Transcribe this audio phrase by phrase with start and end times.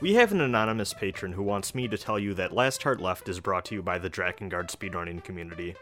[0.00, 3.28] We have an anonymous patron who wants me to tell you that Last Heart Left
[3.28, 5.74] is brought to you by the Drakengard speedrunning community.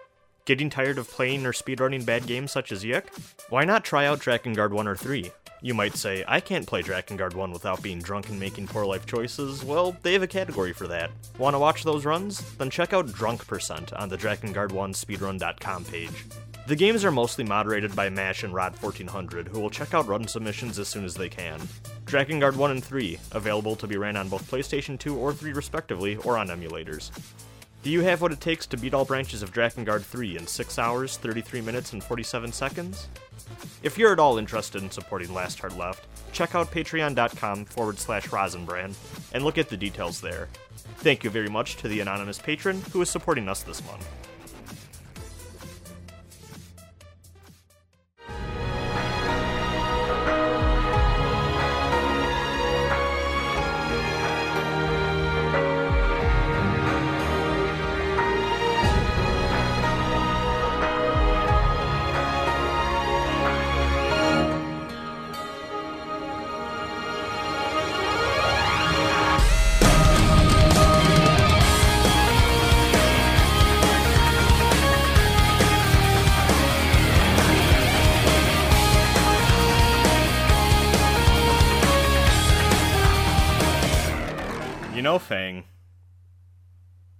[0.46, 3.08] Getting tired of playing or speedrunning bad games such as Yik?
[3.50, 5.30] Why not try out Drakengard 1 or 3?
[5.60, 9.04] You might say, I can't play Drakengard 1 without being drunk and making poor life
[9.04, 9.62] choices.
[9.62, 11.10] Well, they have a category for that.
[11.36, 12.40] Want to watch those runs?
[12.54, 16.24] Then check out Drunk Percent on the Drakengard 1 speedrun.com page.
[16.66, 20.80] The games are mostly moderated by Mash and Rod1400, who will check out run submissions
[20.80, 21.60] as soon as they can.
[22.06, 26.16] Drakengard 1 and 3, available to be ran on both PlayStation 2 or 3 respectively,
[26.16, 27.12] or on emulators.
[27.84, 30.78] Do you have what it takes to beat all branches of Drakengard 3 in 6
[30.80, 33.06] hours, 33 minutes, and 47 seconds?
[33.84, 38.26] If you're at all interested in supporting Last Heart Left, check out patreon.com forward slash
[38.26, 38.96] Rosenbrand
[39.32, 40.48] and look at the details there.
[40.98, 44.04] Thank you very much to the anonymous patron who is supporting us this month.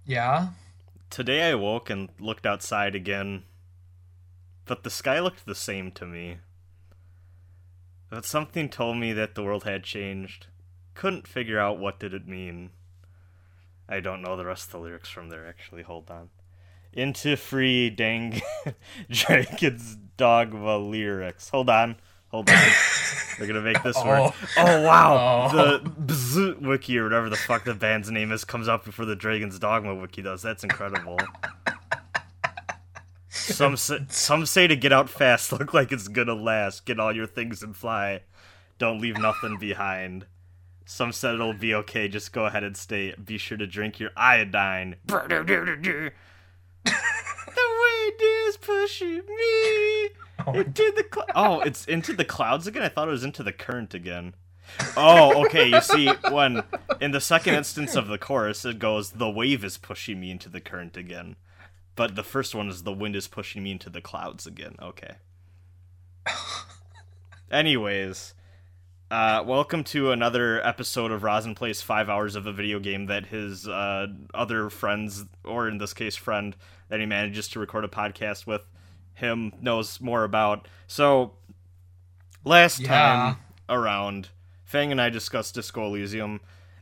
[0.07, 0.47] Yeah.
[1.09, 3.43] today I woke and looked outside again,
[4.63, 6.37] but the sky looked the same to me.
[8.09, 10.47] But something told me that the world had changed.
[10.93, 12.69] Couldn't figure out what did it mean.
[13.89, 15.83] I don't know the rest of the lyrics from there actually.
[15.83, 16.29] Hold on.
[16.93, 18.41] Into free dang
[19.11, 21.49] Dragon's dogma lyrics.
[21.49, 21.97] Hold on.
[22.29, 22.55] Hold on.
[23.37, 24.33] They're gonna make this work.
[24.33, 24.35] Oh.
[24.57, 25.49] oh wow!
[25.51, 25.55] Oh.
[25.55, 29.15] The B'z wiki or whatever the fuck the band's name is comes up before the
[29.15, 30.41] Dragon's Dogma wiki does.
[30.41, 31.19] That's incredible.
[33.29, 36.85] Some say, some say to get out fast, look like it's gonna last.
[36.85, 38.21] Get all your things and fly.
[38.79, 40.25] Don't leave nothing behind.
[40.85, 42.07] Some said it'll be okay.
[42.07, 43.13] Just go ahead and stay.
[43.13, 44.95] Be sure to drink your iodine.
[48.21, 50.09] Is pushing me
[50.47, 52.83] oh into the cl- oh, it's into the clouds again.
[52.83, 54.35] I thought it was into the current again.
[54.97, 55.67] Oh, okay.
[55.69, 56.63] You see, when
[56.99, 60.49] in the second instance of the chorus, it goes, "The wave is pushing me into
[60.49, 61.37] the current again,"
[61.95, 65.15] but the first one is, "The wind is pushing me into the clouds again." Okay.
[67.51, 68.33] Anyways,
[69.09, 73.27] uh, welcome to another episode of Rosin plays five hours of a video game that
[73.27, 76.55] his uh, other friends, or in this case, friend
[76.89, 78.67] that he manages to record a podcast with,
[79.13, 80.67] him knows more about.
[80.87, 81.33] So,
[82.43, 82.87] last Yeah.
[82.89, 83.37] time
[83.69, 84.29] around,
[84.65, 86.41] Fang and I discussed Disco Elysium,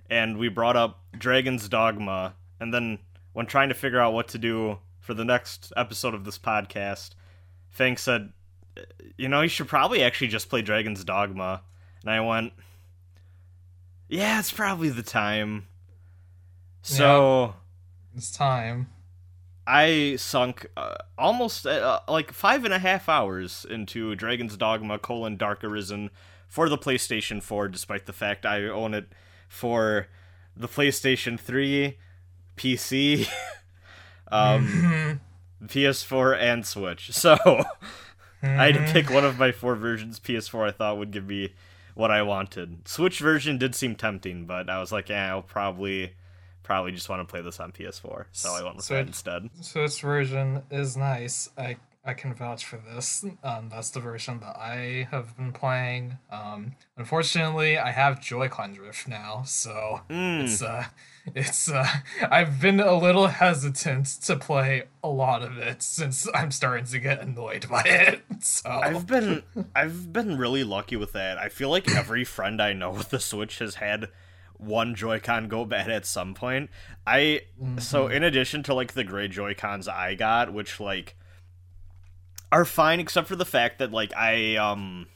[0.09, 2.99] and we brought up Dragon's Dogma, and then
[3.33, 7.11] when trying to figure out what to do for the next episode of this podcast,
[7.69, 8.33] Fang said,
[9.15, 11.61] "You know, you should probably actually just play Dragon's Dogma."
[12.05, 12.53] And I went,
[14.07, 15.67] "Yeah, it's probably the time."
[16.81, 17.55] So.
[18.15, 18.87] It's time.
[19.67, 25.35] I sunk uh, almost uh, like five and a half hours into Dragon's Dogma: colon
[25.35, 26.11] Dark Arisen
[26.47, 29.07] for the PlayStation 4, despite the fact I own it
[29.49, 30.07] for
[30.55, 31.97] the PlayStation 3,
[32.55, 33.27] PC,
[34.31, 35.19] um,
[35.63, 37.09] PS4, and Switch.
[37.13, 37.35] So
[38.43, 40.19] I had to pick one of my four versions.
[40.19, 41.55] PS4 I thought would give me
[41.95, 42.87] what I wanted.
[42.87, 46.13] Switch version did seem tempting, but I was like, yeah, I'll probably
[46.63, 48.25] probably just want to play this on PS4.
[48.31, 49.49] So I went with that Switch- instead.
[49.61, 51.49] Switch version is nice.
[51.57, 53.25] I I can vouch for this.
[53.43, 56.19] Um, that's the version that I have been playing.
[56.31, 60.43] Um, unfortunately, I have Joy-Con drift now, so Mm.
[60.43, 60.85] it's uh,
[61.33, 61.87] it's uh,
[62.29, 66.99] I've been a little hesitant to play a lot of it since I'm starting to
[66.99, 68.21] get annoyed by it.
[68.41, 69.43] So I've been
[69.75, 71.37] I've been really lucky with that.
[71.37, 74.09] I feel like every friend I know with the Switch has had
[74.57, 76.69] one Joy-Con go bad at some point.
[77.07, 77.41] I
[77.79, 81.15] so in addition to like the gray Joy-Cons I got, which like
[82.51, 85.07] are fine except for the fact that like I um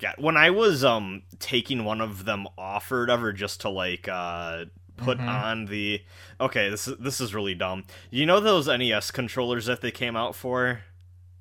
[0.00, 4.08] God, when I was um taking one of them off or whatever just to like
[4.08, 4.64] uh
[4.98, 5.28] put mm-hmm.
[5.28, 6.02] on the
[6.40, 10.16] okay this is this is really dumb you know those nes controllers that they came
[10.16, 10.80] out for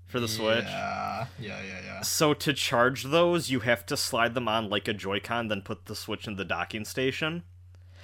[0.06, 2.01] for the switch Yeah, yeah, yeah, yeah.
[2.01, 5.86] so to charge those, you have to slide them on like a Joy-Con, then put
[5.86, 7.44] the Switch in the docking station.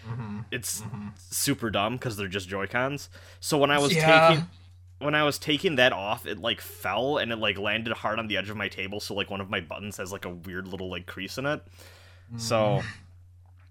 [0.05, 0.39] Mm-hmm.
[0.51, 1.09] It's mm-hmm.
[1.15, 3.09] super dumb because they're just Joy-Cons.
[3.39, 4.27] So when I was Yeah.
[4.29, 4.47] taking
[4.99, 8.27] when I was taking that off, it like fell and it like landed hard on
[8.27, 8.99] the edge of my table.
[8.99, 11.61] So like one of my buttons has like a weird little like crease in it.
[12.37, 12.85] So mm.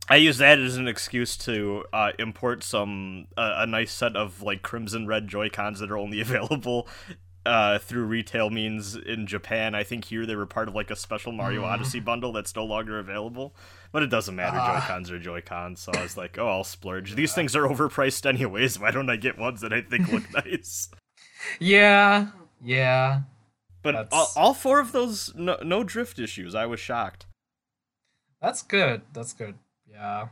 [0.08, 4.42] I use that as an excuse to uh, import some uh, a nice set of
[4.42, 6.88] like crimson red Joy Cons that are only available
[7.46, 9.74] uh, through retail means in Japan.
[9.74, 11.66] I think here they were part of like a special Mario Mm.
[11.66, 13.54] Odyssey bundle that's no longer available.
[13.90, 14.58] But it doesn't matter.
[14.60, 14.80] Ah.
[14.80, 15.80] Joy Cons are Joy Cons.
[15.80, 17.14] So I was like, oh, I'll splurge.
[17.14, 18.78] These things are overpriced anyways.
[18.80, 20.88] Why don't I get ones that I think look nice?
[21.58, 22.28] Yeah,
[22.62, 23.22] yeah.
[23.82, 26.54] But all, all four of those, no, no drift issues.
[26.54, 27.26] I was shocked.
[28.40, 29.02] That's good.
[29.12, 29.56] That's good.
[30.02, 30.28] Yeah,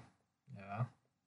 [0.57, 0.85] yeah.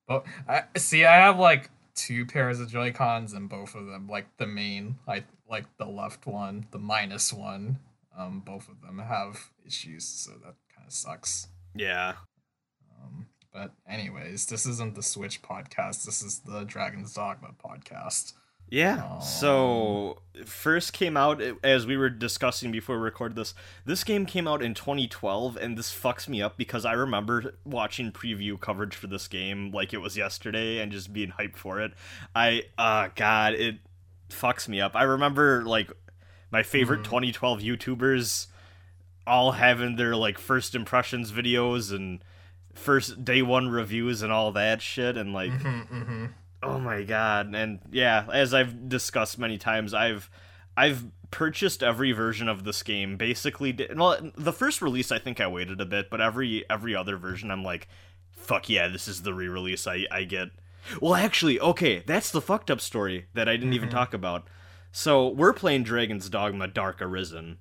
[0.07, 1.05] But I see.
[1.05, 4.97] I have like two pairs of Joy Cons, and both of them, like the main,
[5.07, 7.79] I like the left one, the minus one.
[8.17, 11.47] Um, both of them have issues, so that kind of sucks.
[11.73, 12.15] Yeah.
[13.01, 16.05] Um, but anyways, this isn't the Switch podcast.
[16.05, 18.33] This is the Dragon's Dogma podcast.
[18.69, 19.19] Yeah.
[19.19, 23.53] So first came out as we were discussing before we recorded this.
[23.85, 28.11] This game came out in 2012, and this fucks me up because I remember watching
[28.11, 31.93] preview coverage for this game like it was yesterday and just being hyped for it.
[32.35, 33.77] I, uh, God, it
[34.29, 34.95] fucks me up.
[34.95, 35.91] I remember like
[36.51, 37.05] my favorite Mhm.
[37.05, 38.47] 2012 YouTubers
[39.27, 42.23] all having their like first impressions videos and
[42.73, 46.25] first day one reviews and all that shit, and like Mm-hmm, mm-hmm.
[46.63, 47.53] Oh my god.
[47.53, 50.29] And yeah, as I've discussed many times, I've
[50.77, 55.47] I've purchased every version of this game basically well the first release I think I
[55.47, 57.87] waited a bit, but every every other version I'm like
[58.31, 60.49] fuck yeah, this is the re-release I I get.
[61.01, 63.93] Well, actually, okay, that's the fucked up story that I didn't even Mhm.
[63.93, 64.47] talk about.
[64.91, 67.57] So, we're playing Dragon's Dogma Dark Arisen,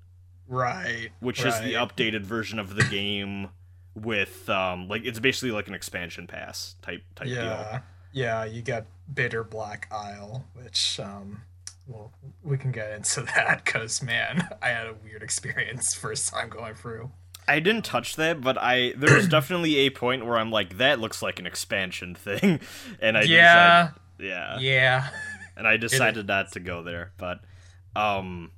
[0.49, 1.11] Right.
[1.21, 3.51] which is the updated version of the game
[3.95, 7.81] with um like it's basically like an expansion pass type type deal.
[8.13, 11.43] Yeah you get bitter black isle which um
[11.87, 12.13] well
[12.43, 16.75] we can get into that because man i had a weird experience first time going
[16.75, 17.11] through.
[17.49, 21.01] I didn't touch that, but I there was definitely a point where I'm like, that
[21.01, 22.61] looks like an expansion thing,
[23.01, 23.91] and I yeah.
[24.19, 25.09] decided, yeah, yeah.
[25.57, 27.13] And I decided not to go there.
[27.19, 27.41] But
[27.95, 28.53] um,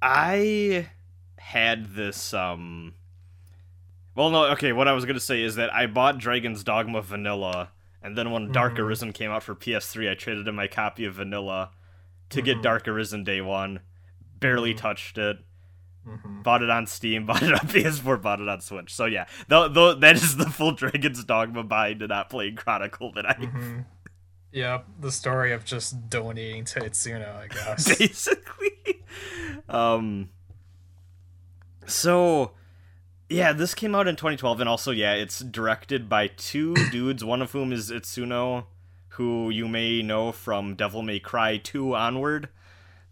[0.00, 0.88] I
[1.36, 2.94] had this um,
[4.14, 4.72] well, no, okay.
[4.72, 7.70] What I was gonna say is that I bought Dragon's Dogma Vanilla,
[8.02, 8.78] and then when Dark Mhm.
[8.80, 11.70] Arisen came out for PS3, I traded in my copy of Vanilla
[12.30, 12.62] to get Mhm.
[12.62, 13.80] Dark Arisen day one.
[14.38, 14.78] Barely Mhm.
[14.78, 15.38] touched it
[16.02, 18.92] hmm bought it on Steam, bought it on PS4, bought it on Switch.
[18.94, 23.26] So yeah, though that is the full Dragon's Dogma buy to not playing Chronicle that
[23.28, 23.80] I hmm
[24.52, 29.02] yep the story of just donating to itsuno i guess basically.
[29.68, 30.30] Um.
[31.86, 32.52] So,
[33.30, 37.40] yeah, this came out in 2012, and also yeah, it's directed by two dudes, one
[37.40, 38.64] of whom is Itsuno,
[39.10, 42.48] who you may know from Devil May Cry 2 onward.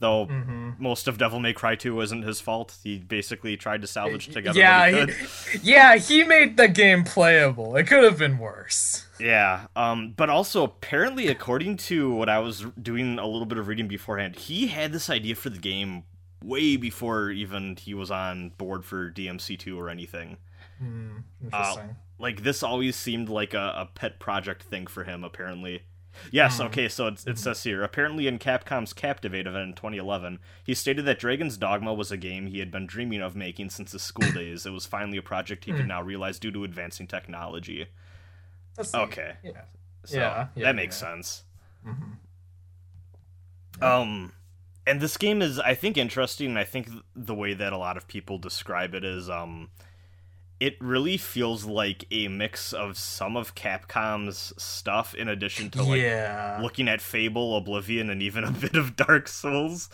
[0.01, 2.77] Though hmm most of Devil May Cry 2 wasn't his fault.
[2.85, 4.57] He basically tried to salvage together.
[4.59, 9.67] yeah he he, yeah he made the game playable it could have been worse Yeah,
[9.75, 13.89] um, but also apparently, according to what I was doing a little bit of reading
[13.89, 16.05] beforehand, he had this idea for the game
[16.43, 20.39] way before even he was on board for DMC2 or anything.
[20.79, 25.23] Hmm, interesting Like this always seemed like a, a pet project thing for him.
[25.25, 25.83] Apparently,
[26.33, 26.59] yes.
[26.59, 26.67] Hmm.
[26.67, 27.83] Okay, so it, it says here.
[27.83, 32.47] Apparently, in Capcom's Captivate event in 2011, he stated that Dragon's Dogma was a game
[32.47, 34.67] he had been dreaming of making since his school days.
[34.67, 35.89] It was finally a project he could Hmm.
[35.89, 37.87] now realize due to advancing technology.
[38.77, 39.37] That's Okay.
[39.43, 39.63] yeah
[40.05, 41.09] So Yeah, yeah, that makes yeah.
[41.09, 41.45] sense.
[41.85, 42.13] hmm
[43.81, 44.33] Um,
[44.89, 46.49] and this game is, I think, interesting.
[46.49, 49.71] and I think the way that a lot of people describe it is, um,
[50.61, 56.01] it really feels like a mix of some of Capcom's stuff, in addition to like
[56.01, 59.89] yeah looking at Fable, Oblivion, and even a bit of Dark Souls.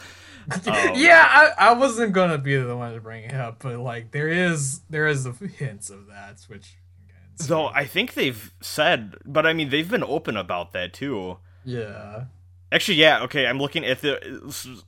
[0.51, 0.63] Um,
[0.95, 4.29] yeah, I, I wasn't gonna be the one to bring it up, but like there
[4.29, 5.27] is there is
[5.59, 7.47] hints of that, which we can get into.
[7.47, 11.39] Though I think they've said, but I mean, they've been open about that too.
[11.65, 12.25] yeah,
[12.75, 14.19] Actually, yeah, okay, I'm looking at the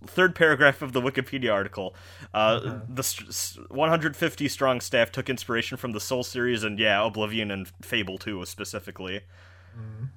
[0.06, 1.94] third paragraph of the Wikipedia article.
[2.34, 2.78] Uh, Uh-huh.
[2.88, 7.68] The st- 150 strong staff took inspiration from the Soul series and, yeah, Oblivion and
[7.82, 9.20] Fable 2 specifically.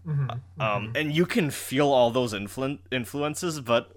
[0.07, 3.91] mm-hmm, Um, and you can feel all those influ- influences, but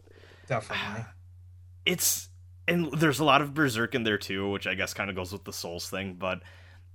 [0.46, 1.04] definitely.
[1.86, 2.28] it's.
[2.68, 5.32] And there's a lot of Berserk in there too, which I guess kind of goes
[5.32, 6.42] with the Souls thing, but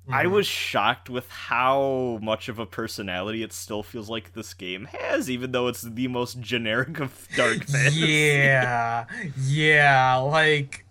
[0.10, 0.32] I Mhm.
[0.32, 5.30] was shocked with how much of a personality it still feels like this game has,
[5.30, 8.44] even though it's the most generic of dark fantasy.
[8.44, 9.06] yeah,
[9.38, 10.86] yeah, like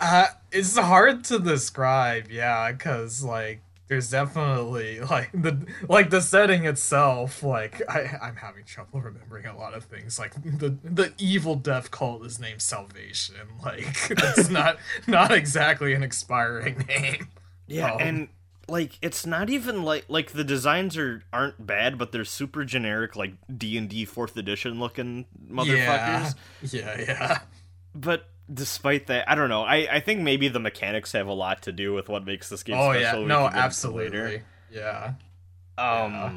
[0.00, 6.64] uh, it's hard to describe, yeah, because like there's definitely like the like the setting
[6.66, 7.42] itself.
[7.42, 10.18] Like I I'm having trouble remembering a lot of things.
[10.18, 13.36] Like the the evil death cult is named Salvation.
[13.64, 17.28] Like it's not not exactly an expiring name.
[17.66, 18.28] Yeah, Um, and
[18.68, 23.16] like it's not even like like the designs are aren't bad, but they're super generic,
[23.16, 26.34] like D and D fourth edition looking motherfuckers.
[26.62, 27.38] Yeah, yeah, yeah.
[27.94, 29.62] But despite that, I don't know.
[29.62, 32.62] I I think maybe the mechanics have a lot to do with what makes this
[32.62, 33.22] game Oh special.
[33.22, 34.42] yeah, no, can get into absolutely.
[34.70, 35.12] Yeah.
[35.78, 36.32] Um, Yeah.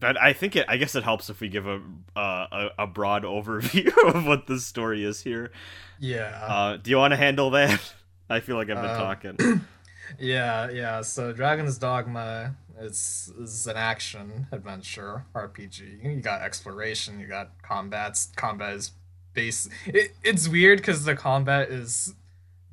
[0.00, 0.66] but I think it.
[0.68, 1.80] I guess it helps if we give a
[2.16, 5.52] uh, a, a broad overview of what the story is here.
[6.00, 6.44] Yeah.
[6.44, 7.80] Uh, do you want to handle that?
[8.30, 8.96] I feel like I've been Uh,
[9.36, 9.60] talking.
[10.18, 11.00] Yeah, yeah.
[11.02, 16.02] So Dragon's Dogma is is an action adventure RPG.
[16.02, 18.32] You got exploration, you got combats.
[18.36, 18.92] Combat is
[19.34, 19.68] base.
[19.86, 22.14] It, it's weird because the combat is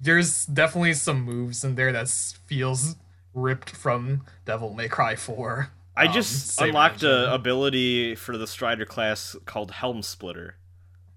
[0.02, 2.96] there's definitely some moves in there that feels
[3.34, 5.70] ripped from Devil May Cry 4.
[5.96, 10.56] I um, just unlocked a ability for the Strider class called Helm Splitter.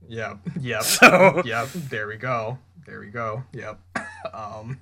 [0.09, 0.39] Yep.
[0.61, 0.83] Yep.
[0.83, 3.79] So yep there we go there we go yep
[4.35, 4.81] um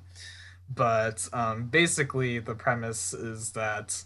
[0.74, 4.04] but um basically the premise is that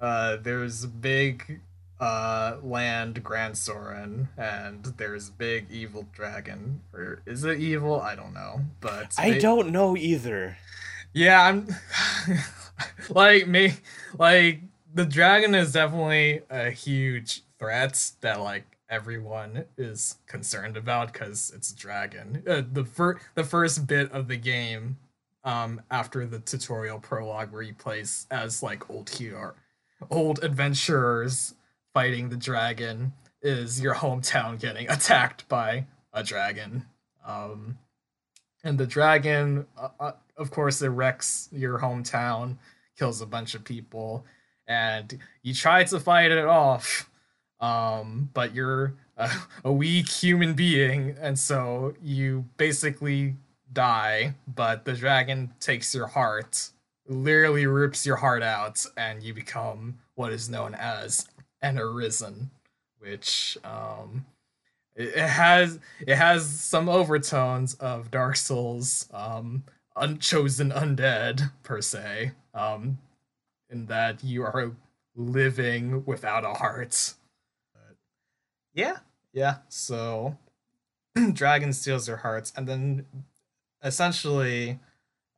[0.00, 1.60] uh there's big
[2.00, 6.82] uh land grand soren and there's big evil dragon.
[6.92, 8.00] Or is it evil?
[8.00, 10.58] I don't know but I ba- don't know either.
[11.14, 11.66] yeah i'm
[13.10, 13.74] like me
[14.18, 14.60] like
[14.94, 21.70] the dragon is definitely a huge threat that like everyone is concerned about because it's
[21.72, 22.42] a dragon.
[22.46, 24.96] Uh, the fir- the first bit of the game
[25.46, 29.54] um after the tutorial prologue where you plays as like old hero
[30.10, 31.54] old adventurers
[31.94, 36.84] fighting the dragon is your hometown getting attacked by a dragon.
[37.24, 37.78] Um
[38.64, 42.56] and the dragon uh, uh, of course it wrecks your hometown
[42.98, 44.24] kills a bunch of people
[44.66, 47.08] and you try to fight it off
[47.60, 49.30] um but you're a,
[49.64, 53.36] a weak human being and so you basically
[53.76, 56.70] die but the dragon takes your heart
[57.06, 61.28] literally rips your heart out and you become what is known as
[61.62, 62.50] an arisen
[62.98, 64.24] which um
[64.96, 69.64] it has it has some overtones of Dark Souls, um,
[69.94, 72.98] unchosen undead per se, um,
[73.68, 74.72] in that you are
[75.14, 77.12] living without a heart.
[77.74, 77.96] But
[78.72, 78.98] yeah,
[79.34, 79.56] yeah.
[79.68, 80.38] So
[81.32, 83.04] dragon steals your hearts, and then
[83.86, 84.78] essentially,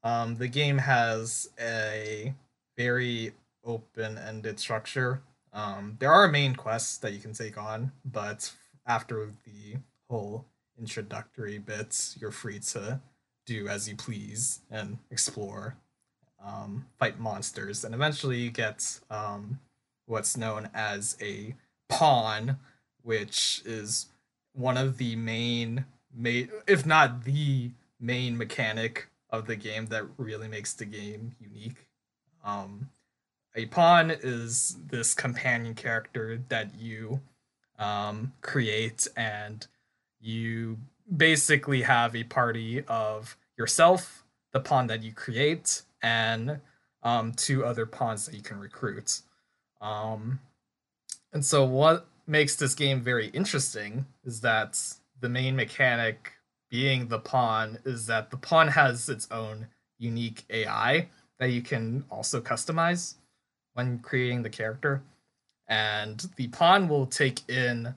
[0.03, 2.35] um, the game has a
[2.77, 3.33] very
[3.65, 5.21] open-ended structure.
[5.53, 8.53] Um, there are main quests that you can take on, but
[8.87, 9.79] after the
[10.09, 10.47] whole
[10.79, 13.01] introductory bits, you're free to
[13.47, 15.77] do as you please and explore,
[16.45, 19.59] um, fight monsters, and eventually you get um,
[20.07, 21.55] what's known as a
[21.89, 22.59] pawn,
[23.03, 24.07] which is
[24.55, 30.49] one of the main, ma- if not the main mechanic of the game that really
[30.49, 31.87] makes the game unique.
[32.45, 32.91] Um,
[33.55, 37.21] a pawn is this companion character that you
[37.79, 39.67] um, create, and
[40.21, 40.79] you
[41.17, 46.61] basically have a party of yourself, the pawn that you create, and
[47.03, 49.23] um, two other pawns that you can recruit.
[49.81, 50.41] Um,
[51.33, 54.81] and so, what makes this game very interesting is that
[55.21, 56.33] the main mechanic
[56.71, 59.67] being the pawn is that the pawn has its own
[59.99, 61.09] unique AI
[61.39, 63.15] that you can also customize
[63.75, 65.03] when creating the character.
[65.69, 67.95] And the pawn will take in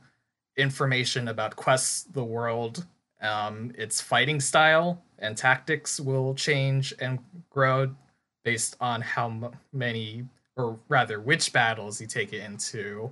[0.58, 2.86] information about quests, the world,
[3.22, 7.94] um, its fighting style, and tactics will change and grow
[8.44, 10.25] based on how many,
[10.56, 13.12] or rather, which battles you take it into,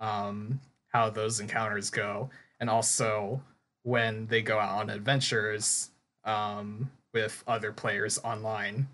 [0.00, 2.28] um, how those encounters go,
[2.60, 3.40] and also
[3.86, 5.90] when they go out on adventures
[6.24, 8.88] um, with other players online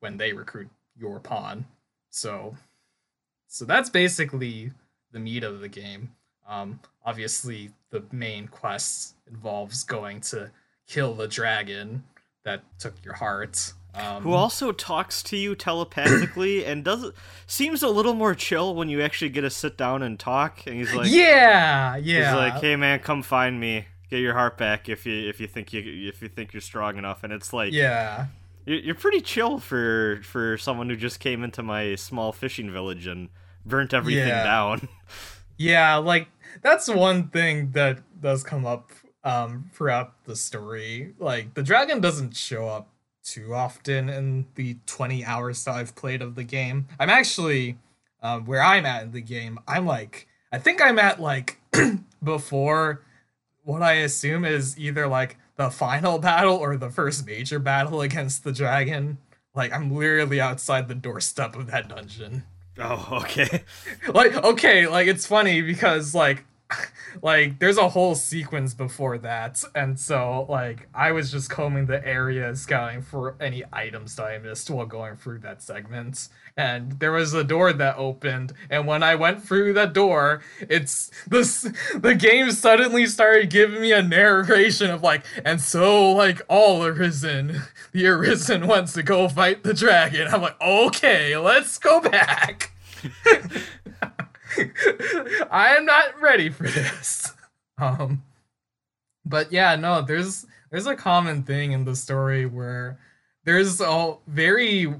[0.00, 0.68] when they recruit
[0.98, 1.64] your pawn.
[2.10, 2.56] So,
[3.46, 4.72] so that's basically
[5.12, 6.16] the meat of the game.
[6.48, 10.50] Um, obviously, the main quest involves going to
[10.88, 12.02] kill the dragon
[12.44, 13.72] that took your heart.
[13.94, 17.12] Um, Who also talks to you telepathically and does
[17.46, 20.66] seems a little more chill when you actually get to sit down and talk.
[20.66, 22.30] And he's like, yeah, yeah.
[22.30, 23.86] he's like, hey man, come find me.
[24.12, 26.98] Get your heart back if you if you think you if you think you're strong
[26.98, 27.24] enough.
[27.24, 28.26] And it's like, yeah.
[28.66, 33.06] you're, you're pretty chill for for someone who just came into my small fishing village
[33.06, 33.30] and
[33.64, 34.44] burnt everything Yeah.
[34.44, 34.88] down.
[35.56, 36.28] Yeah, like
[36.60, 38.90] that's one thing that does come up
[39.24, 41.14] um throughout the story.
[41.18, 42.90] Like the dragon doesn't show up
[43.24, 46.86] too often in the 20 hours that I've played of the game.
[47.00, 47.78] I'm actually
[48.22, 51.58] um where I'm at in the game, I'm like I think I'm at like
[52.22, 53.00] before
[53.64, 58.44] what I assume is either like the final battle or the first major battle against
[58.44, 59.18] the dragon.
[59.54, 62.44] Like I'm literally outside the doorstep of that dungeon.
[62.78, 63.64] Oh, okay.
[64.12, 66.44] like okay, like it's funny because like
[67.22, 72.06] like there's a whole sequence before that and so like i was just combing the
[72.06, 77.12] area scouting for any items that i missed while going through that segment and there
[77.12, 81.62] was a door that opened and when i went through that door it's this
[81.94, 87.62] the game suddenly started giving me a narration of like and so like all arisen
[87.92, 92.72] the arisen wants to go fight the dragon i'm like okay let's go back
[95.50, 97.32] I am not ready for this.
[97.78, 98.22] Um,
[99.24, 103.00] but yeah, no, there's there's a common thing in the story where
[103.44, 104.94] there's a very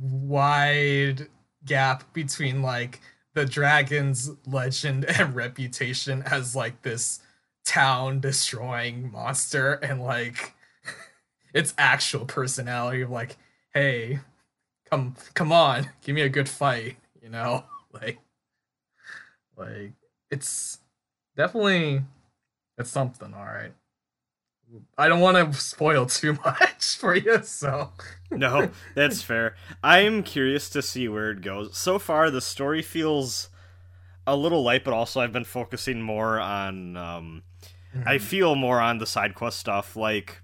[0.00, 1.28] wide
[1.64, 3.00] gap between like
[3.34, 7.20] the dragon's legend and reputation as like this
[7.64, 10.54] town destroying monster and like
[11.54, 13.36] its actual personality of like
[13.74, 14.18] hey
[14.90, 18.18] come come on give me a good fight you know like
[19.56, 19.92] like
[20.30, 20.78] it's
[21.36, 22.02] definitely
[22.78, 23.72] it's something, all right.
[24.96, 27.90] I don't want to spoil too much for you, so
[28.38, 29.56] no, that's fair.
[29.82, 31.76] I'm curious to see where it goes.
[31.76, 33.48] So far, the story feels
[34.26, 36.96] a little light, but also I've been focusing more on.
[36.96, 37.42] Um,
[37.94, 38.08] mm-hmm.
[38.08, 39.96] I feel more on the side quest stuff.
[39.96, 40.42] Like,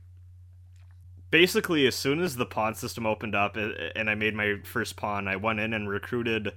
[1.30, 5.28] basically, as soon as the pawn system opened up and I made my first pawn,
[5.28, 6.54] I went in and recruited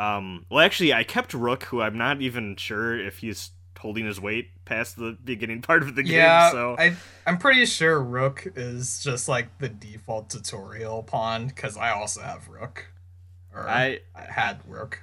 [0.00, 4.20] um, well, actually, I kept Rook, who I'm not even sure if he's holding his
[4.20, 6.14] weight past the beginning part of the game.
[6.14, 6.94] Yeah, so I
[7.26, 12.48] I'm pretty sure Rook is just like the default tutorial pawn because I also have
[12.48, 12.86] Rook.
[13.52, 15.02] Or I, I had Rook.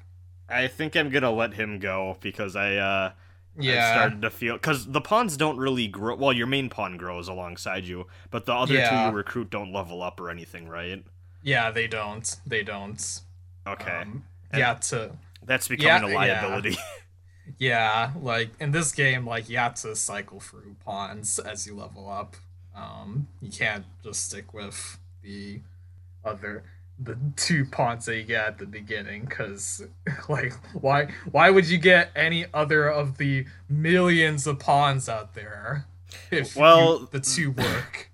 [0.50, 3.12] I think I'm gonna let him go because I uh
[3.60, 6.16] yeah I started to feel because the pawns don't really grow.
[6.16, 8.90] Well, your main pawn grows alongside you, but the other yeah.
[8.90, 11.04] two you recruit don't level up or anything, right?
[11.44, 12.36] Yeah, they don't.
[12.46, 13.22] They don't.
[13.68, 14.02] Okay.
[14.02, 15.12] Um, yeah, to
[15.44, 16.72] that's becoming yeah, a liability.
[16.72, 16.78] Yeah.
[17.58, 22.10] yeah, like in this game, like you have to cycle through pawns as you level
[22.10, 22.36] up.
[22.76, 25.62] Um, you can't just stick with the
[26.24, 26.64] other
[27.00, 29.84] the two pawns that you get at the beginning because
[30.30, 35.86] like why why would you get any other of the millions of pawns out there
[36.32, 38.10] if well you, the two work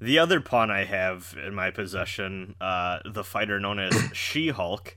[0.00, 4.96] the other pawn i have in my possession uh the fighter known as she-hulk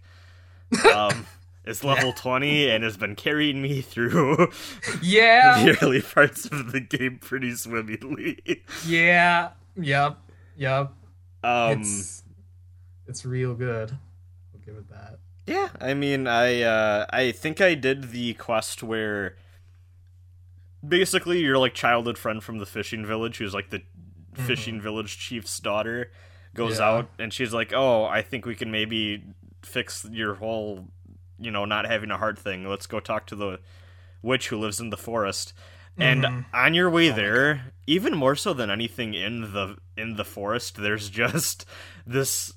[0.96, 1.26] um,
[1.66, 2.16] is level yeah.
[2.16, 4.36] 20 and has been carrying me through
[5.02, 8.40] yeah the early parts of the game pretty swimmingly.
[8.86, 9.50] Yeah.
[9.80, 10.18] Yep.
[10.58, 10.94] Yep.
[11.44, 12.24] Um it's,
[13.08, 13.92] it's real good.
[14.54, 15.20] I'll give it that.
[15.48, 19.36] Yeah, I mean, I uh I think I did the quest where
[20.88, 24.46] basically your like childhood friend from the fishing village who's like the mm-hmm.
[24.46, 26.12] fishing village chief's daughter
[26.54, 26.90] goes yeah.
[26.90, 29.24] out and she's like, "Oh, I think we can maybe
[29.62, 30.88] fix your whole,
[31.42, 32.68] you know, not having a heart thing.
[32.68, 33.60] Let's go talk to the
[34.22, 35.54] witch who lives in the forest."
[35.98, 36.56] And mm-hmm.
[36.56, 40.78] on your way oh there, even more so than anything in the in the forest,
[40.78, 41.66] there's just
[42.06, 42.54] this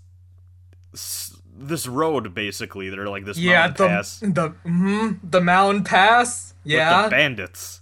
[1.56, 2.90] this road basically.
[2.90, 4.20] They're like this yeah, mountain the, pass.
[4.20, 6.54] The mm-hmm, the mountain pass.
[6.64, 7.80] Yeah, the bandits.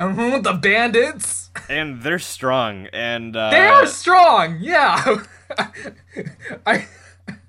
[0.00, 1.50] Mm-hmm, the bandits.
[1.68, 4.58] And they're strong, and uh, they are strong.
[4.60, 5.22] Yeah,
[6.66, 6.86] I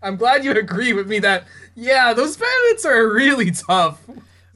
[0.01, 4.01] I'm glad you agree with me that yeah, those bandits are really tough.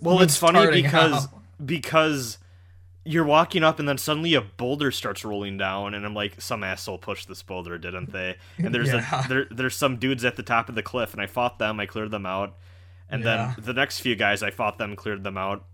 [0.01, 1.41] Well, it's funny because out.
[1.65, 2.37] because
[3.03, 6.63] you're walking up and then suddenly a boulder starts rolling down and I'm like some
[6.63, 8.37] asshole pushed this boulder, didn't they?
[8.57, 9.25] And there's yeah.
[9.25, 11.79] a there there's some dudes at the top of the cliff and I fought them,
[11.79, 12.55] I cleared them out.
[13.09, 13.55] And yeah.
[13.55, 15.65] then the next few guys I fought them, cleared them out.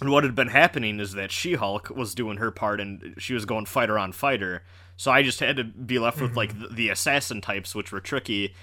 [0.00, 3.44] And what had been happening is that She-Hulk was doing her part and she was
[3.44, 4.62] going fighter on fighter.
[4.96, 6.38] So I just had to be left with mm-hmm.
[6.38, 8.54] like the, the assassin types which were tricky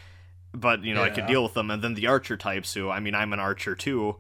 [0.54, 1.08] but you know yeah.
[1.08, 1.72] I could deal with them.
[1.72, 4.18] And then the archer types, who I mean I'm an archer too,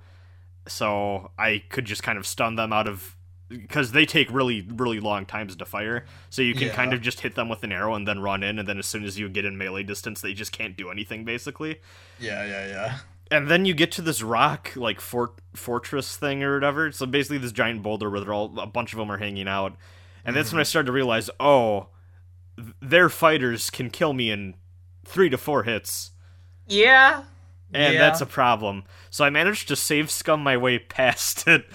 [0.67, 3.15] so I could just kind of stun them out of
[3.50, 6.06] because they take really really long times to fire.
[6.30, 6.74] So you can yeah.
[6.74, 8.88] kind of just hit them with an arrow and then run in, and then as
[8.88, 11.80] soon as you get in melee distance, they just can't do anything basically.
[12.20, 12.98] Yeah, yeah, yeah.
[13.30, 16.91] And then you get to this rock like fort fortress thing or whatever.
[16.91, 19.76] So basically this giant boulder where they're all a bunch of them are hanging out,
[20.24, 20.58] and that's mm-hmm.
[20.58, 21.88] when I started to realize, oh,
[22.82, 24.56] their fighters can kill me in
[25.06, 26.12] three to four hits
[26.67, 27.24] yeah.
[27.74, 28.00] And yeah.
[28.00, 28.84] that's a problem.
[29.10, 31.65] So I managed to save scum my way past it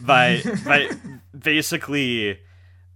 [0.00, 0.90] by by
[1.38, 2.40] basically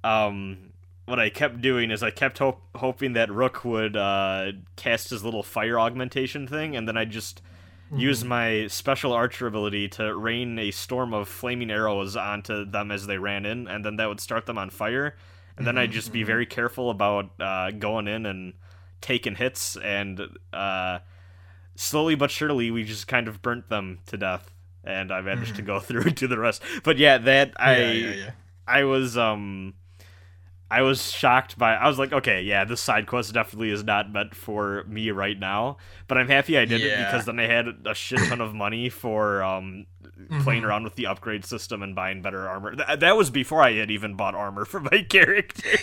[0.03, 0.67] um
[1.07, 5.25] what I kept doing is I kept hope, hoping that Rook would uh, cast his
[5.25, 7.43] little fire augmentation thing, and then I just
[7.87, 8.01] mm-hmm.
[8.01, 13.07] use my special archer ability to rain a storm of flaming arrows onto them as
[13.07, 15.17] they ran in, and then that would start them on fire.
[15.57, 16.27] And then I'd just be mm-hmm.
[16.27, 18.55] very careful about uh, going in and
[19.01, 20.21] taking hits, and
[20.53, 20.99] uh,
[21.77, 24.51] slowly but surely we just kind of burnt them to death,
[24.83, 26.63] and I managed to go through and do the rest.
[26.83, 28.31] But yeah, that I yeah, yeah, yeah.
[28.67, 29.75] I was um
[30.69, 34.11] I was shocked by I was like, okay, yeah, this side quest definitely is not
[34.13, 35.77] meant for me right now.
[36.09, 38.89] But I'm happy I did it because then I had a shit ton of money
[38.89, 39.87] for um
[40.43, 42.75] playing around with the upgrade system and buying better armor.
[42.75, 45.79] Th- that was before I had even bought armor for my character.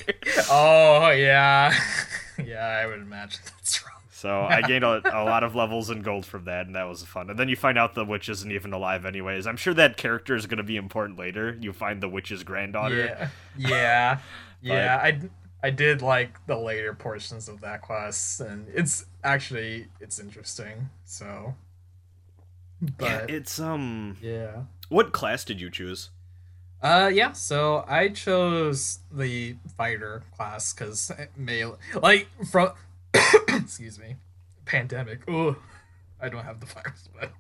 [0.50, 1.74] Oh yeah,
[2.44, 2.66] yeah.
[2.66, 3.93] I would imagine that's wrong.
[4.24, 7.04] So I gained a, a lot of levels and gold from that, and that was
[7.04, 7.30] fun.
[7.30, 9.46] And then you find out the witch isn't even alive, anyways.
[9.46, 11.58] I'm sure that character is going to be important later.
[11.60, 12.96] You find the witch's granddaughter.
[12.96, 14.20] Yeah, yeah,
[14.62, 14.96] yeah.
[15.04, 15.20] I
[15.62, 20.90] I did like the later portions of that quest, and it's actually it's interesting.
[21.04, 21.56] So,
[22.82, 24.16] Yeah, but it's um.
[24.22, 24.62] yeah.
[24.88, 26.12] What class did you choose?
[26.82, 27.34] Uh, yeah.
[27.34, 32.72] So I chose the fighter class because melee, like from,
[33.48, 34.16] excuse me,
[34.66, 35.28] pandemic.
[35.30, 35.56] Ooh,
[36.22, 37.32] I don't have the virus, but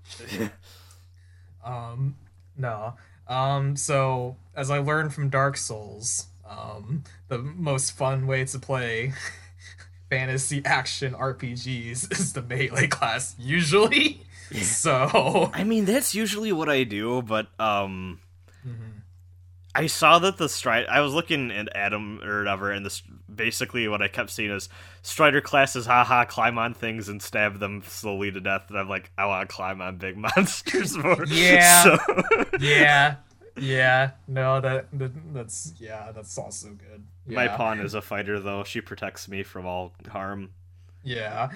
[1.65, 2.15] um,
[2.57, 2.95] no.
[3.27, 9.13] Um, so as I learned from Dark Souls, um, the most fun way to play
[10.09, 14.21] fantasy action RPGs is the melee class usually.
[14.61, 18.19] So I mean, that's usually what I do, but um,
[18.67, 19.01] Mhm.
[19.75, 20.85] I saw that the stride.
[20.87, 23.01] I was looking at Adam or whatever, and this
[23.33, 24.69] basically what I kept seeing is
[25.01, 28.65] Strider classes, haha, climb on things and stab them slowly to death.
[28.69, 31.25] And I'm like, I want to climb on big monsters more.
[31.25, 31.83] Yeah.
[31.83, 31.97] So,
[32.59, 33.15] yeah,
[33.57, 34.11] yeah.
[34.27, 37.03] No, that, that that's yeah, that's also good.
[37.25, 38.63] my pawn is a fighter, though.
[38.63, 40.51] She protects me from all harm.
[41.03, 41.49] Yeah.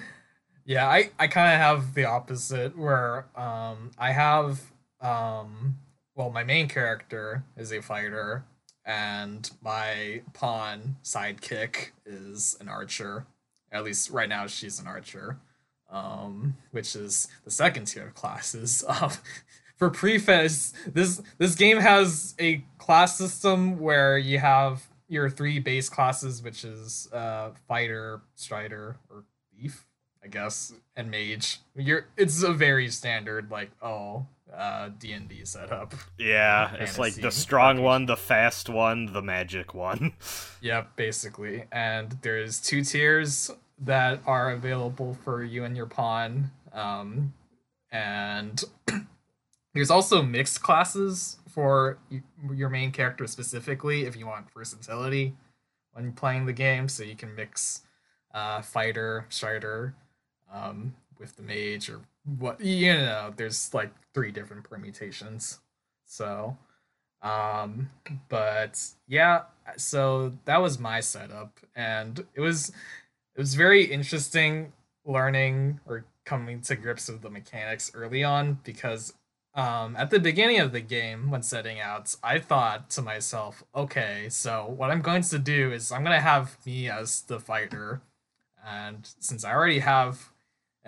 [0.64, 4.60] Yeah, I, I kind of have the opposite where um I have
[5.00, 5.78] um
[6.18, 8.44] well my main character is a fighter
[8.84, 13.26] and my pawn sidekick is an archer.
[13.70, 15.38] At least right now she's an archer.
[15.88, 18.84] Um which is the second tier of classes.
[19.00, 19.12] Um
[19.76, 25.88] for preface, this this game has a class system where you have your three base
[25.88, 29.86] classes, which is uh fighter, strider, or thief,
[30.22, 31.60] I guess, and mage.
[31.76, 35.94] You're it's a very standard like oh uh D and D setup.
[36.18, 40.12] Yeah, it's like the strong one, the fast one, the magic one.
[40.60, 41.64] Yep, basically.
[41.70, 43.48] And there's two tiers
[43.80, 46.50] that are available for you and your pawn.
[46.72, 47.32] Um,
[47.92, 48.62] and
[49.74, 51.98] there's also mixed classes for
[52.52, 55.34] your main character specifically if you want versatility
[55.92, 56.88] when playing the game.
[56.88, 57.82] So you can mix
[58.34, 59.94] uh, fighter, strider
[60.52, 62.00] um, with the mage or
[62.38, 65.60] what, you know, there's like three different permutations.
[66.04, 66.56] So,
[67.22, 67.90] um,
[68.28, 69.42] but yeah,
[69.76, 74.72] so that was my setup and it was it was very interesting
[75.04, 79.14] learning or coming to grips with the mechanics early on because
[79.54, 84.28] um, at the beginning of the game when setting out i thought to myself okay
[84.28, 88.00] so what i'm going to do is i'm going to have me as the fighter
[88.66, 90.30] and since i already have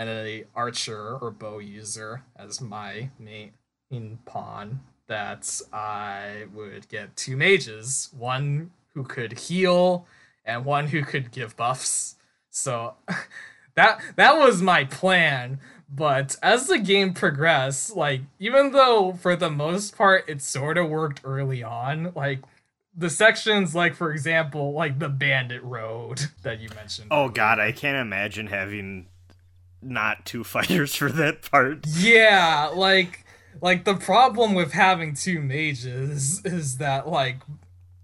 [0.01, 7.37] an a archer or bow user as my main pawn that I would get two
[7.37, 10.07] mages, one who could heal
[10.45, 12.17] and one who could give buffs.
[12.49, 12.95] So
[13.75, 15.61] that that was my plan.
[15.93, 20.89] But as the game progressed, like even though for the most part it sort of
[20.89, 22.41] worked early on, like
[22.97, 27.09] the sections like for example, like the bandit road that you mentioned.
[27.11, 29.07] Oh god, I can't imagine having
[29.83, 31.87] not two fighters for that part.
[31.87, 33.25] Yeah, like
[33.61, 37.39] like the problem with having two mages is that like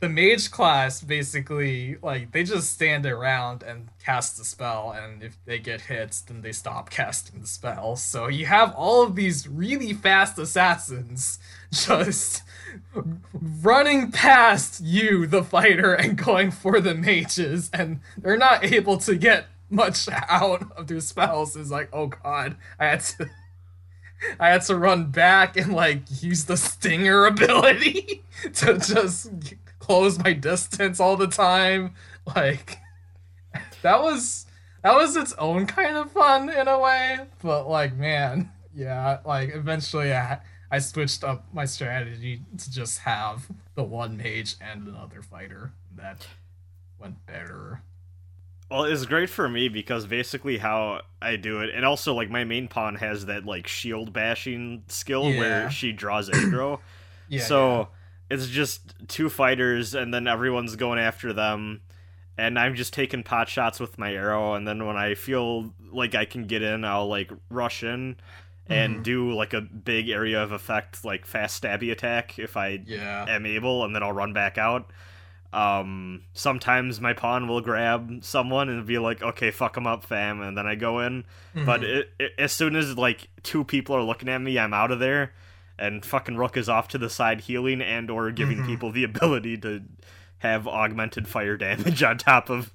[0.01, 5.39] the mage class basically like they just stand around and cast the spell and if
[5.47, 7.97] they get hits then they stop casting the spell.
[7.97, 11.39] So you have all of these really fast assassins
[11.73, 12.43] just
[13.33, 19.17] running past you the fighter and going for the mages and they're not able to
[19.17, 23.29] get much out of their spells is like oh god i had to
[24.41, 28.23] i had to run back and like use the stinger ability
[28.55, 29.31] to just
[29.87, 31.95] close my distance all the time.
[32.35, 32.79] Like
[33.83, 34.47] that was
[34.83, 39.53] that was its own kind of fun in a way but like man yeah like
[39.55, 40.39] eventually i
[40.71, 46.27] i switched up my strategy to just have the one mage and another fighter that
[46.99, 47.81] went better
[48.71, 52.45] Well, it's great for me because basically how I do it, and also like my
[52.45, 55.39] main pawn has that like shield bashing skill Yeah.
[55.39, 56.81] where she draws aggro.
[57.29, 57.89] yeah so
[58.29, 61.83] it's just two fighters, and then everyone's going after them.
[62.39, 66.15] and I'm just taking pot shots with my arrow, and then when I feel like
[66.15, 68.17] I can get in, I'll like rush in
[68.69, 69.03] and Mm-hmm.
[69.03, 73.25] do like a big area of effect, like fast stabby attack if I Yeah.
[73.29, 74.91] am able, and then I'll run back out.
[75.53, 80.41] Um, sometimes my pawn will grab someone and be like, "Okay, fuck them up, fam,"
[80.43, 81.25] and then I go in.
[81.55, 81.85] But Mhm.
[81.97, 84.99] it, it, as soon as like two people are looking at me, I'm out of
[84.99, 85.33] there,
[85.79, 88.67] and fucking Rook is off to the side healing and or giving Mhm.
[88.67, 89.83] people the ability to
[90.39, 92.73] have augmented fire damage on top of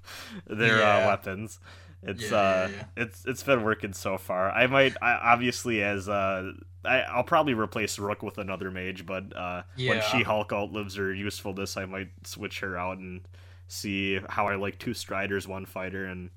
[0.48, 1.60] their uh, weapons.
[2.04, 4.50] It's Yeah, uh, yeah, it's it's been working so far.
[4.50, 9.36] I might I, obviously as uh, I, I'll probably replace Rook with another mage, but
[9.36, 13.22] uh, when She Hulk outlives her usefulness, I might switch her out and
[13.68, 16.30] see how I like two striders, one fighter, and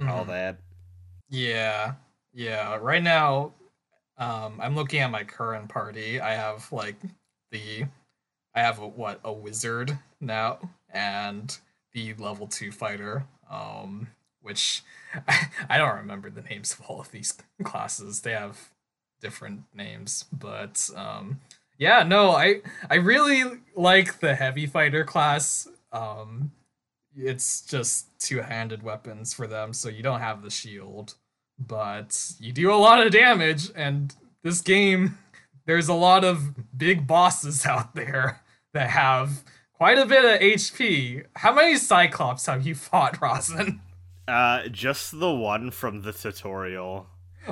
[0.00, 0.28] all Mhm.
[0.28, 0.58] that.
[1.28, 1.94] Yeah,
[2.32, 2.76] yeah.
[2.76, 3.52] Right now,
[4.18, 6.20] um, I'm looking at my current party.
[6.20, 6.96] I have like
[7.50, 7.84] the,
[8.54, 10.58] I have a, what a wizard now
[10.90, 11.58] and
[11.92, 13.26] the level two fighter.
[13.50, 14.08] Um,
[14.40, 14.82] which
[15.28, 18.20] I, I don't remember the names of all of these classes.
[18.20, 18.70] They have
[19.22, 21.40] different names, but um,
[21.78, 22.02] yeah.
[22.02, 25.68] No, I I really like the heavy fighter class.
[25.92, 26.52] Um,
[27.16, 31.14] it's just two-handed weapons for them, so you don't have the shield
[31.58, 35.18] but you do a lot of damage and this game
[35.66, 38.40] there's a lot of big bosses out there
[38.72, 43.80] that have quite a bit of hp how many cyclops have you fought rosin
[44.26, 47.08] Uh, just the one from the tutorial.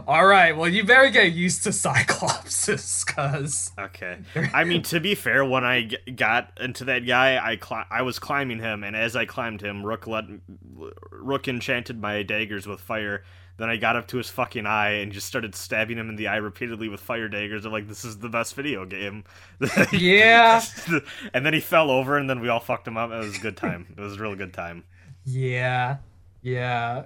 [0.06, 4.18] All right well you better get used to cyclopses because Okay.
[4.54, 8.02] I mean, to be fair, when I g- got into that guy, I cli- I
[8.02, 10.24] was climbing him, and as I climbed him, Rook let
[11.10, 13.24] Rook enchanted my daggers with fire.
[13.56, 16.28] Then I got up to his fucking eye and just started stabbing him in the
[16.28, 17.64] eye repeatedly with fire daggers.
[17.66, 19.24] I'm like, this is the best video game.
[19.92, 20.62] Yeah.
[21.34, 23.10] and then he fell over, and then we all fucked him up.
[23.10, 23.86] It was a good time.
[23.96, 24.84] It was a real good time.
[25.26, 25.98] yeah
[26.42, 27.02] yeah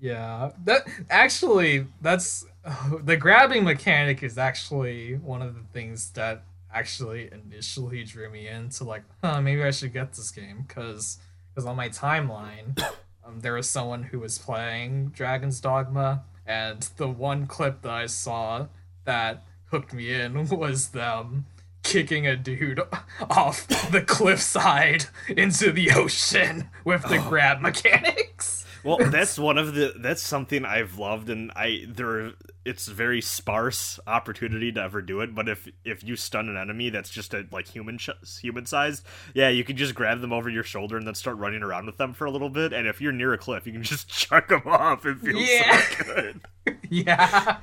[0.00, 2.46] yeah that actually that's
[3.04, 8.84] the grabbing mechanic is actually one of the things that actually initially drew me into
[8.84, 11.18] like huh maybe i should get this game because
[11.52, 12.80] because on my timeline
[13.24, 18.06] um, there was someone who was playing dragon's dogma and the one clip that i
[18.06, 18.66] saw
[19.04, 21.46] that hooked me in was them
[21.82, 22.80] kicking a dude
[23.30, 29.92] off the cliffside into the ocean with the grab mechanics Well, that's one of the
[29.96, 32.32] that's something I've loved, and I there
[32.64, 35.34] it's very sparse opportunity to ever do it.
[35.34, 39.04] But if if you stun an enemy that's just a like human sh- human sized,
[39.34, 41.96] yeah, you can just grab them over your shoulder and then start running around with
[41.96, 42.72] them for a little bit.
[42.72, 45.06] And if you're near a cliff, you can just chuck them off.
[45.06, 45.80] It feels Yeah.
[45.80, 46.40] so good.
[46.90, 47.58] yeah.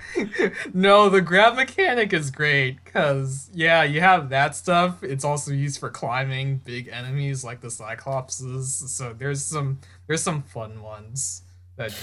[0.73, 5.03] no, the grab mechanic is great because yeah, you have that stuff.
[5.03, 8.65] It's also used for climbing big enemies like the Cyclopses.
[8.89, 11.43] So there's some there's some fun ones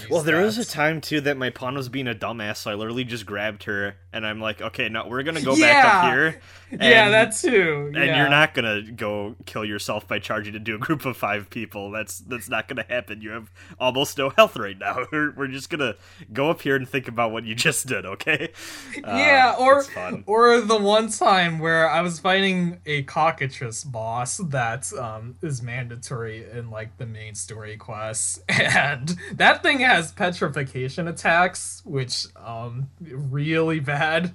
[0.08, 2.74] Well, there was a time too that my pawn was being a dumbass, so I
[2.74, 6.10] literally just grabbed her, and I'm like, okay, now we're gonna go back up Yeah.
[6.12, 6.40] here.
[6.80, 7.92] yeah, and- that too.
[7.94, 11.90] and you're not gonna go kill yourself by charging into a group of five people.
[11.90, 13.20] That's that's not gonna happen.
[13.20, 15.06] You have almost no health right now.
[15.12, 15.94] We're, we're just gonna
[16.32, 18.50] go up here and think about what you just did, okay?
[19.04, 19.84] Uh, yeah, or
[20.26, 26.46] or the one time where I was fighting a cockatrice boss that um is mandatory
[26.50, 33.80] in like the main story quests, and that thing has petrification attacks, which um really
[33.80, 34.34] bad.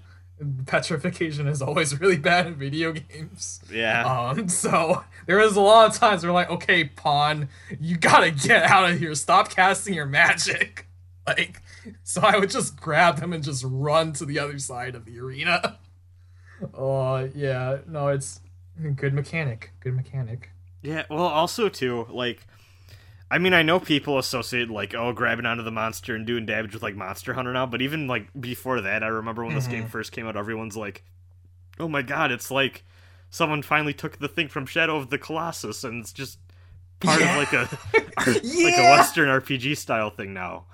[0.66, 3.62] Petrification is always really bad in video games.
[3.72, 4.06] Yeah.
[4.06, 8.64] Um, so there was a lot of times where like, okay, pawn, you gotta get
[8.64, 9.14] out of here.
[9.16, 10.86] Stop casting your magic.
[11.28, 11.62] Like,
[12.04, 15.20] so I would just grab them and just run to the other side of the
[15.20, 15.78] arena.
[16.74, 18.42] Oh yeah, no, it's
[18.96, 19.72] good mechanic.
[19.80, 20.50] Good mechanic.
[20.82, 22.46] Yeah, well, also too, like,
[23.32, 26.74] I mean, I know people associate like, oh, grabbing onto the monster and doing damage
[26.74, 29.86] with like Monster Hunter now, but even like before that, I remember when this game
[29.86, 29.90] Mhm.
[29.90, 31.04] first came out, everyone's like,
[31.80, 32.84] oh my god, it's like
[33.30, 36.40] someone finally took the thing from Shadow of the Colossus, and it's just
[37.00, 37.32] part Yeah.
[37.32, 37.70] of like a
[38.28, 40.66] like a Western RPG style thing now.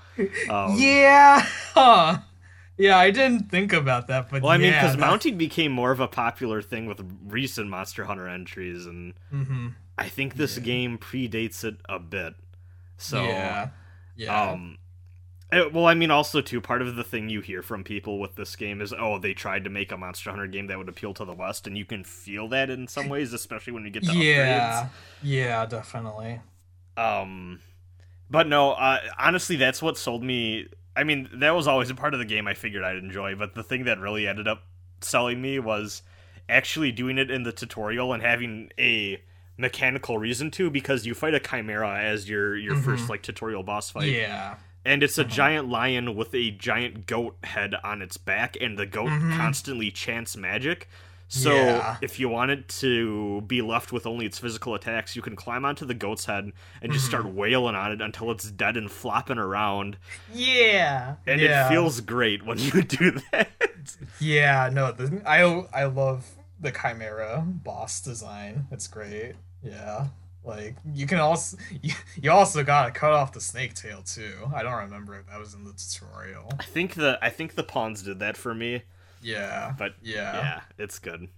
[0.49, 1.41] Um, yeah.
[1.73, 2.19] Huh.
[2.77, 5.99] Yeah, I didn't think about that, but Well, I mean, because mounting became more of
[5.99, 9.73] a popular thing with recent Monster Hunter entries, and Mhm.
[9.97, 10.63] I think this Yeah.
[10.63, 12.35] game predates it a bit.
[12.97, 13.69] So, yeah,
[14.15, 14.77] yeah, um,
[15.51, 18.35] eh, well, I mean, also too, part of the thing you hear from people with
[18.35, 21.13] this game is, oh, they tried to make a Monster Hunter game that would appeal
[21.15, 24.05] to the West, and you can feel that in some ways, especially when you get
[24.05, 24.89] the yeah,
[25.21, 26.41] yeah, definitely.
[26.97, 27.61] Um,
[28.29, 30.67] but no, uh, honestly, that's what sold me.
[30.95, 33.55] I mean, that was always a part of the game I figured I'd enjoy, but
[33.55, 34.63] the thing that really ended up
[35.01, 36.01] selling me was
[36.49, 39.21] actually doing it in the tutorial and having a
[39.57, 43.11] mechanical reason to because you fight a chimera as your your first mm-hmm.
[43.11, 44.11] like tutorial boss fight.
[44.11, 44.55] Yeah.
[44.83, 45.31] And it's a uh-huh.
[45.31, 49.35] giant lion with a giant goat head on its back, and the goat mm-hmm.
[49.35, 50.87] constantly chants magic.
[51.27, 51.97] So Yeah.
[52.01, 55.65] if you want it to be left with only its physical attacks, you can climb
[55.65, 56.51] onto the goat's head
[56.83, 57.35] and just start mm-hmm.
[57.35, 59.97] wailing on it until it's dead and flopping around.
[60.31, 61.15] Yeah.
[61.25, 61.65] And yeah.
[61.65, 63.49] it feels great when you do that.
[64.19, 65.41] Yeah, no, I
[65.73, 66.25] I love
[66.59, 68.67] the Chimera boss design.
[68.71, 69.35] It's great.
[69.65, 70.07] Yeah.
[70.43, 74.33] Like you can also you, you also gotta cut off the snake tail too.
[74.55, 76.51] I don't remember if that was in the tutorial.
[76.59, 78.83] I think the I think the pawns did that for me,
[79.21, 79.73] Yeah.
[79.77, 80.33] but Yeah.
[80.35, 81.29] yeah, it's good.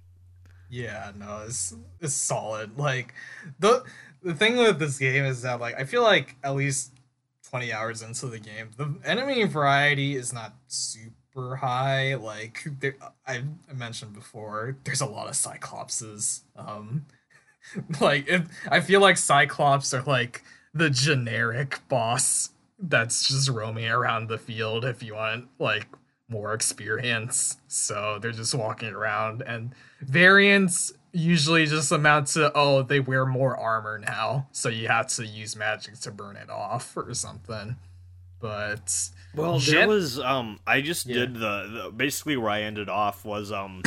[0.70, 2.78] Yeah, no, it's it's solid.
[2.78, 3.13] Like
[3.60, 3.84] the
[4.22, 6.92] the thing with this game is that like I feel like at least
[7.50, 12.16] 20 hours into the game, the enemy variety is not super high.
[12.16, 16.42] Like there, I I mentioned before, there's a lot of cyclopses.
[16.58, 17.06] Um
[18.02, 24.28] like if I feel like cyclops are like the generic boss that's just roaming around
[24.30, 25.88] the field if you want like
[26.30, 27.58] more experience.
[27.68, 33.58] So they're just walking around and variants usually just amount to oh they wear more
[33.58, 37.76] armor now so you have to use magic to burn it off or something
[38.40, 41.16] but Well, there was um I just Yeah.
[41.16, 41.40] did the,
[41.86, 43.82] the basically where I ended off was um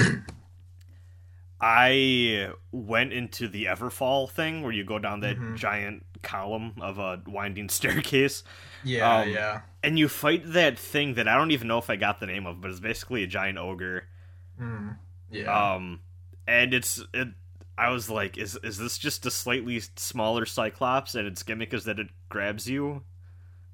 [1.61, 5.57] I went into the Everfall thing where you go down that Mhm.
[5.57, 8.43] giant column of a winding staircase
[8.85, 11.97] yeah Um, yeah and you fight that thing that I don't even know if I
[11.97, 14.05] got the name of, but it's basically a giant ogre.
[14.61, 14.97] Mm.
[15.31, 16.01] yeah Um
[16.47, 17.29] and it's it
[17.79, 21.85] I was like, is is this just a slightly smaller Cyclops and its gimmick is
[21.85, 23.05] that it grabs you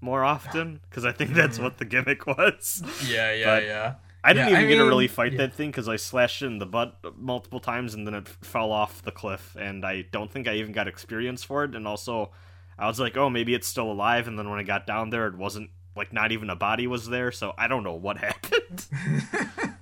[0.01, 0.81] more often?
[0.89, 1.63] Because I think that's Mhm.
[1.63, 2.83] what the gimmick was.
[3.09, 3.95] yeah yeah but- yeah
[4.27, 5.39] I didn't Yeah, even I get to really fight yeah.
[5.39, 8.73] that thing because I slashed it in the butt multiple times and then it fell
[8.73, 11.75] off the cliff, and I don't think I even got experience for it.
[11.77, 12.33] And also,
[12.79, 15.29] I was like, oh, maybe it's still alive, and then when I got down there,
[15.29, 18.87] it wasn't like not even a body was there, so I don't know what happened.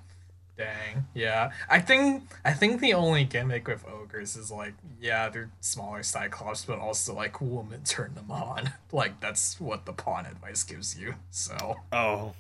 [0.57, 1.07] Dang.
[1.15, 1.51] Yeah.
[1.69, 6.65] I think I think the only gimmick with ogres is like, yeah, they're smaller cyclops,
[6.65, 8.73] but also like woman turn them on.
[8.93, 11.15] Like that's what the pawn advice gives you.
[11.31, 12.35] So oh,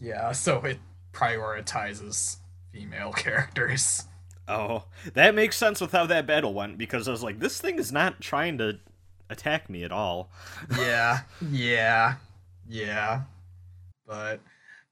[0.00, 0.78] yeah, so it
[1.16, 2.36] prioritizes
[2.72, 4.04] female characters.
[4.48, 7.78] oh, that makes sense with how that battle went because I was like, this thing
[7.78, 8.78] is not trying to
[9.30, 10.30] attack me at all.
[10.78, 11.20] Yeah.
[11.50, 12.14] yeah.
[12.68, 13.22] Yeah.
[14.06, 14.40] But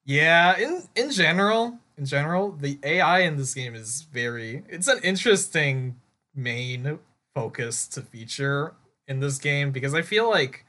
[0.05, 4.99] yeah, in in general, in general, the AI in this game is very it's an
[5.03, 5.97] interesting
[6.35, 6.99] main
[7.35, 8.75] focus to feature
[9.07, 10.65] in this game because I feel like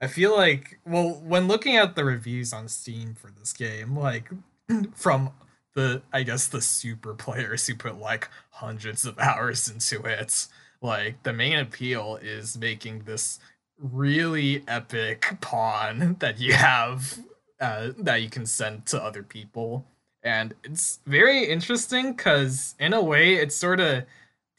[0.00, 4.30] I feel like well when looking at the reviews on Steam for this game, like
[4.94, 5.30] from
[5.74, 10.46] the I guess the super players who put like hundreds of hours into it,
[10.80, 13.38] like the main appeal is making this
[13.78, 17.18] really epic pawn that you have
[17.60, 19.86] uh, that you can send to other people.
[20.22, 24.04] And it's very interesting because in a way it sort of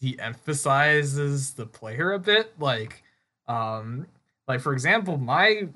[0.02, 2.54] de-emphasizes the player a bit.
[2.60, 3.04] Like
[3.48, 4.08] um
[4.48, 5.68] like for example my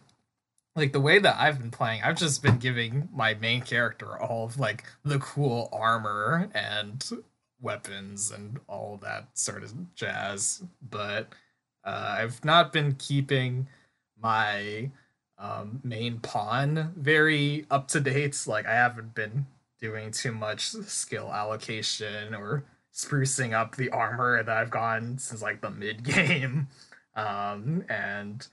[0.78, 4.46] like the way that i've been playing i've just been giving my main character all
[4.46, 7.10] of like the cool armor and
[7.60, 11.34] weapons and all that sort of jazz but
[11.88, 13.68] uh, I've not been keeping
[14.22, 14.92] my
[15.40, 18.44] um, main pawn very up to date.
[18.46, 19.46] Like I haven't been
[19.80, 25.62] doing too much skill allocation or sprucing up the armor that I've gotten since like
[25.62, 26.68] the mid game.
[27.16, 28.48] Um, and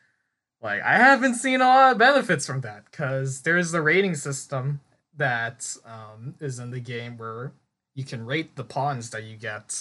[0.64, 4.80] like I haven't seen a lot of benefits from that because there's the rating system
[5.16, 7.52] that um, is in the game where
[7.94, 9.78] you can rate the pawns that you get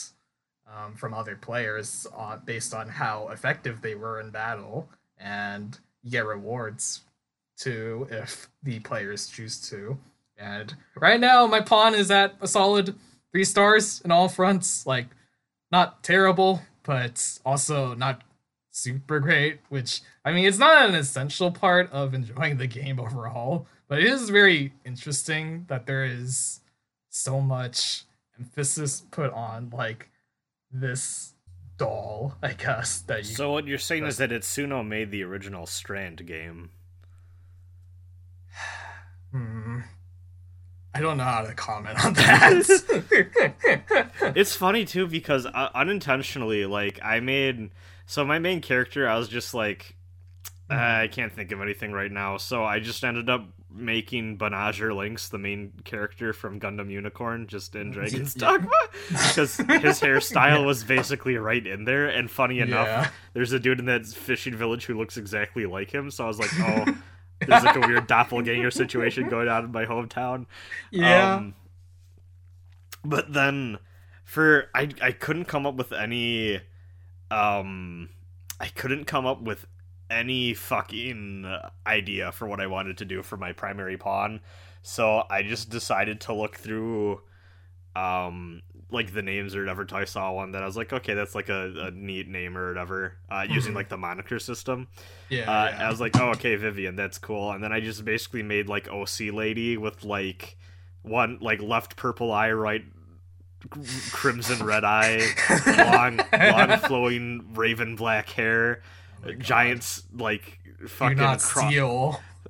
[0.67, 2.05] um, from other players
[2.45, 7.01] based on how effective they were in battle, and you get rewards
[7.57, 9.97] too if the players choose to.
[10.37, 12.95] And right now, my pawn is at a solid
[13.31, 14.85] three stars in all fronts.
[14.85, 15.07] Like,
[15.71, 18.21] not terrible, but also not
[18.73, 19.59] super great.
[19.69, 24.05] Which I mean, it's not an essential part of enjoying the game overall, but it
[24.05, 26.59] is very interesting that there is
[27.09, 28.03] so much
[28.37, 30.09] emphasis put on like
[30.71, 31.33] this
[31.77, 33.35] doll, I guess that you.
[33.35, 36.71] so what you're saying is that Itsuno made the original Strand game.
[39.31, 39.79] Hmm.
[40.93, 44.11] I don't know how to comment on that.
[44.35, 47.71] it's funny too because uh, unintentionally like i made
[48.05, 49.95] so my main character i was just like
[50.69, 53.45] uh, i can't think of anything right now so i just ended up
[53.75, 58.69] making Banagher Links the main character from Gundam Unicorn just in Dragon's Dogma
[59.07, 62.07] because his hairstyle was basically right in there.
[62.07, 63.09] And funny enough, Yeah.
[63.33, 66.11] there's a dude in that fishing village who looks exactly like him.
[66.11, 66.85] So I was like, oh,
[67.47, 70.45] there's like a weird doppelganger situation going on in my hometown.
[70.91, 71.37] Yeah.
[71.37, 71.55] Um,
[73.03, 73.79] but then
[74.23, 76.61] for I I couldn't come up with any
[77.31, 78.09] um
[78.59, 79.65] I couldn't come up with
[80.09, 81.45] any fucking
[81.87, 84.41] idea for what I wanted to do for my primary pawn.
[84.83, 87.21] So I just decided to look through
[87.95, 88.61] um
[88.91, 91.49] like the names or whatever I saw one that I was like, okay, that's like
[91.49, 93.75] a, a neat name or whatever, uh, using Mhm.
[93.75, 94.87] like the moniker system.
[95.29, 95.87] yeah, Uh, yeah.
[95.87, 97.51] I was like, oh, okay, Vivian, that's cool.
[97.51, 100.57] And then I just basically made like OC lady with like
[101.01, 102.85] one like left purple eye, right
[104.11, 105.21] crimson red eye,
[105.77, 108.81] long long flowing raven black hair,
[109.25, 111.69] Oh giants like fucking cro-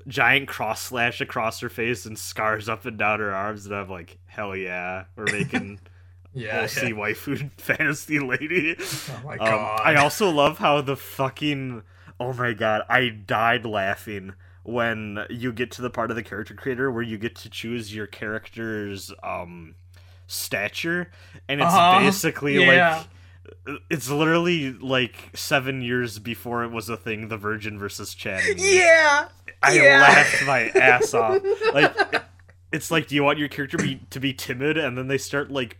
[0.07, 3.65] giant cross slash across her face and scars up and down her arms.
[3.65, 5.79] And I'm like, hell yeah, we're making
[6.33, 6.61] Yeah.
[6.63, 6.89] OC yeah.
[6.89, 8.75] waifu fantasy lady.
[8.79, 9.81] Oh my Um, god.
[9.83, 11.83] I also love how the fucking
[12.19, 14.33] oh my god, I died laughing
[14.63, 17.93] when you get to the part of the character creator where you get to choose
[17.93, 19.75] your character's um
[20.27, 21.11] stature
[21.47, 21.99] and it's Uh-huh.
[21.99, 22.97] basically Yeah.
[22.97, 28.55] like it's literally like seven years before it was a thing the virgin versus Channing.
[28.57, 29.27] Yeah.
[29.61, 30.01] I yeah.
[30.01, 31.41] laughed my ass off.
[31.73, 32.21] Like
[32.71, 35.51] it's like do you want your character be, to be timid and then they start
[35.51, 35.77] like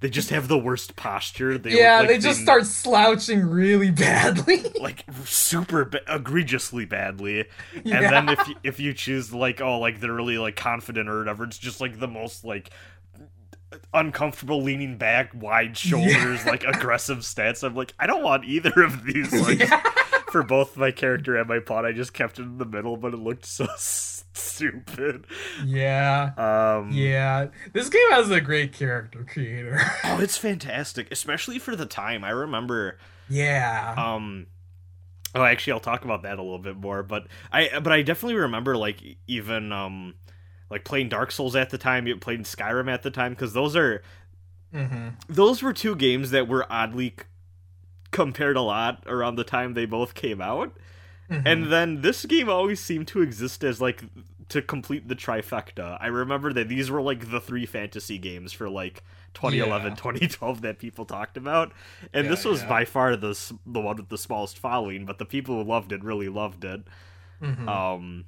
[0.00, 1.58] they just have the worst posture.
[1.58, 4.62] They yeah, like they just start slouching really badly.
[4.80, 7.40] like super ba- egregiously badly.
[7.74, 8.08] And Yeah.
[8.08, 11.42] then if you, if you choose like oh like they're really like confident or whatever,
[11.44, 12.70] it's just like the most like
[13.92, 17.62] uncomfortable leaning back, wide shoulders, like aggressive stance.
[17.62, 19.82] I'm like I don't want either of these like Yeah.
[20.30, 21.84] for both my character and my plot.
[21.84, 25.26] I just kept it in the middle, but it looked so stupid.
[25.64, 26.32] yeah.
[26.36, 27.48] Um Yeah.
[27.72, 29.80] This game has a great character creator.
[30.04, 32.24] Oh, it's fantastic, especially for the time.
[32.24, 32.98] I remember
[33.28, 33.94] yeah.
[33.98, 34.46] um
[35.34, 38.36] oh actually i'll talk about that a little bit more but i but i definitely
[38.36, 40.14] remember like even um
[40.70, 43.74] like playing dark souls at the time you playing skyrim at the time because those
[43.76, 44.02] are
[44.72, 47.24] hmm those were two games that were oddly c-
[48.10, 50.76] compared a lot around the time they both came out
[51.30, 51.46] Mm-hmm.
[51.46, 54.02] and then this game always seemed to exist as like
[54.48, 58.66] to complete the trifecta i remember that these were like the three fantasy games for
[58.70, 59.02] like
[59.34, 59.94] 2011 Yeah.
[59.96, 61.72] 2012 that people talked about
[62.14, 62.68] and Yeah, this was yeah.
[62.70, 66.02] by far the the one with the smallest following but the people who loved it
[66.02, 66.80] really loved it
[67.42, 67.68] Mhm.
[67.68, 68.24] um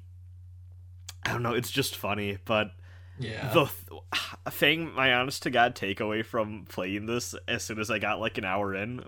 [1.25, 2.71] i don't know it's just funny but
[3.19, 3.51] yeah.
[3.53, 4.01] the th-
[4.51, 8.37] thing my honest to god takeaway from playing this as soon as i got like
[8.37, 9.03] an hour in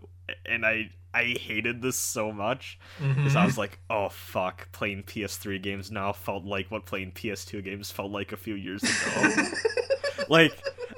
[0.46, 5.62] and i i hated this so much because i was like oh fuck playing ps3
[5.62, 9.46] games now felt like what playing ps2 games felt like a few years ago
[10.30, 10.54] like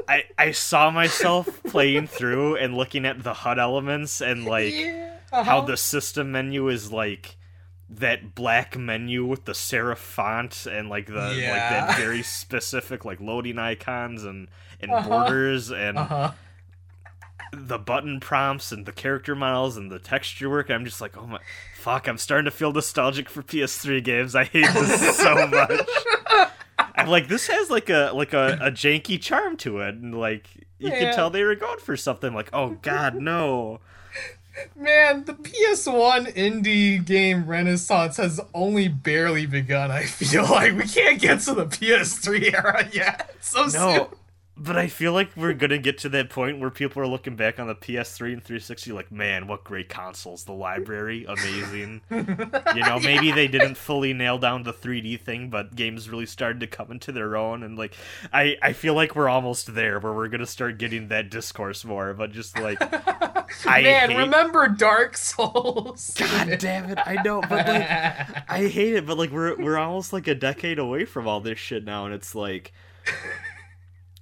[0.07, 5.15] i i saw myself playing through and looking at the hud elements and like yeah.
[5.31, 5.61] how uh-huh.
[5.61, 7.37] the system menu is like
[7.89, 11.69] that black menu with the serif font and like the like Yeah.
[11.87, 14.47] that very specific like loading icons and
[14.81, 15.07] and Uh-huh.
[15.09, 16.31] borders and Uh-huh.
[17.53, 21.27] the button prompts and the character models and the texture work i'm just like oh
[21.27, 21.39] my
[21.79, 25.79] fuck i'm starting to feel nostalgic for ps3 games i hate this so much
[26.95, 30.47] i'm like this has like a like a, a janky charm to it and like
[30.79, 30.99] you Yeah.
[30.99, 33.79] can tell they were going for something like oh god no
[34.75, 40.75] Man, the PS1 indie game renaissance has only barely begun, I feel like.
[40.75, 43.35] We can't get to the PS3 era yet.
[43.41, 44.07] So soon.
[44.57, 47.59] But I feel like we're gonna get to that point where people are looking back
[47.59, 50.45] on the PS3 and 360 like, man, what great consoles!
[50.45, 51.99] The library, amazing.
[52.09, 52.23] you
[52.81, 56.67] know, maybe they didn't fully nail down the 3D thing, but games really started to
[56.67, 57.95] come into their own, and like,
[58.31, 62.13] I I feel like we're almost there where we're gonna start getting that discourse more.
[62.13, 62.77] But just like,
[63.65, 66.15] I Man, hate- remember Dark Souls?
[66.17, 68.49] God damn it, I know, but like.
[68.49, 71.59] I hate it, but like we're we're almost like a decade away from all this
[71.59, 72.71] shit now, and it's like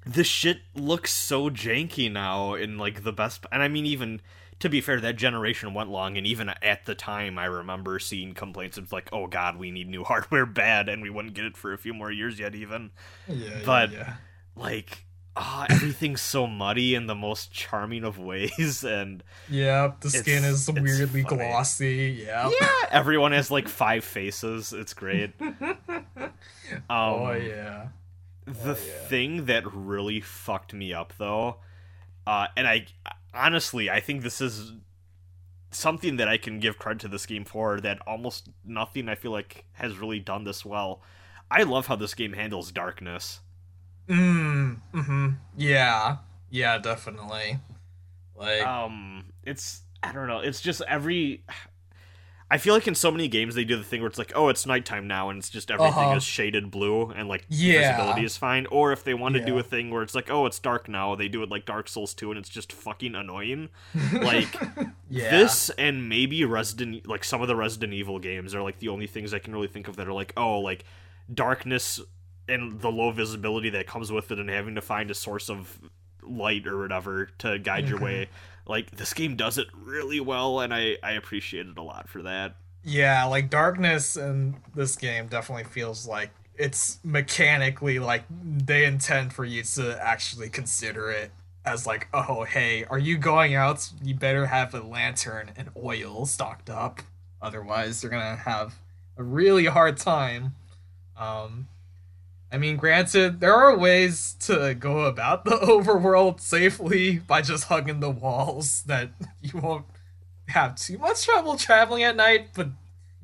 [0.06, 3.46] this shit looks so janky now in like the best.
[3.52, 4.22] And I mean, even
[4.60, 8.34] to be fair, that generation went long, and even at the time, I remember seeing
[8.34, 11.58] complaints of like, "Oh God, we need new hardware bad," and we wouldn't get it
[11.58, 12.92] for a few more years yet, even
[13.28, 14.14] yeah, yeah, But- yeah.
[14.56, 15.06] like.
[15.36, 20.70] Ah, everything's so muddy in the most charming of ways, and yeah, the skin is
[20.70, 22.24] weirdly glossy.
[22.24, 22.52] Yep.
[22.62, 24.74] yeah, everyone has like five faces.
[24.74, 25.32] It's great.
[25.42, 27.88] Um, oh yeah.
[28.46, 29.08] The Oh, yeah.
[29.08, 31.58] thing that really fucked me up though,
[32.28, 32.88] uh, and I
[33.34, 34.74] honestly I think this is
[35.72, 39.32] something that I can give credit to this game for that almost nothing I feel
[39.32, 41.02] like has really done this well.
[41.50, 43.40] I love how this game handles darkness.
[44.08, 45.30] Mm, mm-hmm.
[45.58, 46.18] Yeah.
[46.50, 47.60] Yeah, definitely.
[48.36, 51.44] Like Um it's I don't know, it's just every
[52.54, 54.48] I feel like in so many games they do the thing where it's like, oh,
[54.50, 56.18] it's nighttime now, and it's just everything Uh-huh.
[56.18, 57.80] is shaded blue and like Yeah.
[57.94, 58.68] visibility is fine.
[58.68, 61.16] Or if they want to do a thing where it's like, oh, it's dark now,
[61.16, 63.70] they do it like Dark Souls 2, and it's just fucking annoying.
[64.14, 64.54] Like
[65.10, 65.32] yeah.
[65.32, 69.08] this and maybe Resident, like some of the Resident Evil games are like the only
[69.08, 70.86] things I can really think of that are like, oh, like
[71.34, 72.00] darkness
[72.48, 75.80] and the low visibility that comes with it, and having to find a source of
[76.22, 78.30] light or whatever to guide your way.
[78.66, 82.22] Like this game does it really well, and I I appreciate it a lot for
[82.24, 82.56] that.
[82.84, 89.46] Yeah, like darkness and this game definitely feels like it's mechanically like they intend for
[89.46, 91.32] you to actually consider it
[91.66, 93.90] as like, oh hey, are you going out?
[94.04, 97.02] You better have a lantern and oil stocked up.
[97.42, 98.76] Otherwise you're gonna have
[99.18, 100.56] a really hard time.
[101.18, 101.68] Um
[102.54, 108.00] I mean, granted, there are ways to go about the overworld safely by just hugging
[108.00, 109.10] the walls that
[109.42, 109.86] you won't
[110.50, 112.68] have too much trouble traveling at night, but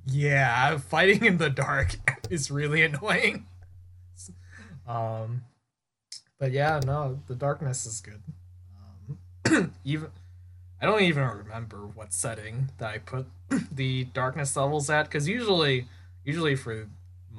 [0.07, 1.95] yeah, fighting in the dark
[2.31, 3.45] is really annoying.
[4.87, 5.43] Um,
[6.39, 8.23] but yeah, no, the darkness is good.
[9.45, 10.07] Um, even
[10.81, 13.27] I don't even remember what setting that I put
[13.71, 15.87] the darkness levels at because usually,
[16.23, 16.87] usually for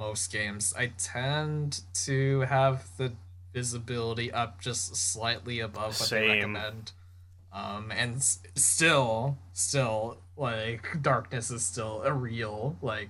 [0.01, 3.13] most games, I tend to have the
[3.53, 6.91] visibility up just slightly above what they recommend.
[7.53, 13.09] Um, and s- still, still, like darkness is still a real like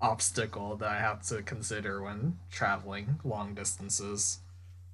[0.00, 4.40] obstacle that I have to consider when traveling long distances.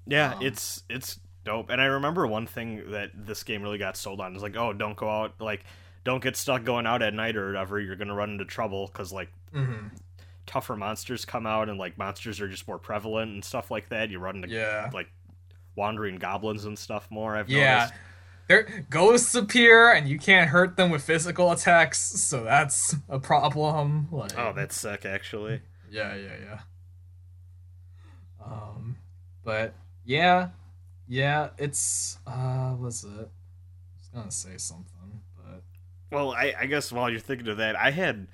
[0.07, 1.71] Yeah, Um, it's it's dope.
[1.71, 4.73] And I remember one thing that this game really got sold on is like, oh,
[4.73, 5.65] don't go out, like,
[6.05, 7.81] don't get stuck going out at night or whatever.
[7.81, 9.89] You're gonna run into trouble because like Mm-hmm.
[10.47, 14.11] Tougher monsters come out and like monsters are just more prevalent and stuff like that.
[14.11, 14.91] You run into Yeah.
[14.93, 15.09] like
[15.75, 17.37] wandering goblins and stuff more.
[17.37, 17.77] I've Yeah.
[17.79, 17.95] noticed.
[18.49, 24.09] There ghosts appear and you can't hurt them with physical attacks, so that's a problem.
[24.13, 25.63] Like Oh, that's sick actually.
[25.91, 26.61] Yeah, yeah, yeah.
[28.45, 28.97] Um
[29.45, 29.75] but
[30.05, 30.51] yeah.
[31.09, 33.09] Yeah, it's uh what's it?
[33.09, 33.13] I
[33.99, 35.63] was gonna say something, but
[36.11, 38.29] Well, I, I guess while you're thinking of that, I had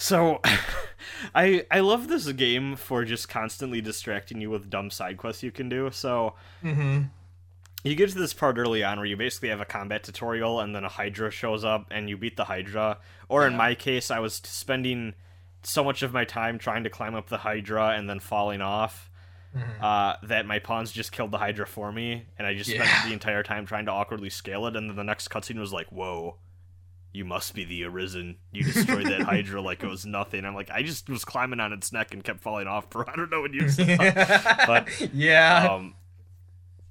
[0.00, 0.40] so
[1.34, 5.52] I I love this game for just constantly distracting you with dumb side quests you
[5.52, 5.90] can do.
[5.92, 6.34] So
[6.64, 7.02] mm-hmm.
[7.84, 10.74] you get to this part early on where you basically have a combat tutorial and
[10.74, 12.96] then a Hydra shows up and you beat the Hydra.
[13.28, 15.14] Or in my case, I was spending
[15.62, 19.10] so much of my time trying to climb up the Hydra and then falling off
[19.54, 19.82] Mhm.
[19.82, 22.84] uh, that my pawns just killed the Hydra for me, and I just Yeah.
[22.84, 24.76] spent the entire time trying to awkwardly scale it.
[24.76, 26.36] And then the next cutscene was like, "Whoa,
[27.12, 28.36] you must be the Arisen.
[28.52, 31.72] You destroyed that Hydra like it was nothing." I'm like, I just was climbing on
[31.72, 33.98] its neck and kept falling off for I don't know what you said.
[34.66, 35.68] But, yeah.
[35.72, 35.94] um,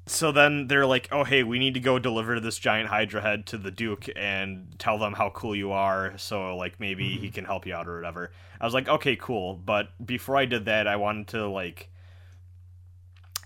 [0.06, 3.46] so then they're like, "Oh, hey, we need to go deliver this giant Hydra head
[3.48, 6.18] to the Duke and tell them how cool you are.
[6.18, 9.56] So like maybe he can help you out or whatever." I was like, "Okay, cool."
[9.56, 11.90] But before I did that, I wanted to like,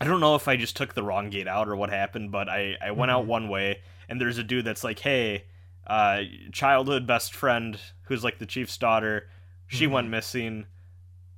[0.02, 2.50] I don't know if I just took the wrong gate out or what happened, but
[2.50, 3.28] I I went out Mhm.
[3.28, 5.46] one way and there's a dude that's like, "Hey."
[5.86, 6.22] Uh,
[6.52, 9.28] childhood best friend who's like the chief's daughter,
[9.68, 9.92] she Mhm.
[9.92, 10.66] went missing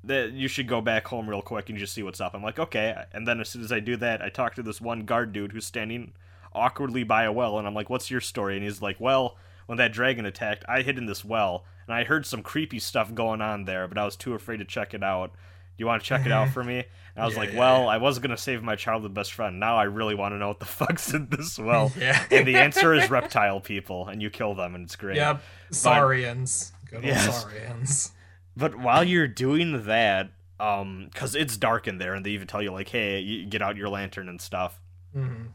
[0.04, 2.36] that you should go back home real quick and just see what's up.
[2.36, 2.96] I'm like, okay.
[3.12, 5.52] And then as soon as I do that, I talk to this one guard dude
[5.52, 6.14] who's standing
[6.54, 8.56] awkwardly by a well, and I'm like, what's your story?
[8.56, 9.36] And he's like, well,
[9.66, 13.16] when that dragon attacked, I hid in this well, and I heard some creepy stuff
[13.16, 15.32] going on there, but I was too afraid to check it out.
[15.32, 16.84] Do you want to check it out for me?
[17.16, 17.88] And I was Yeah, like, yeah, well, yeah.
[17.88, 19.60] I was gonna save my childhood best friend.
[19.60, 21.92] Now I really want to know what the fuck's in this well.
[22.00, 22.24] yeah.
[22.32, 25.16] and the answer is reptile people, and you kill them, and it's great.
[25.18, 25.42] Yep.
[25.72, 26.72] Saurians.
[26.90, 27.42] Good old Yes.
[27.44, 28.12] Saurians.
[28.58, 32.62] But while you're doing that, um, because it's dark in there, and they even tell
[32.62, 34.80] you like, "Hey, you get out your lantern and stuff."
[35.16, 35.48] Mm-hmm.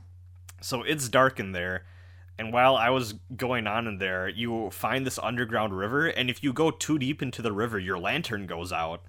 [0.60, 1.84] So it's dark in there,
[2.38, 6.42] and while I was going on in there, you find this underground river, and if
[6.42, 9.02] you go too deep into the river, your lantern goes out.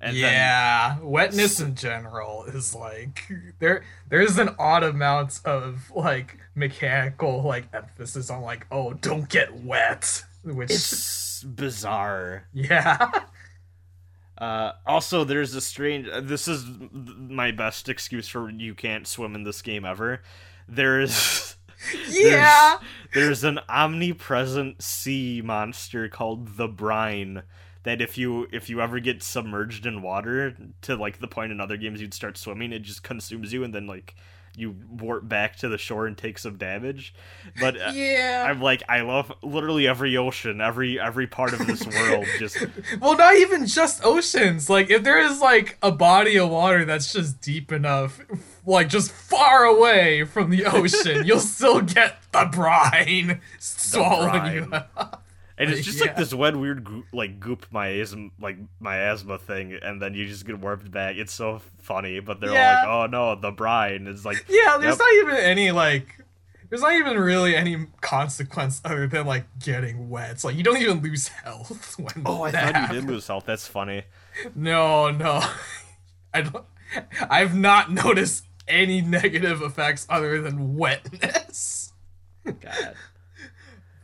[0.00, 3.20] And then yeah, wetness in general is like
[3.58, 3.84] there.
[4.08, 10.22] There's an odd amount of like mechanical like emphasis on like oh don't get wet,
[10.44, 12.46] which it's bizarre.
[12.52, 13.10] yeah
[14.38, 16.08] Uh, also, there's a strange.
[16.08, 16.64] uh, This is
[17.16, 20.22] my best excuse for you can't swim in this game ever.
[20.68, 21.56] There's
[22.10, 22.78] yeah
[23.14, 27.42] there's an omnipresent sea monster called the brine
[27.88, 31.60] that if you if you ever get submerged in water to like the point in
[31.60, 34.14] other games you'd start swimming it just consumes you and then like
[34.58, 37.14] you warp back to the shore and take some damage.
[37.60, 38.44] But uh, yeah.
[38.48, 42.26] I'm like, I love literally every ocean, every every part of this world.
[42.38, 42.66] Just
[43.00, 44.68] well, not even just oceans.
[44.68, 48.20] Like if there is like a body of water that's just deep enough,
[48.66, 55.24] like just far away from the ocean, you'll still get the brine swallowing you up.
[55.58, 56.06] And it's just Yeah.
[56.06, 60.46] like this weird, weird goo- like goop miasm, like miasma thing, and then you just
[60.46, 61.16] get warped back.
[61.16, 62.84] It's so funny, but they're Yeah.
[62.86, 64.98] all like, "Oh no, the brine!" is like, Yeah, there's Yep.
[64.98, 66.14] not even any like
[66.70, 70.30] there's not even really any consequence other than like getting wet.
[70.32, 73.26] It's like you don't even lose health when "Oh, I that thought you did lose
[73.26, 74.02] health." That's funny.
[74.54, 75.42] No, no.
[76.34, 76.64] I don't
[77.30, 81.92] I've not noticed any negative effects other than wetness.
[82.44, 82.94] God.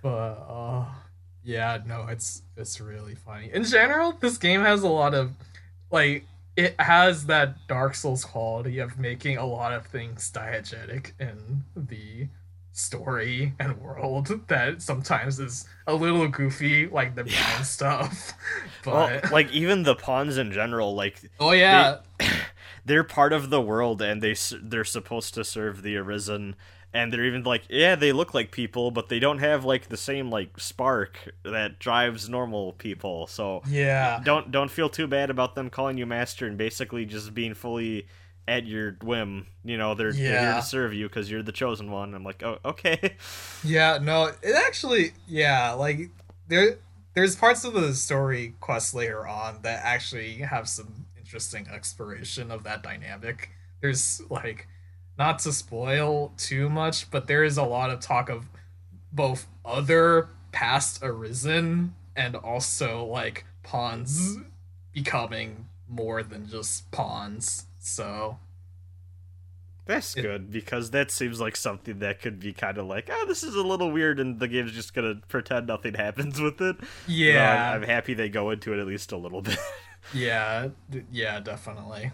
[0.03, 0.09] But
[0.49, 0.85] uh
[1.45, 3.51] yeah, no, it's it's really funny.
[3.53, 5.33] In general, this game has a lot of
[5.91, 6.25] like
[6.57, 12.29] it has that Dark Souls quality of making a lot of things diegetic in the
[12.73, 17.63] story and world that sometimes is a little goofy, like the Yeah.
[17.63, 18.33] stuff.
[18.87, 21.99] Well, But like even the pawns in general, like oh yeah,
[22.85, 26.55] they're part of the world and they they're supposed to serve the arisen
[26.95, 29.97] and they're even like yeah they look like people but they don't have like the
[29.97, 33.27] same like spark that drives normal people.
[33.27, 34.21] So yeah.
[34.25, 38.07] don't don't feel too bad about them calling you master and basically just being fully
[38.47, 39.47] at your whim.
[39.65, 42.15] You know they're, they're here to serve you because you're the chosen one.
[42.15, 43.17] I'm like oh okay.
[43.65, 46.11] Yeah, no, it actually, yeah, like
[46.49, 46.77] there,
[47.15, 52.65] there's parts of the story quest later on that actually have some interesting exploration of
[52.65, 53.51] that dynamic.
[53.81, 54.69] There's like,
[55.19, 58.47] not to spoil too much, but there is a lot of talk of
[59.13, 64.39] both other past arisen and also like pawns
[64.93, 67.67] becoming more than just pawns.
[67.79, 68.39] So
[69.87, 73.25] that's It- good because that seems like something that could be kind of like oh
[73.29, 76.77] this is a little weird and the game's just gonna pretend nothing happens with it
[76.81, 79.59] So yeah, I'm, I'm happy they go into it at least a little bit.
[80.15, 80.69] yeah,
[81.13, 82.13] yeah, definitely.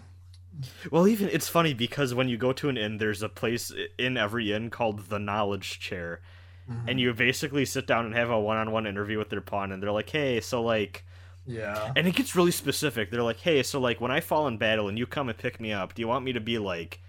[0.91, 4.17] Well, even it's funny because when you go to an inn, there's a place in
[4.17, 6.21] every inn called the Knowledge Chair,
[6.67, 6.97] and mm-hmm.
[6.99, 10.09] you basically sit down and have a one-on-one interview with their pawn, and they're like,
[10.09, 11.05] "Hey, so like,"
[11.45, 11.91] Yeah.
[11.95, 13.11] and it gets really specific.
[13.11, 15.59] They're like, "Hey, so like when I fall in battle and you come and pick
[15.59, 17.01] me up, do you want me to be like?"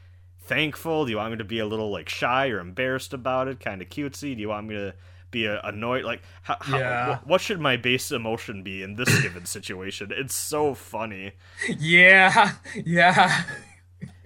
[0.44, 1.04] Thankful?
[1.04, 3.60] Do you want me to be a little like shy or embarrassed about it?
[3.60, 4.34] Kind of cutesy?
[4.34, 4.92] Do you want me to
[5.32, 6.04] be annoyed?
[6.04, 7.16] Like, how, how, Yeah.
[7.16, 10.12] wh- what should my base emotion be in this given situation?
[10.14, 11.32] It's so funny.
[11.68, 13.42] Yeah, yeah.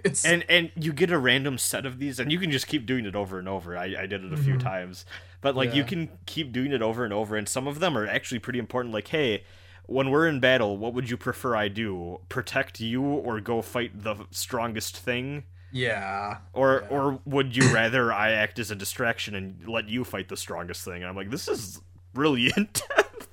[0.05, 2.87] It's and and you get a random set of these and you can just keep
[2.87, 4.61] doing it over and over i, I did it a few Mhm.
[4.61, 5.05] times
[5.41, 8.07] but like you can keep doing it over and over and some of them are
[8.07, 9.43] actually pretty important like hey
[9.87, 14.01] when we're in battle what would you prefer i do protect you or go fight
[14.05, 15.43] the strongest thing
[15.73, 16.89] yeah, or Yeah.
[16.97, 20.85] or would you rather i act as a distraction and let you fight the strongest
[20.85, 21.81] thing and i'm like this is
[22.15, 23.29] really in-depth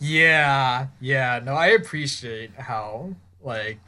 [0.00, 1.40] yeah, yeah.
[1.44, 3.78] No, I appreciate how like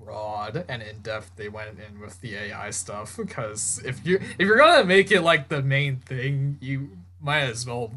[0.00, 4.46] broad and in depth they went in with the AI stuff because if you if
[4.46, 7.92] you're gonna make it like the main thing, you might as well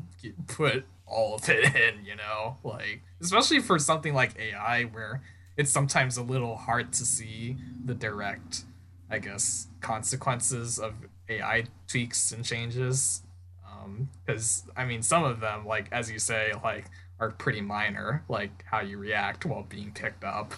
[0.48, 2.04] put all of it in.
[2.04, 5.22] You know, like especially for something like AI where
[5.56, 7.56] it's sometimes a little hard to see
[7.86, 8.64] the direct,
[9.10, 10.94] I guess, consequences of
[11.30, 13.22] AI tweaks and changes.
[13.66, 16.86] Um, because I mean, some of them, like as you say, like
[17.20, 20.54] are pretty minor, like how you react while being picked up.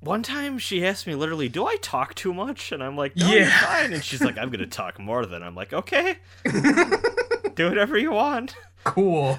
[0.00, 3.26] one time she asked me literally do i talk too much and i'm like no,
[3.26, 3.60] you're Yeah.
[3.60, 6.18] fine and she's like i'm gonna talk more than i'm like okay
[7.54, 8.54] do whatever you want
[8.84, 9.38] Cool.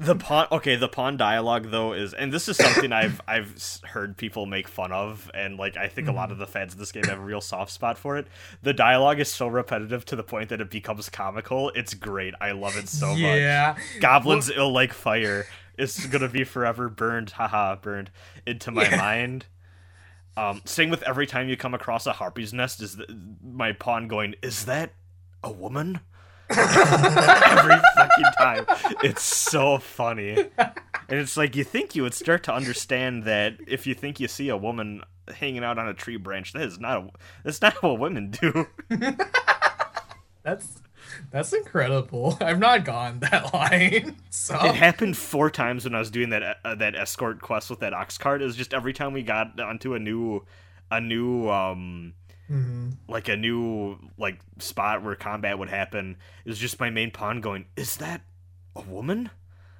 [0.00, 4.16] The pawn okay the pawn dialogue though is and this is something i've i've heard
[4.16, 6.90] people make fun of and like i think a lot of the fans of this
[6.90, 8.26] game have a real soft spot for it.
[8.62, 11.70] The dialogue is so repetitive to the point that it becomes comical.
[11.74, 12.32] It's great.
[12.40, 13.18] I love it so much.
[13.18, 13.76] Yeah.
[14.00, 15.46] goblins ill like fire
[15.76, 18.10] is gonna be forever burned haha burned
[18.46, 18.96] into my Yeah.
[18.96, 19.46] mind.
[20.36, 23.06] Um same with every time you come across a harpy's nest is the,
[23.44, 24.94] my pawn going is that
[25.44, 26.00] a woman
[26.56, 28.64] every fucking time
[29.02, 33.86] it's so funny and it's like you think you would start to understand that if
[33.86, 35.02] you think you see a woman
[35.34, 37.08] hanging out on a tree branch that is not a,
[37.44, 38.66] that's not what women do
[40.42, 40.80] That's
[41.30, 42.38] that's incredible.
[42.40, 44.16] I've not gone that line.
[44.30, 47.80] So It happened four times when I was doing that uh, that escort quest with
[47.80, 48.42] that ox cart.
[48.42, 50.44] It was just every time we got onto a new
[50.90, 52.14] a new um
[52.50, 52.96] Mhm.
[53.08, 56.16] like a new like spot where combat would happen.
[56.44, 58.22] It was just my main pawn going, "Is that
[58.74, 59.30] a woman?"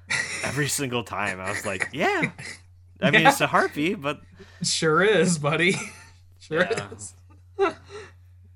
[0.43, 1.39] Every single time.
[1.39, 2.31] I was like, "Yeah."
[3.01, 4.21] I mean, it's a harpy, but
[4.63, 5.73] sure is, buddy.
[6.39, 6.87] sure Yeah.
[6.91, 7.13] is.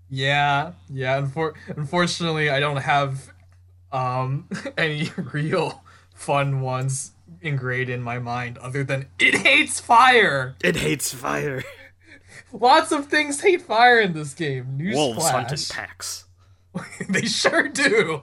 [0.10, 1.20] Yeah, yeah.
[1.22, 3.32] Unfor- unfortunately, I don't have
[3.92, 4.48] um
[4.78, 7.12] any real fun ones
[7.42, 10.56] ingrained in my mind other than it hates fire.
[10.64, 11.64] It hates fire.
[12.60, 14.78] Lots of things hate fire in this game.
[14.80, 16.26] Wolves hunt in packs.
[17.10, 18.22] they sure do.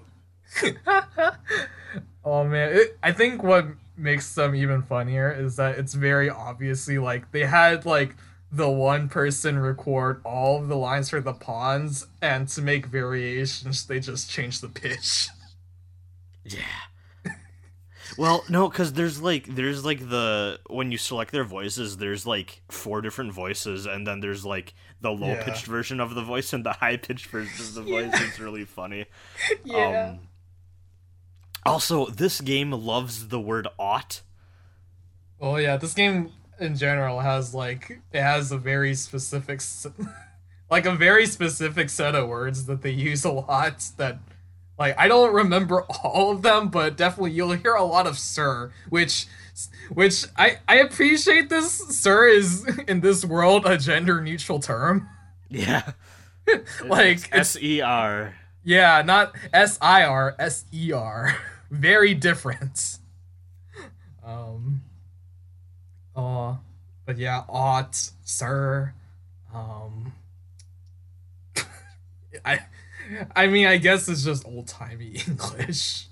[2.24, 3.66] oh man, it, I think what
[3.97, 8.16] makes them even funnier is that it's very obviously like they had like
[8.51, 13.87] the one person record all of the lines for the pawns, and to make variations,
[13.87, 15.28] they just changed the pitch.
[16.45, 16.59] Yeah.
[18.18, 22.62] Well, no, because there's like there's like the when you select their voices, there's like
[22.68, 26.64] four different voices, and then there's like the low pitched version of the voice and
[26.64, 28.12] the high pitched version of the voice.
[28.12, 28.26] Yeah.
[28.26, 29.06] It's really funny.
[29.64, 30.10] yeah.
[30.10, 30.20] Um,
[31.64, 34.22] also, this game loves the word ought.
[35.40, 39.60] Oh yeah, this game in general has like it has a very specific,
[40.70, 43.84] like a very specific set of words that they use a lot.
[43.96, 44.18] That
[44.83, 48.72] like I don't remember all of them, but definitely you'll hear a lot of "sir,"
[48.89, 49.26] which,
[49.91, 51.49] which I I appreciate.
[51.49, 55.09] This "sir" is in this world a gender neutral term.
[55.55, 55.93] Yeah.
[56.87, 58.35] Like S E R.
[58.64, 61.37] yeah, not S I R S E R.
[61.70, 62.99] Very different.
[64.24, 64.80] Um.
[66.16, 66.59] Oh,
[67.05, 68.95] but yeah, ought, sir.
[69.55, 70.14] Um.
[72.47, 72.61] I,
[73.36, 76.06] I mean, I guess it's just old timey English.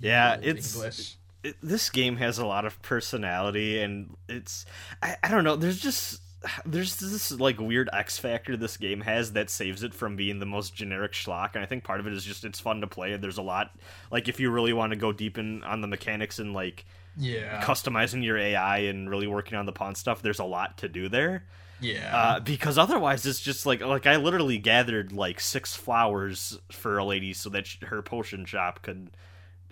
[0.00, 1.16] Yeah, Old it's English.
[1.42, 4.66] it, this game has a lot of personality and it's
[5.02, 6.20] I, I don't know there's just
[6.64, 10.46] there's this like weird x factor this game has that saves it from being the
[10.46, 13.16] most generic schlock and i think part of it is just it's fun to play
[13.16, 13.70] there's a lot
[14.12, 16.84] like if you really want to go deep in on the mechanics and like
[17.16, 17.60] Yeah.
[17.62, 21.08] customizing your ai and really working on the pawn stuff there's a lot to do
[21.08, 21.44] there
[21.80, 22.16] yeah.
[22.16, 27.04] uh, because otherwise it's just like like I literally gathered like six flowers for a
[27.04, 29.10] lady so that sh- her potion shop could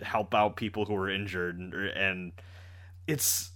[0.01, 2.31] help out people who were injured and, and
[3.07, 3.51] it's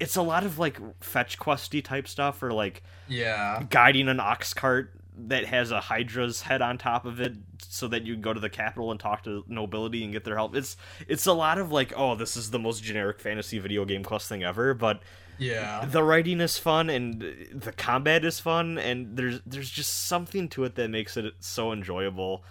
[0.00, 3.62] it's a lot of like fetch questy type stuff or like yeah.
[3.70, 7.32] guiding an ox cart that has a hydra's head on top of it
[7.66, 10.36] so that you can go to the capital and talk to nobility and get their
[10.36, 10.76] help it's
[11.08, 14.28] it's a lot of like oh this is the most generic fantasy video game quest
[14.28, 15.02] thing ever but
[15.38, 15.84] Yeah.
[15.84, 17.20] the writing is fun and
[17.54, 21.72] the combat is fun and there's there's just something to it that makes it so
[21.72, 22.44] enjoyable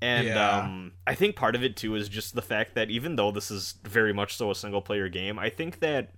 [0.00, 0.58] and Yeah.
[0.60, 3.50] um i think part of it too is just the fact that even though this
[3.50, 6.12] is very much so a single player game i think that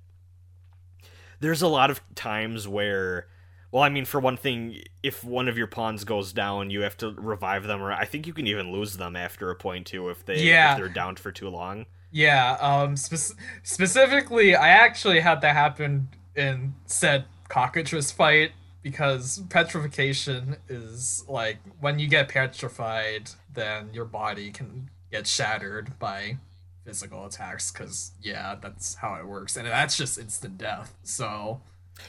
[1.40, 3.26] there's a lot of times where
[3.72, 6.96] well i mean for one thing if one of your pawns goes down you have
[6.96, 10.08] to revive them or i think you can even lose them after a point too
[10.08, 10.72] if they Yeah.
[10.72, 16.06] if they're down for too long Yeah, um, spec- specifically, I actually had that happen
[16.36, 18.52] in said cockatrice fight
[18.82, 26.38] because petrification is like when you get petrified, then your body can get shattered by
[26.84, 27.72] physical attacks.
[27.72, 30.94] Because yeah, that's how it works, and that's just instant death.
[31.02, 31.62] So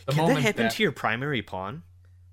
[0.05, 1.81] the can that happen that- to your primary pawn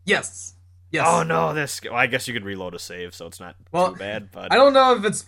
[0.04, 0.56] yes,
[0.90, 1.06] yes.
[1.08, 1.80] Oh no, this.
[1.82, 4.30] Well, I guess you could reload a save, so it's not Well, too bad.
[4.30, 5.24] But I don't know if it's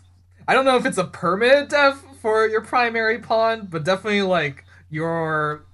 [0.46, 4.64] I don't know if it's a permanent death for your primary pawn, but definitely like
[4.88, 5.66] your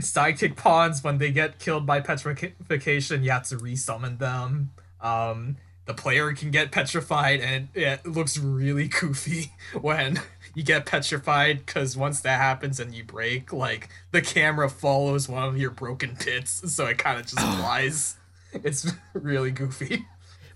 [0.00, 4.70] sidekick pawns when they get killed by petrification, you have to resummon them.
[5.00, 10.20] Um the player can get petrified and it, it looks really goofy when
[10.54, 15.42] you get petrified because once that happens and you break, like the camera follows one
[15.42, 18.16] of your broken pits, so it kind of just flies.
[18.52, 20.06] It's really goofy.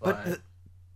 [0.00, 0.34] but uh,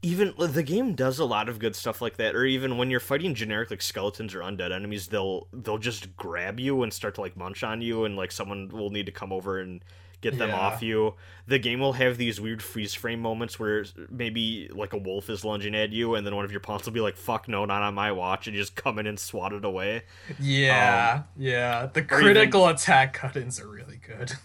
[0.09, 2.35] even the game does a lot of good stuff like that.
[2.35, 6.59] Or even when you're fighting generic like skeletons or undead enemies, they'll they'll just grab
[6.59, 9.33] you and start to like munch on you, and like someone will need to come
[9.33, 9.85] over and
[10.21, 10.57] get them Yeah.
[10.59, 11.15] off you.
[11.47, 15.45] The game will have these weird freeze frame moments where maybe like a wolf is
[15.45, 17.83] lunging at you, and then one of your pawns will be like, "Fuck no, not
[17.83, 20.03] on my watch," and you just come in and swat it away.
[20.41, 21.87] Yeah, yeah.
[21.87, 24.33] The Um, or even- critical attack cut-ins are really good.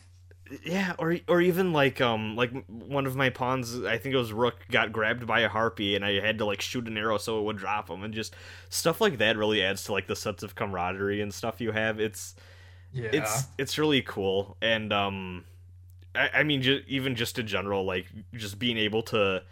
[0.65, 4.33] yeah or or even like um like one of my pawns i think it was
[4.33, 7.39] rook got grabbed by a harpy and i had to like shoot an arrow so
[7.39, 8.35] it would drop him and just
[8.69, 11.99] stuff like that really adds to like the sense of camaraderie and stuff you have
[11.99, 12.35] it's
[12.91, 13.09] Yeah.
[13.13, 15.45] it's it's really cool and um
[16.15, 19.43] i, I mean ju- even just in general like just being able to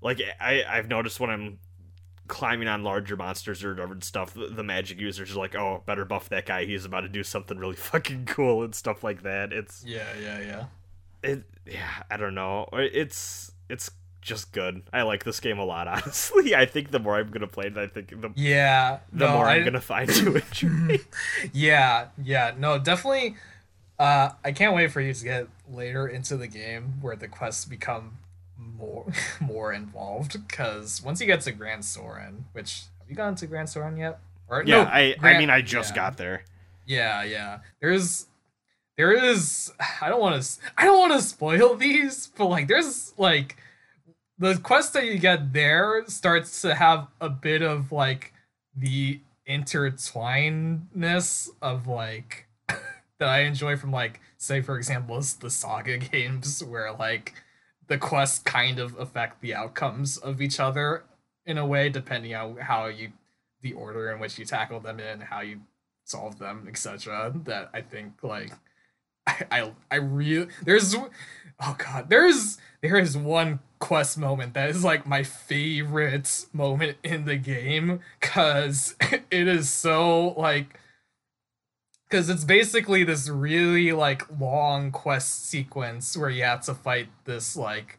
[0.00, 1.58] like i i've noticed when i'm
[2.28, 5.82] climbing on larger monsters or whatever and stuff the, the magic users are like oh
[5.86, 9.22] better buff that guy he's about to do something really fucking cool and stuff like
[9.22, 10.64] that it's yeah, yeah, yeah.
[11.22, 15.86] it yeah i don't know it's it's just good i like this game a lot
[15.88, 18.98] honestly i think the more i'm gonna play it i think the, Yeah.
[19.12, 20.98] the no, more i'm gonna find to enjoy
[21.52, 22.52] Yeah, yeah.
[22.58, 23.36] No, definitely
[23.98, 27.64] uh I can't wait for you to get later into the game where the quests
[27.64, 28.18] become
[28.78, 29.06] more
[29.40, 33.66] more involved because once you get to Gran Soren, which have you gotten to Gran
[33.66, 34.18] Soren yet?
[34.48, 35.96] Or, yeah, no, I Gran, I mean I just yeah.
[35.96, 36.44] got there.
[36.86, 37.58] Yeah, yeah.
[37.80, 38.26] There's
[38.96, 43.14] there is I don't want to I don't want to spoil these, but like there's
[43.16, 43.56] like
[44.38, 48.32] the quest that you get there starts to have a bit of like
[48.76, 56.62] the intertwinedness of like that I enjoy from like say for example the saga games
[56.62, 57.34] where like
[57.88, 61.04] the quests kind of affect the outcomes of each other
[61.44, 63.12] in a way depending on how you
[63.62, 65.60] the order in which you tackle them in how you
[66.04, 68.52] solve them etc that i think like
[69.26, 74.84] i i, I really there's oh god there's there is one quest moment that is
[74.84, 78.94] like my favorite moment in the game because
[79.30, 80.78] it is so like
[82.08, 87.56] because it's basically this really like long quest sequence where you have to fight this
[87.56, 87.98] like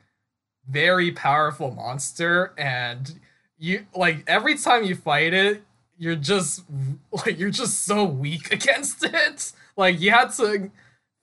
[0.70, 3.20] very powerful monster and
[3.58, 5.64] you like every time you fight it
[5.98, 6.64] you're just
[7.12, 9.52] like you're just so weak against it.
[9.76, 10.72] Like you had to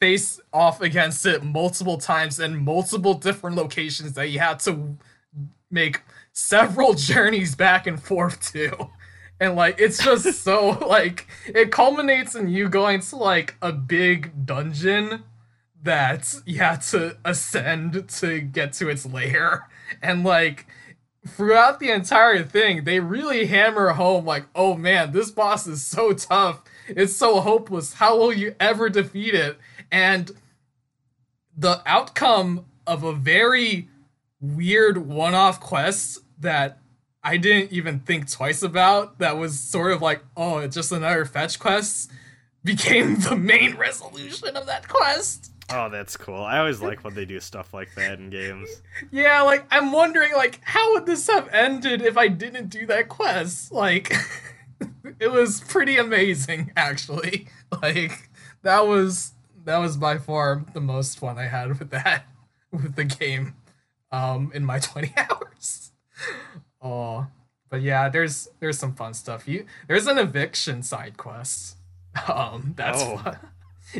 [0.01, 4.97] face off against it multiple times in multiple different locations that you had to
[5.71, 8.91] make several journeys back and forth to
[9.41, 14.47] and like it's just so like it culminates in you going to like a big
[14.47, 15.25] dungeon
[15.83, 19.69] that you have to ascend to get to its lair.
[20.03, 20.67] And like
[21.27, 26.13] throughout the entire thing they really hammer home like oh man this boss is so
[26.13, 26.63] tough.
[26.87, 27.95] It's so hopeless.
[27.95, 29.59] How will you ever defeat it?
[29.91, 30.31] And
[31.57, 33.89] the outcome of a very
[34.41, 36.79] weird one-off quest that
[37.25, 41.25] I didn't even think twice about that was sort of like, oh, it's just another
[41.25, 42.11] fetch quest
[42.65, 45.51] became the main resolution of that quest.
[45.71, 46.43] Oh, that's cool.
[46.43, 48.69] I always like when they do stuff like that in games.
[49.11, 53.09] Yeah, like I'm wondering like how would this have ended if I didn't do that
[53.09, 53.73] quest?
[53.73, 54.13] Like
[55.19, 57.49] it was pretty amazing actually.
[57.83, 58.31] Like
[58.63, 59.33] that was
[59.65, 62.25] that was by far the most fun I had with that
[62.71, 63.57] with the game
[64.13, 65.91] um in my 20 hours.
[66.85, 67.27] Oh,
[67.71, 69.49] but yeah, there's there's some fun stuff.
[69.49, 71.79] You there's an eviction side quest.
[72.29, 73.17] Um, that's oh.
[73.17, 73.39] fun.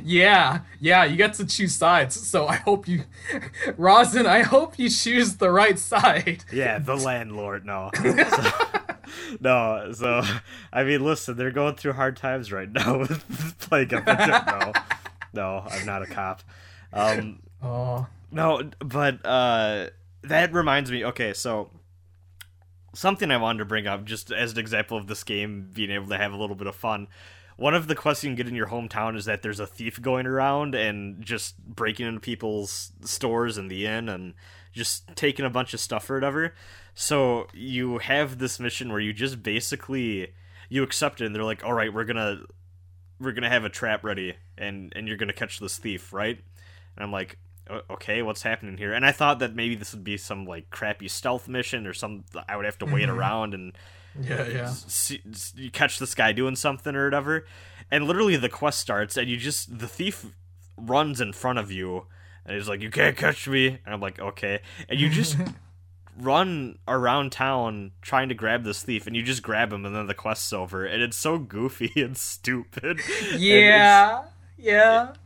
[0.03, 2.15] Yeah, yeah, you get to choose sides.
[2.15, 3.05] So I hope you,
[3.77, 6.45] Rosin, I hope you choose the right side.
[6.53, 7.67] Yeah, the landlord.
[7.67, 8.53] No, so,
[9.41, 9.93] no.
[9.93, 10.23] So
[10.73, 14.07] I mean, listen, they're going through hard times right now with playing up.
[14.07, 14.73] No,
[15.33, 16.43] no, I'm not a cop.
[16.93, 19.89] Um, oh no, but uh,
[20.23, 21.05] that reminds me.
[21.05, 21.71] Okay, so
[22.95, 26.09] something I wanted to bring up just as an example of this game being able
[26.09, 27.09] to have a little bit of fun.
[27.57, 30.03] One of the quests you can get in your hometown is that there's a thief
[30.03, 34.35] going around and just breaking into people's stores in the inn and
[34.73, 36.55] just taking a bunch of stuff or whatever.
[36.95, 40.33] So you have this mission where you just basically
[40.69, 42.45] you accept it and they're like, "All right, we're going to
[43.21, 46.13] we're going to have a trap ready and and you're going to catch this thief,
[46.13, 46.39] right?"
[46.97, 47.39] And I'm like,
[47.91, 48.93] okay, what's happening here?
[48.93, 52.25] And I thought that maybe this would be some like crappy stealth mission or some
[52.49, 53.19] I would have to wait mm-hmm.
[53.19, 53.73] around and
[54.21, 55.21] yeah, yeah, see,
[55.57, 57.47] you catch this guy doing something or whatever.
[57.91, 60.27] And literally the quest starts and you just the thief
[60.77, 62.07] runs in front of you
[62.47, 65.37] and he's like, "You can't catch me." And I'm like, "Okay." And you just
[66.17, 70.07] run around town trying to grab this thief and you just grab him and then
[70.07, 73.01] the quest's over and it's so goofy and stupid.
[73.37, 74.25] Yeah.
[74.57, 75.11] Yeah.
[75.11, 75.17] It,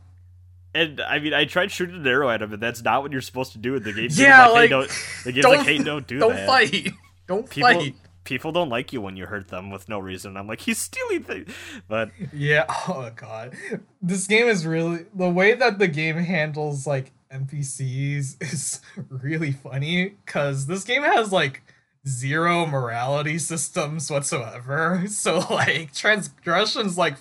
[0.79, 3.21] and I mean, I tried shooting an arrow at him, and that's not what you're
[3.21, 4.09] supposed to do in the game.
[4.11, 6.47] Yeah, like, like hey, don't, the game's don't, like, hey, don't do don't that.
[6.47, 6.93] Fight.
[7.27, 7.95] Don't people, fight.
[8.23, 10.37] People don't like you when you hurt them with no reason.
[10.37, 11.53] I'm like, he's stealing things,
[11.87, 12.65] but yeah.
[12.87, 13.55] Oh god,
[14.01, 20.15] this game is really the way that the game handles like NPCs is really funny
[20.25, 21.61] because this game has like
[22.07, 25.03] zero morality systems whatsoever.
[25.09, 27.15] So like transgressions like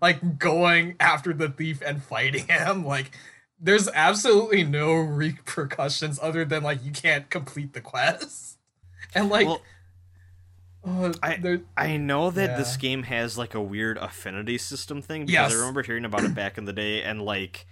[0.00, 3.12] like going after the thief and fighting him like
[3.58, 8.58] there's absolutely no repercussions other than like you can't complete the quest.
[9.14, 9.62] And like well,
[10.86, 12.56] uh, I I know that yeah.
[12.58, 15.52] this game has like a weird affinity system thing because yes.
[15.52, 17.66] I remember hearing about it back in the day and like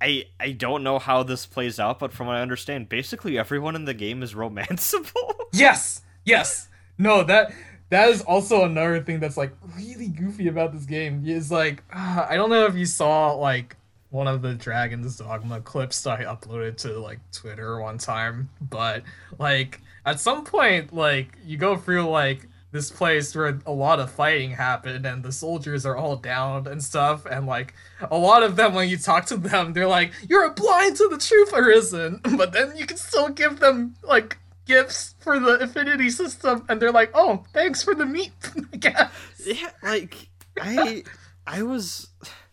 [0.00, 3.76] I I don't know how this plays out, but from what I understand, basically everyone
[3.76, 5.34] in the game is romanceable.
[5.52, 6.68] yes, yes.
[6.98, 7.52] No, that
[7.90, 11.24] that is also another thing that's like really goofy about this game.
[11.26, 13.76] Is like uh, I don't know if you saw like
[14.10, 19.02] one of the Dragon's Dogma clips I uploaded to like Twitter one time, but
[19.38, 24.10] like at some point like you go through like this place where a lot of
[24.10, 27.74] fighting happened and the soldiers are all down and stuff and like
[28.10, 31.18] a lot of them when you talk to them they're like you're blind to the
[31.18, 36.64] truth arisen but then you can still give them like gifts for the affinity system
[36.68, 38.32] and they're like oh thanks for the meat
[38.72, 39.10] i guess
[39.44, 40.28] Yeah, like
[40.60, 41.02] I
[41.46, 42.08] I was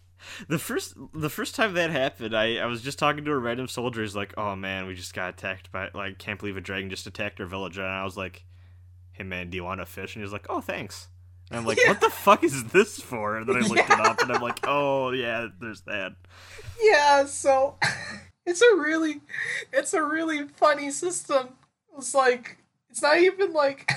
[0.47, 3.67] the first the first time that happened, I, I was just talking to a random
[3.67, 4.01] soldier.
[4.01, 7.07] He's like, "Oh man, we just got attacked by like can't believe a dragon just
[7.07, 8.45] attacked our village." And I was like,
[9.17, 11.07] "Hey man, do you want a fish?" And he's like, "Oh, thanks."
[11.49, 11.89] And I'm like, Yeah.
[11.89, 14.59] "What the fuck is this for?" And then I looked it up, and I'm like,
[14.63, 16.13] "Oh yeah, there's that."
[16.81, 17.75] yeah so
[18.45, 19.21] it's a really
[19.73, 21.49] it's a really funny system
[21.97, 22.57] it's like
[22.89, 23.89] it's not even like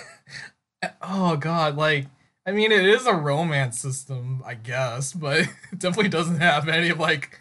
[1.03, 2.07] oh god like
[2.47, 5.41] i mean it is a romance system i guess but
[5.73, 7.39] it definitely doesn't have any like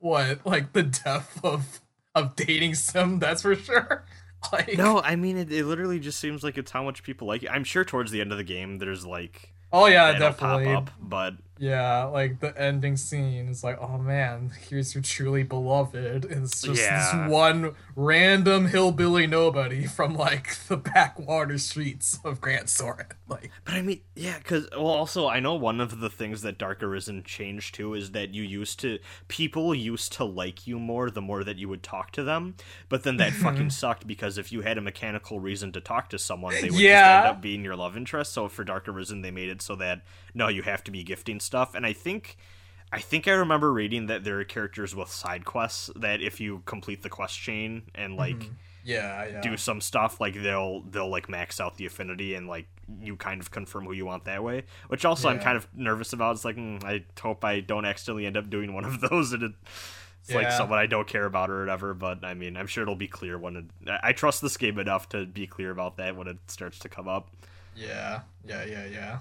[0.00, 1.80] what like the depth of
[2.16, 4.04] of dating sim that's for sure
[4.52, 5.64] like No, I mean it, it.
[5.64, 7.50] Literally just seems like it's how much people like it.
[7.50, 10.90] I'm sure towards the end of the game, there's like oh yeah definitely pop up,
[11.00, 16.24] but Yeah, like the ending scene is like, oh man, here's your truly beloved.
[16.24, 17.24] And it's just Yeah.
[17.24, 23.06] this one random hillbilly nobody from like the backwater streets of Gran Soren.
[23.28, 26.58] Like, But I mean, yeah, because well, also I know one of the things that
[26.58, 31.10] Dark Arisen changed too is that you used to people used to like you more
[31.10, 32.54] the more that you would talk to them,
[32.88, 33.42] but then that mm-hmm.
[33.42, 36.78] fucking sucked because if you had a mechanical reason to talk to someone, they would
[36.80, 37.00] Yeah.
[37.22, 38.32] just end up being your love interest.
[38.32, 40.02] So for Dark Arisen, they made it so that
[40.38, 42.36] no, you have to be gifting stuff, and I think.
[42.90, 46.62] I think I remember reading that there are characters with side quests that if you
[46.64, 48.48] complete the quest chain and like
[48.82, 49.40] yeah, yeah.
[49.42, 52.66] do some stuff like they'll they'll like max out the affinity and like
[53.02, 56.14] you kind of confirm who you want that way which also i'm kind of nervous
[56.14, 59.34] about it's like mm, i hope i don't accidentally end up doing one of those
[59.34, 59.52] and it,
[60.22, 60.56] it's like Yeah.
[60.56, 63.36] someone i don't care about or whatever but i mean i'm sure it'll be clear
[63.36, 63.64] when it
[64.02, 67.06] i trust this game enough to be clear about that when it starts to come
[67.06, 67.28] up
[67.76, 69.18] yeah, yeah, yeah, yeah.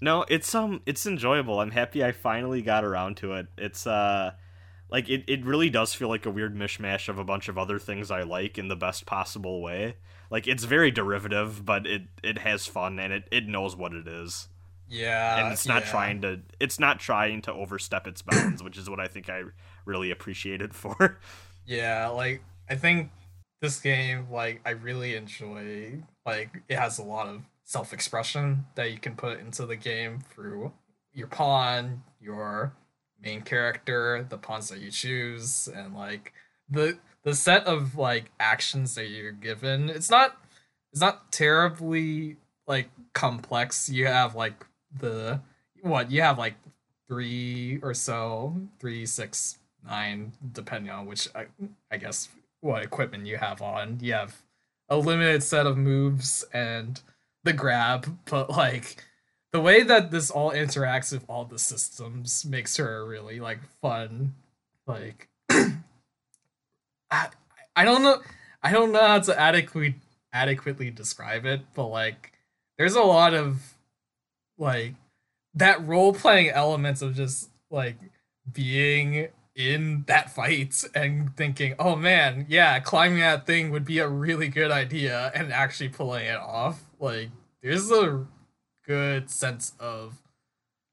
[0.00, 4.30] No it's um it's enjoyable i'm happy i finally got around to it it's uh
[4.90, 7.78] like it, it really does feel like a weird mishmash of a bunch of other
[7.78, 9.96] things i like in the best possible way
[10.30, 14.06] like it's very derivative but it it has fun and it, it knows what it
[14.08, 14.48] is
[14.88, 15.44] Yeah.
[15.44, 15.90] and it's not yeah.
[15.90, 19.42] trying to it's not trying to overstep its bounds which is what i think i
[19.84, 21.18] really appreciate it for
[21.68, 23.10] Yeah, like I think
[23.60, 26.02] this game, like I really enjoy.
[26.24, 30.72] Like it has a lot of self-expression that you can put into the game through
[31.12, 32.72] your pawn, your
[33.22, 36.32] main character, the pawns that you choose, and like
[36.70, 39.90] the the set of like actions that you're given.
[39.90, 40.38] It's not
[40.92, 43.90] it's not terribly like complex.
[43.90, 44.64] You have like
[44.98, 45.42] the
[45.82, 46.54] what you have like
[47.06, 51.46] three or so, three, six, nine, depending on which I,
[51.90, 53.98] I guess what equipment you have on.
[54.00, 54.40] You have
[54.88, 57.02] a limited set of moves and
[57.44, 59.04] the grab, but like
[59.52, 64.34] the way that this all interacts with all the systems makes her really like fun
[64.86, 65.28] like
[67.10, 67.28] I,
[67.74, 68.20] I don't know
[68.62, 69.94] I don't know how to adequately
[70.32, 72.32] adequately describe it, but like
[72.76, 73.74] there's a lot of
[74.56, 74.94] like
[75.54, 77.96] that role playing elements of just like
[78.52, 84.08] being in that fight and thinking, oh man, yeah, climbing that thing would be a
[84.08, 86.84] really good idea and actually pulling it off.
[86.98, 87.30] Like,
[87.62, 88.26] there's a
[88.86, 90.22] good sense of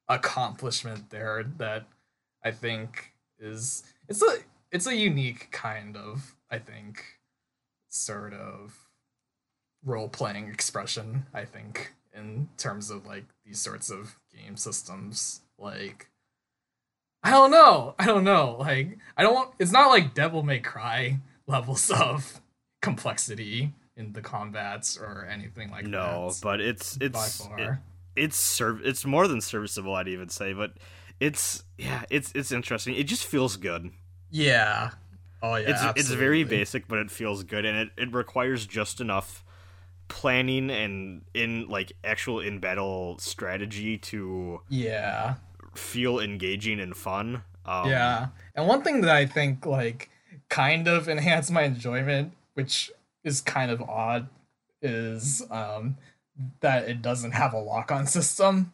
[0.07, 1.87] accomplishment there that
[2.43, 4.37] I think is it's a
[4.71, 7.03] it's a unique kind of I think
[7.89, 8.75] sort of
[9.83, 15.41] role playing expression, I think, in terms of like these sorts of game systems.
[15.57, 16.09] Like
[17.23, 17.95] I don't know.
[17.97, 18.57] I don't know.
[18.59, 22.41] Like I don't want it's not like Devil May Cry levels of
[22.81, 26.11] complexity in the combats or anything like no that.
[26.11, 27.59] No, but it's by it's far.
[27.59, 27.79] it-
[28.17, 30.71] it's serv- it's more than serviceable i'd even say but
[31.19, 33.89] it's yeah it's it's interesting it just feels good
[34.31, 34.91] yeah.
[35.43, 35.91] Oh yeah.
[35.91, 39.43] it's it's very basic but it feels good and it, it requires just enough
[40.07, 45.35] planning and in like actual in battle strategy to Yeah.
[45.75, 48.27] feel engaging and fun um, yeah.
[48.55, 50.09] And one thing that I think like
[50.49, 52.91] kind of enhanced my enjoyment, which
[53.25, 54.29] is kind of odd,
[54.81, 55.97] is um
[56.61, 58.71] that it doesn't have a lock-on system.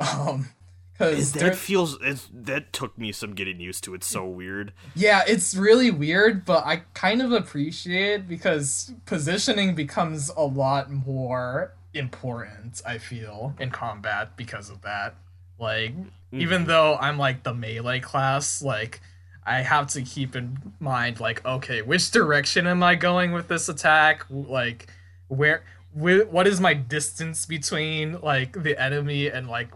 [0.00, 0.48] Um
[0.92, 1.98] because that feels
[2.32, 6.64] that took me some getting used to it's so weird Yeah, it's really weird, but
[6.64, 13.70] I kind of appreciate it because positioning becomes a lot more important, I feel, in
[13.70, 15.16] combat because of that.
[15.58, 15.94] Like,
[16.32, 19.00] even though I'm like the melee class, like,
[19.46, 23.68] I have to keep in mind, like, okay, which direction am I going with this
[23.68, 24.26] attack?
[24.28, 24.88] Like,
[25.28, 29.70] where what is my distance between like the enemy and like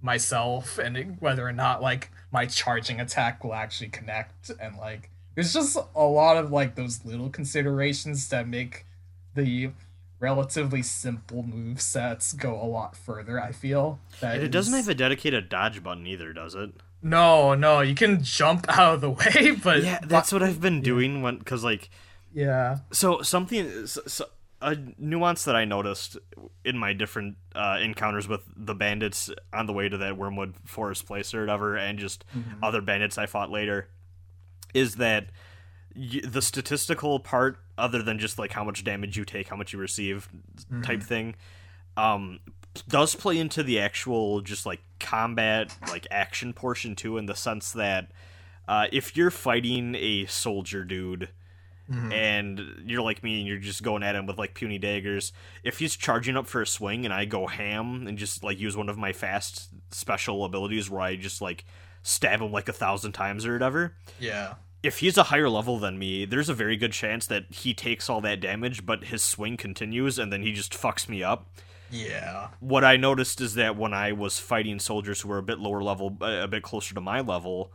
[0.00, 0.78] myself?
[0.78, 4.50] And whether or not like my charging attack will actually connect?
[4.60, 8.86] And like there's just a lot of like those little considerations that make
[9.34, 9.70] the
[10.18, 14.94] relatively simple move sets go a lot further i feel that it doesn't have a
[14.94, 16.70] dedicated dodge button either does it
[17.02, 20.80] no no you can jump out of the way but yeah that's what i've been
[20.80, 21.90] doing when because like
[22.32, 24.26] yeah so something so,
[24.62, 26.16] a nuance that I noticed
[26.64, 31.06] in my different uh, encounters with the bandits on the way to that Wormwood Forest
[31.06, 32.64] place or whatever, and just mm-hmm.
[32.64, 33.88] other bandits I fought later,
[34.72, 35.26] is that
[35.94, 39.72] y- the statistical part, other than just like how much damage you take, how much
[39.72, 40.80] you receive, mm-hmm.
[40.82, 41.34] type thing,
[41.98, 42.40] um,
[42.88, 47.72] does play into the actual just like combat like action portion too, in the sense
[47.72, 48.10] that
[48.68, 51.28] uh, if you're fighting a soldier dude
[51.90, 52.12] mm-hmm.
[52.12, 55.32] and you're like me and you're just going at him with like puny daggers.
[55.62, 58.76] If he's charging up for a swing and I go ham and just like use
[58.76, 61.64] one of my fast special abilities where I just like
[62.02, 63.94] stab him like a thousand times or whatever.
[64.18, 64.54] Yeah.
[64.82, 68.08] If he's a higher level than me, there's a very good chance that he takes
[68.08, 71.48] all that damage, but his swing continues and then he just fucks me up.
[71.90, 72.48] Yeah.
[72.60, 75.82] What I noticed is that when I was fighting soldiers who were a bit lower
[75.82, 77.72] level, a bit closer to my level,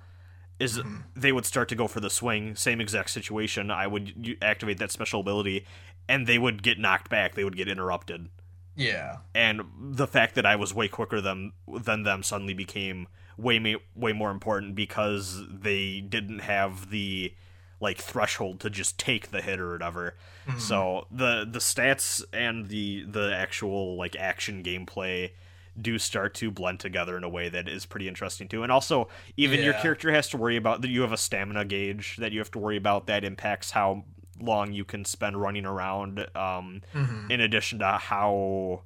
[0.59, 0.97] is mm-hmm.
[1.15, 3.71] they would start to go for the swing, same exact situation.
[3.71, 5.65] I would activate that special ability,
[6.07, 7.35] and they would get knocked back.
[7.35, 8.29] They would get interrupted.
[8.75, 9.17] Yeah.
[9.33, 13.07] And the fact that I was way quicker than than them suddenly became
[13.37, 17.33] way way more important because they didn't have the
[17.81, 20.15] like threshold to just take the hit or whatever.
[20.47, 20.59] Mm-hmm.
[20.59, 25.31] So the the stats and the the actual like action gameplay
[25.79, 28.63] do start to blend together in a way that is pretty interesting too.
[28.63, 29.07] And also,
[29.37, 29.65] even yeah.
[29.65, 32.51] your character has to worry about that you have a stamina gauge that you have
[32.51, 34.03] to worry about that impacts how
[34.39, 36.19] long you can spend running around.
[36.35, 37.31] Um, mm-hmm.
[37.31, 38.81] In addition to how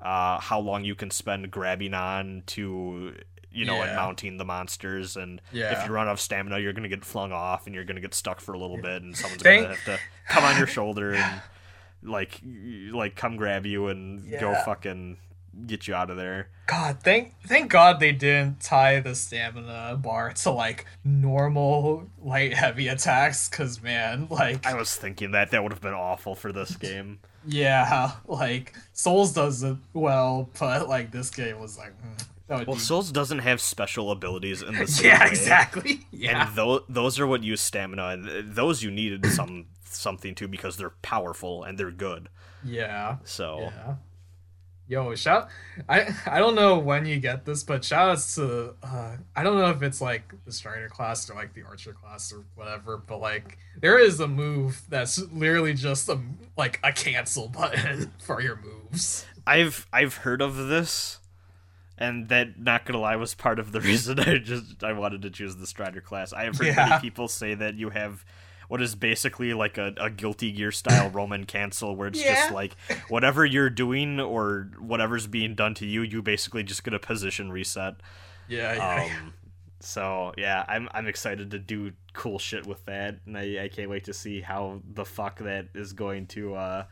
[0.00, 3.14] uh, how long you can spend grabbing on to
[3.52, 3.86] you know, yeah.
[3.86, 5.16] and mounting the monsters.
[5.16, 5.78] And yeah.
[5.78, 8.14] if you run out of stamina, you're gonna get flung off, and you're gonna get
[8.14, 9.98] stuck for a little bit, and someone's gonna have to
[10.28, 11.42] come on your shoulder and
[12.02, 12.40] like
[12.92, 14.40] like come grab you and yeah.
[14.40, 15.18] go fucking
[15.66, 16.48] get you out of there.
[16.66, 22.88] God, thank thank God they didn't tie the stamina bar to like normal light heavy
[22.88, 26.76] attacks cuz man, like I was thinking that that would have been awful for this
[26.76, 27.18] game.
[27.46, 32.78] yeah, like Souls does it well, but like this game was like mm, well, be...
[32.78, 35.30] Souls doesn't have special abilities in the same Yeah, way.
[35.30, 36.00] exactly.
[36.12, 36.46] Yeah.
[36.48, 40.76] And those those are what use stamina and those you needed some something to because
[40.76, 42.28] they're powerful and they're good.
[42.64, 43.16] Yeah.
[43.24, 43.94] So yeah.
[44.86, 45.48] Yo, shout!
[45.88, 49.56] I I don't know when you get this, but shout outs to uh, I don't
[49.56, 53.20] know if it's like the strider class or like the archer class or whatever, but
[53.20, 56.18] like there is a move that's literally just a
[56.56, 59.24] like a cancel button for your moves.
[59.46, 61.19] I've I've heard of this,
[62.00, 65.30] and that not gonna lie was part of the reason I just I wanted to
[65.30, 66.32] choose the strider class.
[66.32, 66.88] I have heard yeah.
[66.88, 68.24] many people say that you have
[68.68, 72.34] what is basically like a, a guilty gear style roman cancel where it's yeah.
[72.34, 72.76] just like
[73.08, 77.50] whatever you're doing or whatever's being done to you you basically just get a position
[77.50, 77.96] reset
[78.48, 79.18] yeah, yeah, um, yeah.
[79.80, 83.90] so yeah i'm i'm excited to do cool shit with that and i, I can't
[83.90, 86.84] wait to see how the fuck that is going to uh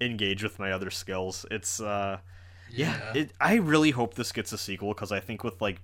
[0.00, 2.18] engage with my other skills it's uh
[2.70, 5.80] yeah, yeah it, i really hope this gets a sequel because i think with like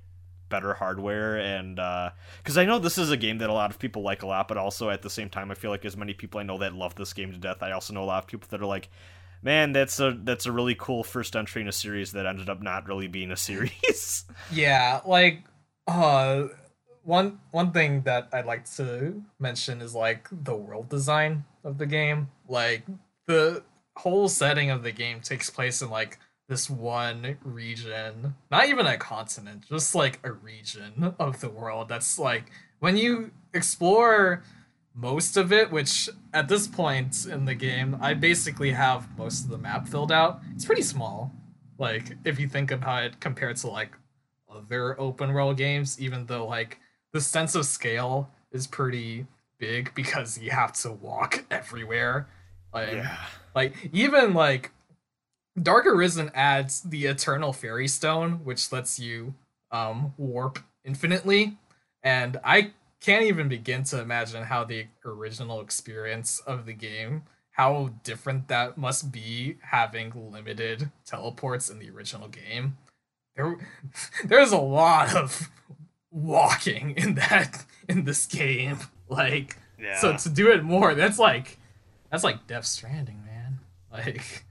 [0.53, 3.79] better hardware and because uh, I know this is a game that a lot of
[3.79, 6.13] people like a lot, but also at the same time I feel like as many
[6.13, 8.29] people I know that love this game to death, I also know a lot of
[8.29, 8.91] people that are like,
[9.43, 12.63] man, that's a that's a really cool first entry in a series that ended up
[12.63, 14.27] not really being a series.
[14.53, 15.43] yeah, like
[15.89, 16.45] uh
[17.03, 21.87] one one thing that I'd like to mention is like the world design of the
[21.87, 22.29] game.
[22.47, 22.85] Like
[23.27, 23.63] the
[23.97, 28.97] whole setting of the game takes place in like this one region, not even a
[28.97, 32.51] continent, just like a region of the world that's like
[32.81, 34.43] when you explore
[34.95, 39.51] most of it, which at this point in the game, I basically have most of
[39.51, 40.41] the map filled out.
[40.55, 41.33] It's pretty small.
[41.79, 43.93] Like if you think about it compared to like
[44.51, 46.79] other open world games, even though like
[47.13, 49.27] the sense of scale is pretty
[49.59, 52.29] big because you have to walk everywhere.
[52.75, 53.17] Like, yeah.
[53.55, 54.73] like even like
[55.61, 59.35] Dark Arisen adds the Eternal Ferrystone, which lets you
[59.71, 61.59] um, warp infinitely,
[62.03, 67.93] and I can't even begin to imagine how the original experience of the game, how
[68.03, 72.79] different that must be having limited teleports in the original game.
[73.37, 73.59] There,
[74.25, 75.51] there's a lot of
[76.11, 78.79] walking in that in this game.
[79.09, 80.01] Like, yeah.
[80.01, 81.59] so to do it more, that's like,
[82.11, 83.59] that's like Death Stranding, man.
[83.93, 84.47] Like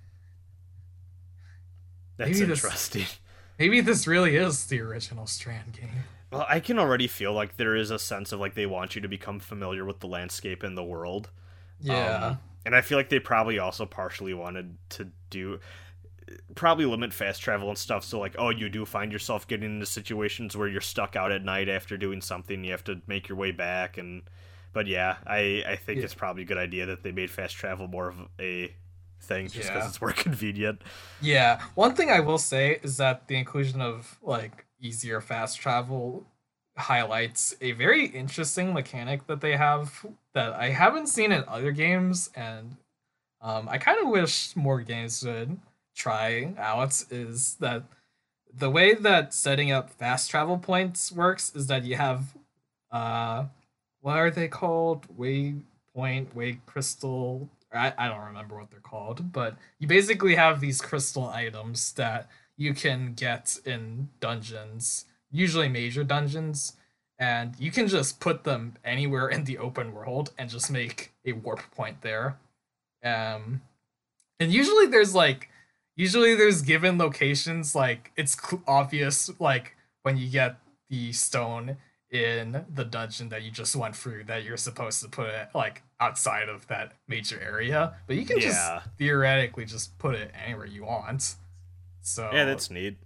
[2.25, 3.19] That's Maybe this-
[3.59, 5.89] Maybe this really is the original Strand game.
[6.31, 9.01] Well, I can already feel like there is a sense of like they want you
[9.01, 11.29] to become familiar with the landscape and the world.
[11.79, 12.25] Yeah.
[12.25, 15.59] Um, and I feel like they probably also partially wanted to do
[16.55, 19.85] probably limit fast travel and stuff so like oh you do find yourself getting into
[19.85, 23.37] situations where you're stuck out at night after doing something you have to make your
[23.37, 24.21] way back and
[24.71, 26.05] but yeah i i think Yeah.
[26.05, 28.73] it's probably a good idea that they made fast travel more of a
[29.21, 29.89] thing just because Yeah.
[29.89, 30.81] it's more convenient
[31.19, 36.25] Yeah, one thing I will say is that the inclusion of like easier fast travel
[36.77, 42.29] highlights a very interesting mechanic that they have that I haven't seen in other games,
[42.35, 42.77] and
[43.41, 45.59] um, I kind of wish more games would
[45.95, 47.03] try out.
[47.11, 47.83] Is that
[48.53, 51.55] the way that setting up fast travel points works?
[51.55, 52.35] Is that you have
[52.91, 53.45] uh,
[54.01, 55.07] what are they called?
[55.17, 57.49] Waypoint, way crystal.
[57.73, 62.29] I, I don't remember what they're called, but you basically have these crystal items that
[62.57, 66.73] you can get in dungeons, usually major dungeons,
[67.17, 71.33] and you can just put them anywhere in the open world and just make a
[71.33, 72.37] warp point there.
[73.03, 73.61] Um,
[74.39, 75.49] and usually there's like,
[75.95, 78.37] usually there's given locations like it's
[78.67, 80.57] obvious like when you get
[80.89, 81.77] the stone
[82.11, 85.81] in the dungeon that you just went through that you're supposed to put it like
[86.01, 88.47] outside of that major area, but you can Yeah.
[88.49, 91.35] just theoretically just put it anywhere you want.
[92.01, 92.97] So yeah that's neat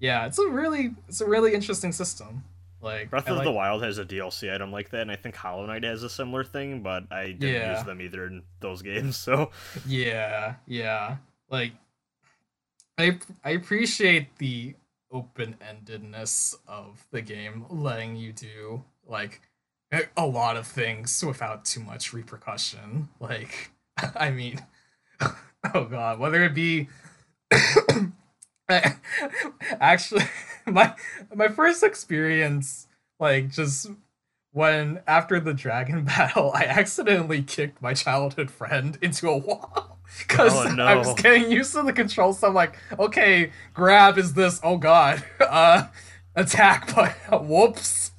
[0.00, 2.44] yeah, it's a really it's a really interesting system.
[2.80, 5.34] Like breath of like- the wild has a dlc item like that and i think
[5.34, 7.76] hollow knight has a similar thing but i didn't Yeah.
[7.78, 9.50] use them either in those games so
[9.86, 11.16] Yeah, yeah.
[11.48, 11.72] Like
[12.98, 14.74] I I appreciate the
[15.14, 19.40] open-endedness of the game letting you do like
[19.92, 23.08] a- a lot of things without too much repercussion.
[23.20, 23.70] Like
[24.16, 24.60] I mean
[25.74, 26.88] oh god, whether it be
[29.80, 30.24] actually
[30.66, 30.94] my
[31.34, 32.88] my first experience
[33.20, 33.90] like just
[34.52, 40.52] when after the dragon battle i accidentally kicked my childhood friend into a wall because
[40.66, 40.84] Oh, no.
[40.84, 44.76] i was getting used to the controls so i'm like okay grab is this oh
[44.76, 45.84] god uh
[46.36, 46.94] attack
[47.30, 48.12] but whoops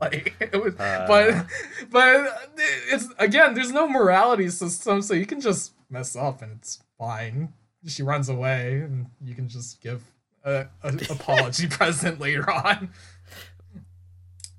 [0.00, 1.06] like it was Uh.
[1.08, 1.46] but
[1.90, 2.48] but
[2.90, 7.52] it's again there's no morality system so you can just mess up and it's fine
[7.86, 10.02] she runs away and you can just give
[10.44, 12.90] a, a apology present later on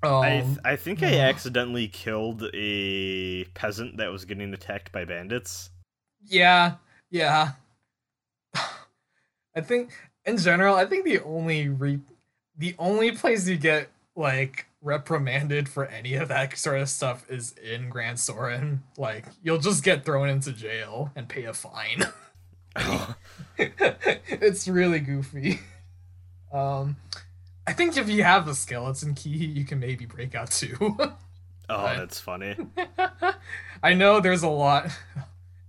[0.02, 5.04] um, I, th- I think I accidentally killed a peasant that was getting attacked by
[5.04, 5.68] bandits.
[6.30, 6.74] Yeah,
[7.10, 7.52] yeah.
[8.54, 9.90] I think
[10.24, 12.00] in general, I think the only re-
[12.56, 17.54] the only place you get like reprimanded for any of that sort of stuff is
[17.58, 18.82] in Gran Soren.
[18.96, 22.04] Like you'll just get thrown into jail and pay a fine.
[23.58, 25.58] it's really goofy.
[26.52, 26.96] Um
[27.66, 30.96] I think if you have the skeleton key, you can maybe break out too.
[31.72, 32.56] Oh, that's funny.
[33.80, 34.90] I know there's a lot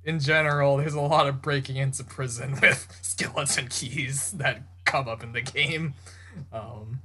[0.04, 5.24] in general, there's a lot of breaking into prison with skeleton keys that come up
[5.24, 5.94] in the game.
[6.52, 7.02] Um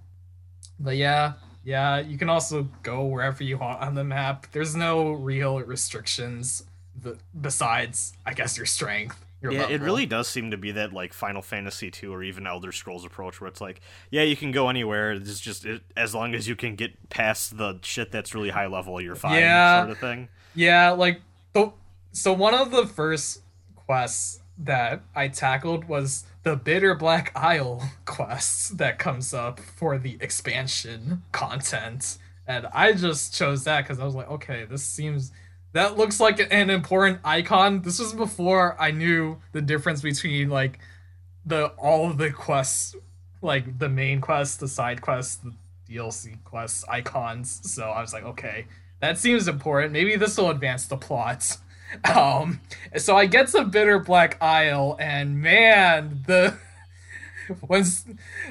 [0.79, 4.47] but yeah, yeah, you can also go wherever you want on the map.
[4.53, 6.65] There's no real restrictions
[7.03, 9.23] th- besides I guess your strength.
[9.43, 12.47] Your Yeah, it really does seem to be that like Final Fantasy II or even
[12.47, 15.13] Elder Scrolls approach where it's like, yeah, you can go anywhere.
[15.13, 18.67] It's just it, as long as you can get past the shit that's really high
[18.67, 19.81] level, you're fine, Yeah.
[19.83, 20.29] sort of thing.
[20.55, 21.21] Yeah, like
[21.53, 21.71] the
[22.17, 23.43] so one of the first
[23.75, 30.17] quests that I tackled was the Bitter Black Isle quest that comes up for the
[30.21, 32.17] expansion content.
[32.47, 35.31] And I just chose that because I was like, okay, this seems
[35.75, 37.83] that looks like an important icon.
[37.83, 40.79] This was before I knew the difference between like
[41.45, 42.97] the all of the quests,
[43.43, 45.53] like the main quest, the side quests, the
[45.87, 47.61] DLC quests, icons.
[47.71, 48.65] So I was like, okay,
[49.01, 49.93] that seems important.
[49.93, 51.59] Maybe this will advance the plot.
[52.05, 52.61] Um,
[52.97, 56.57] so I get some Bitter Black Isle, and man, the
[57.69, 58.05] once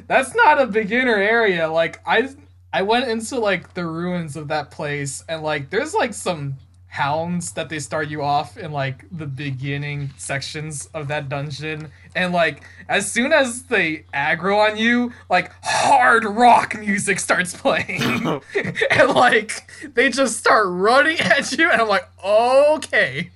[0.08, 1.70] that's not a beginner area.
[1.70, 2.30] Like I,
[2.72, 6.56] I went into like the ruins of that place, and like there's like some
[6.96, 11.92] hounds that they start you off in like the beginning sections of that dungeon.
[12.16, 18.42] And like as soon as they aggro on you like hard rock music starts playing.
[18.92, 23.32] And like they just start running at you and i'm like okay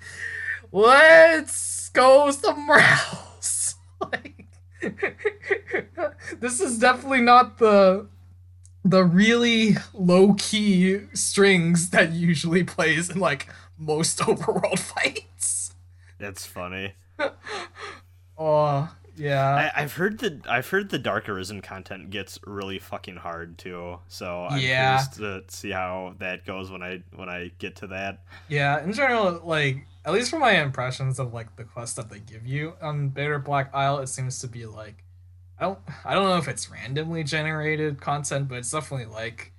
[0.71, 3.75] let's go somewhere else
[4.11, 4.45] like
[6.39, 8.07] this is definitely not the
[8.83, 13.47] the really low key strings that usually plays in like
[13.77, 15.73] most overworld fights
[16.17, 16.93] That's funny.
[18.37, 19.71] oh Yeah.
[19.75, 23.99] I, I've heard that I've heard the Dark Arisen content gets really fucking hard too.
[24.07, 25.03] So I'm Yeah.
[25.03, 28.23] curious to see how that goes when I when I get to that.
[28.47, 32.19] Yeah, in general, like at least from my impressions of like the quest that they
[32.19, 35.03] give you on Bitter Black Isle, it seems to be like
[35.59, 39.51] I don't I don't know if it's randomly generated content, but it's definitely like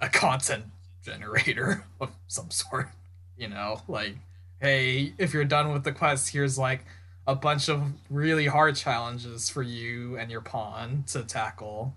[0.00, 0.64] a content
[1.04, 2.88] generator of some sort.
[3.36, 4.16] You know, like
[4.60, 6.84] hey, if you're done with the quest, here's like
[7.26, 11.92] a bunch of really hard challenges for you and your pawn to tackle,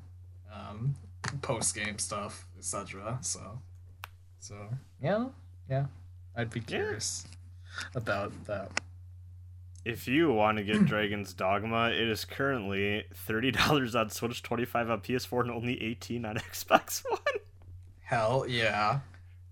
[0.53, 0.95] um,
[1.41, 3.19] post game stuff, etc.
[3.21, 3.59] So,
[4.39, 4.55] so
[5.01, 5.27] yeah,
[5.69, 5.85] yeah,
[6.35, 6.65] I'd be Yeah.
[6.65, 7.25] curious
[7.95, 8.71] about that.
[9.85, 14.65] If you want to get Dragon's Dogma, it is currently thirty dollars on Switch, twenty
[14.65, 17.19] five on PS4, and only eighteen on Xbox One.
[18.01, 18.99] Hell yeah.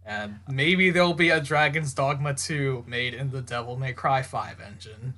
[0.06, 4.62] And maybe there'll be a Dragon's Dogma 2 made in the Devil May Cry 5
[4.62, 5.16] engine.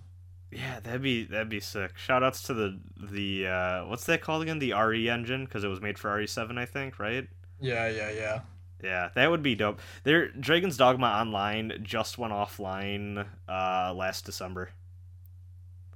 [0.52, 1.92] Yeah, that'd be that'd be sick.
[1.96, 4.58] Shoutouts to the the uh, what's that called again?
[4.58, 7.28] The RE engine because it was made for RE7, I think, right?
[7.62, 8.40] Yeah, yeah, yeah.
[8.84, 9.80] Yeah, that would be dope.
[10.04, 14.72] There, Dragon's Dogma Online just went offline uh, last December.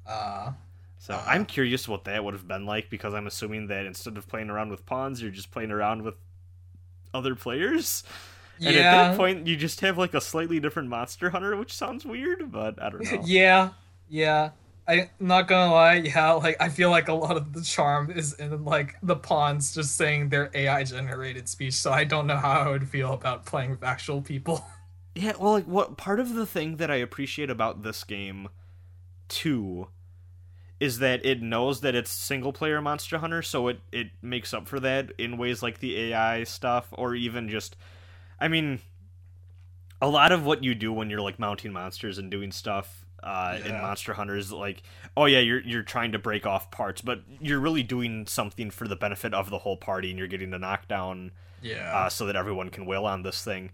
[0.06, 0.54] Uh,
[0.98, 1.24] So Uh.
[1.26, 4.50] I'm curious what that would have been like because I'm assuming that instead of playing
[4.50, 6.16] around with pawns, you're just playing around with
[7.14, 8.04] other players.
[8.64, 12.06] And at that point, you just have like a slightly different monster hunter, which sounds
[12.06, 13.30] weird, but I don't know.
[13.30, 13.72] yeah,
[14.08, 14.52] yeah.
[14.88, 18.34] I'm not gonna lie, yeah, like I feel like a lot of the charm is
[18.34, 22.62] in like the pawns just saying their AI generated speech, so I don't know how
[22.62, 24.66] I would feel about playing with actual people.
[25.16, 28.50] Yeah, well, like what part of the thing that I appreciate about this game,
[29.28, 29.88] too,
[30.80, 34.68] is that it knows that it's single player Monster Hunter, so it it makes up
[34.68, 37.76] for that in ways like the AI stuff, or even just,
[38.40, 38.80] I mean,
[40.02, 43.58] a lot of what you do when you're like mounting monsters and doing stuff uh,
[43.64, 44.84] in Monster Hunter is like,
[45.16, 48.86] oh yeah, you're you're trying to break off parts, but you're really doing something for
[48.88, 51.32] the benefit of the whole party, and you're getting the knockdown
[51.62, 51.96] Yeah.
[51.98, 53.72] uh, so that everyone can wail on this thing.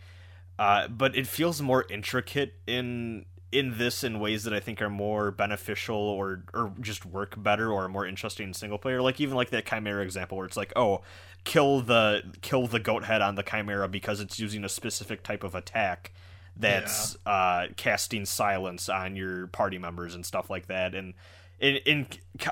[0.60, 4.90] Uh, but it feels more intricate in in this in ways that I think are
[4.90, 9.02] more beneficial or or just work better or more interesting in single player.
[9.02, 11.02] Like even like that Chimera example where it's like, oh,
[11.44, 15.44] kill the kill the goat head on the Chimera because it's using a specific type
[15.44, 16.12] of attack
[16.56, 20.94] that's uh, casting silence on your party members and stuff like that.
[20.94, 21.14] And
[21.60, 22.08] in in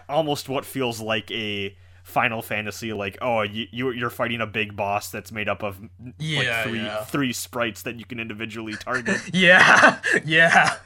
[0.09, 1.75] almost what feels like a
[2.07, 5.77] Final Fantasy, like oh you you- you're fighting a big boss that's made up of
[6.17, 7.03] Yeah, like three yeah.
[7.03, 10.77] three sprites that you can individually target, yeah, yeah.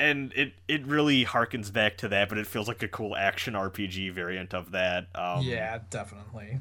[0.00, 3.52] and it it really harkens back to that, but it feels like a cool action
[3.54, 5.08] RPG variant of that.
[5.14, 6.60] Um, yeah, definitely.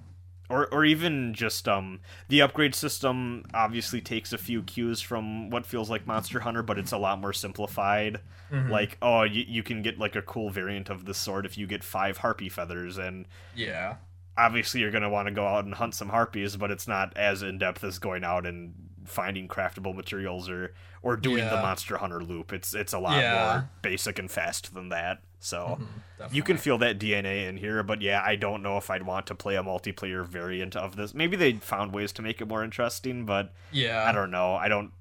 [0.51, 5.65] Or or even just um the upgrade system obviously takes a few cues from what
[5.65, 8.19] feels like Monster Hunter, but it's a lot more simplified.
[8.51, 8.69] Mhm.
[8.69, 11.65] Like oh you, you can get like a cool variant of this sword if you
[11.67, 13.25] get five harpy feathers and
[13.55, 13.95] Yeah.
[14.37, 17.15] obviously you're going to want to go out and hunt some harpies, but it's not
[17.17, 18.73] as in depth as going out and
[19.05, 22.53] finding craftable materials or or doing the monster hunter loop.
[22.53, 23.33] It's it's a lot Yeah.
[23.53, 25.21] more basic and fast than that.
[25.43, 25.79] So
[26.19, 29.03] Mhm, you can feel that DNA in here, but yeah, I don't know if I'd
[29.03, 31.13] want to play a multiplayer variant of this.
[31.15, 34.03] Maybe they found ways to make it more interesting, but Yeah.
[34.07, 34.53] I don't know.
[34.55, 34.91] I don't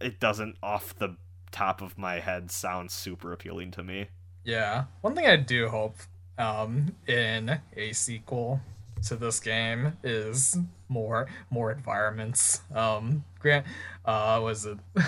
[0.00, 1.16] it doesn't off the
[1.52, 4.08] top of my head sound super appealing to me.
[4.42, 4.84] Yeah.
[5.00, 5.96] One thing I do hope
[6.38, 8.60] um in a sequel
[9.06, 10.56] to this game is
[10.88, 12.62] more more environments.
[12.74, 13.62] Um Gran
[14.04, 14.78] uh was it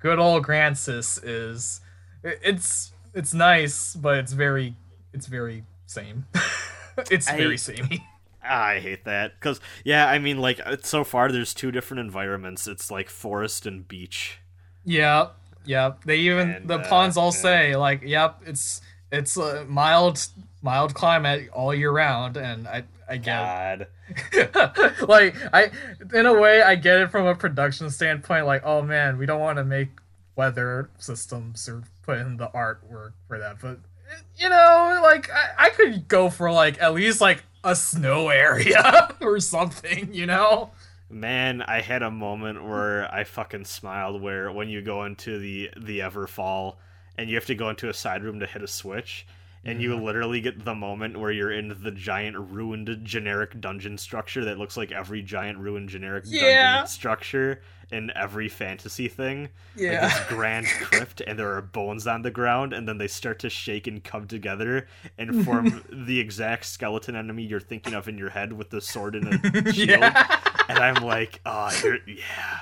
[0.00, 1.80] good old Gransys is
[2.24, 4.76] it's it's nice, but it's very
[5.12, 6.26] it's very same.
[7.10, 8.06] it's I- very samey.
[8.50, 12.66] I hate that cuz yeah, I mean like so far there's two different environments.
[12.66, 14.38] It's like forest and beach.
[14.84, 15.30] Yeah,
[15.66, 15.92] yeah.
[16.06, 17.42] They even And, the uh, pawns all yeah.
[17.42, 18.80] say like, "Yep, it's
[19.12, 20.24] it's a mild
[20.62, 23.86] mild climate all year round," and I I get God.
[25.08, 25.70] like I
[26.14, 28.46] in a way I get it from a production standpoint.
[28.46, 29.90] Like, oh man, we don't want to make
[30.38, 33.80] weather systems or put in the artwork for that, but
[34.36, 39.14] you know, like I, I could go for like at least like a snow area
[39.20, 40.70] or something, you know.
[41.10, 45.70] Man, I had a moment where I fucking smiled where when you go into the
[45.76, 46.76] the Everfall
[47.16, 49.26] and you have to go into a side room to hit a switch
[49.64, 50.04] and you mm-hmm.
[50.04, 54.76] literally get the moment where you're in the giant ruined generic dungeon structure that looks
[54.76, 56.76] like every giant ruined generic Yeah.
[56.76, 57.60] dungeon structure
[57.90, 59.42] in every fantasy thing.
[59.42, 60.08] Like Yeah.
[60.08, 63.50] this grand crypt and there are bones on the ground and then they start to
[63.50, 64.86] shake and come together
[65.16, 69.14] and form the exact skeleton enemy you're thinking of in your head with the sword
[69.16, 70.40] and a shield yeah.
[70.68, 71.70] and I'm like, oh,
[72.06, 72.58] yeah,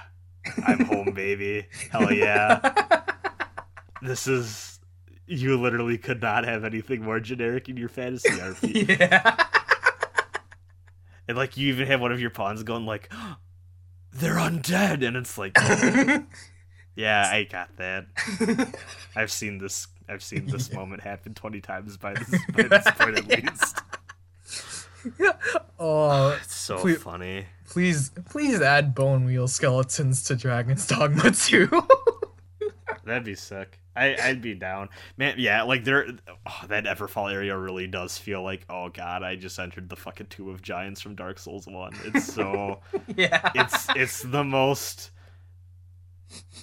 [0.66, 1.66] I'm home, baby.
[1.90, 3.03] Hell yeah.
[4.03, 4.78] This is,
[5.27, 8.98] you literally could not have anything more generic in your fantasy RP.
[9.01, 9.44] yeah.
[11.28, 13.12] And like you even have one of your pawns going like,
[14.18, 16.24] "They're undead," and it's like, oh.
[16.97, 18.06] yeah, I got that.
[19.14, 19.86] I've seen this.
[20.09, 20.76] I've seen this Yeah.
[20.78, 23.78] moment happen twenty times by this, by this point at least.
[25.78, 27.47] oh, It's so Please- funny.
[27.68, 31.68] please, please add bone wheel skeletons to Dragon's Dogma 2.
[33.07, 33.78] That'd be sick.
[33.95, 35.37] I, I'd be down, man.
[35.39, 36.07] Yeah, like there,
[36.47, 40.27] oh, that Everfall area really does feel like, oh god, I just entered the fucking
[40.27, 41.95] Tomb of Giants from Dark Souls One.
[42.05, 42.81] It's so,
[43.16, 43.51] yeah.
[43.55, 45.12] it's it's the most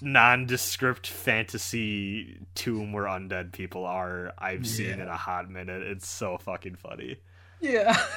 [0.01, 5.03] nondescript fantasy tomb where undead people are I've seen Yeah.
[5.03, 5.81] in a hot minute.
[5.81, 7.17] It's so fucking funny.
[7.61, 7.97] Yeah.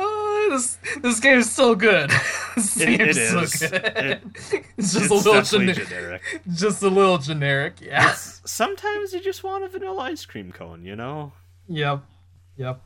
[0.00, 2.10] Oh, this this game is so good.
[2.56, 3.84] this It- game it is so good.
[3.84, 4.22] It-
[4.76, 6.22] it's just it's a little definitely generic.
[6.54, 7.80] Just a little generic.
[7.80, 8.12] Yeah.
[8.14, 11.32] Sometimes you just want a vanilla ice cream cone, you know.
[11.68, 12.02] Yep.
[12.56, 12.82] Yep.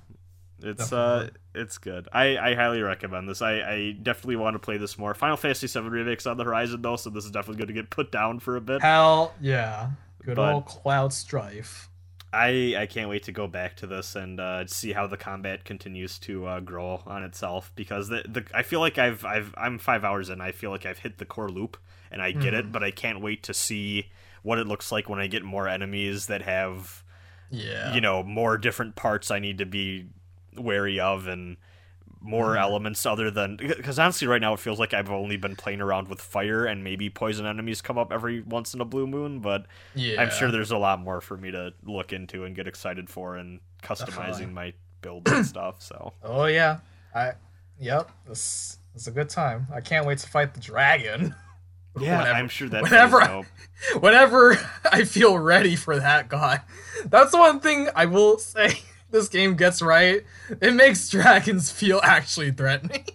[0.64, 1.26] It's Definitely.
[1.26, 2.08] uh, it's good.
[2.12, 3.42] I, I highly recommend this.
[3.42, 5.12] I, I definitely want to play this more.
[5.12, 7.90] Final Fantasy VII remake's on the horizon though, so this is definitely going to get
[7.90, 8.80] put down for a bit.
[8.80, 9.90] Hell yeah.
[10.24, 11.88] Good But- old Cloud Strife.
[12.32, 15.64] I I can't wait to go back to this and uh, see how the combat
[15.64, 19.78] continues to uh, grow on itself because the, the I feel like I've I've I'm
[19.78, 20.40] five hours in.
[20.40, 21.76] I feel like I've hit the core loop
[22.10, 24.08] and I get it, but I can't wait to see
[24.42, 27.02] what it looks like when I get more enemies that have
[27.50, 27.94] Yeah.
[27.94, 30.06] you know more different parts I need to be
[30.56, 31.56] wary of and
[32.22, 32.62] more mm-hmm.
[32.62, 36.08] elements other than because honestly right now it feels like I've only been playing around
[36.08, 39.66] with fire and maybe poison enemies come up every once in a blue moon but
[39.94, 40.20] yeah.
[40.20, 43.36] I'm sure there's a lot more for me to look into and get excited for
[43.36, 44.52] and customizing uh-huh.
[44.52, 46.78] my build and stuff so Oh yeah.
[47.14, 47.32] I.
[47.78, 48.10] Yep.
[48.28, 49.66] This is a good time.
[49.74, 51.34] I can't wait to fight the dragon.
[52.00, 53.44] yeah Whenever- I'm sure that whenever I-
[53.98, 54.58] Whenever
[54.92, 56.60] I feel ready for that guy.
[57.04, 58.78] That's one thing I will say.
[59.12, 60.24] This game gets right.
[60.60, 63.04] It makes dragons feel actually threatening.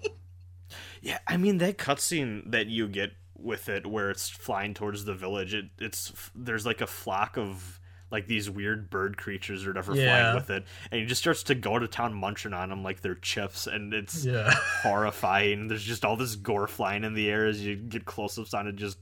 [1.00, 5.14] Yeah, I mean that cutscene that you get with it, where it's flying towards the
[5.14, 5.54] village.
[5.54, 7.80] It, it's there's like a flock of
[8.12, 10.22] like these weird bird creatures or whatever Yeah.
[10.22, 13.02] flying with it, and he just starts to go to town munching on them like
[13.02, 14.52] they're chips, and it's yeah.
[14.82, 15.68] horrifying.
[15.70, 18.76] There's just all this gore flying in the air as you get close-ups on it,
[18.76, 18.98] just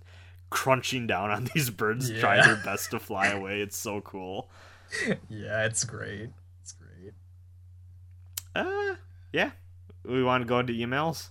[0.51, 2.19] crunching down on these birds, Yeah.
[2.19, 3.61] trying their best to fly away.
[3.61, 4.49] It's so cool.
[5.29, 6.29] Yeah, it's great.
[8.55, 8.95] Uh,
[9.33, 9.51] yeah.
[10.03, 11.29] We want to go into emails.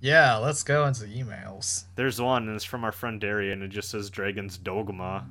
[0.00, 1.84] Yeah, let's go into emails.
[1.96, 3.62] There's one, and it's from our friend Darian.
[3.62, 5.26] And it just says Dragon's Dogma,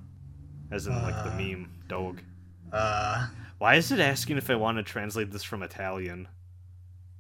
[0.71, 1.37] as in like the Uh.
[1.37, 2.21] meme dog.
[2.71, 3.27] Uh,
[3.59, 6.27] Why is it asking if I want to translate this from Italian?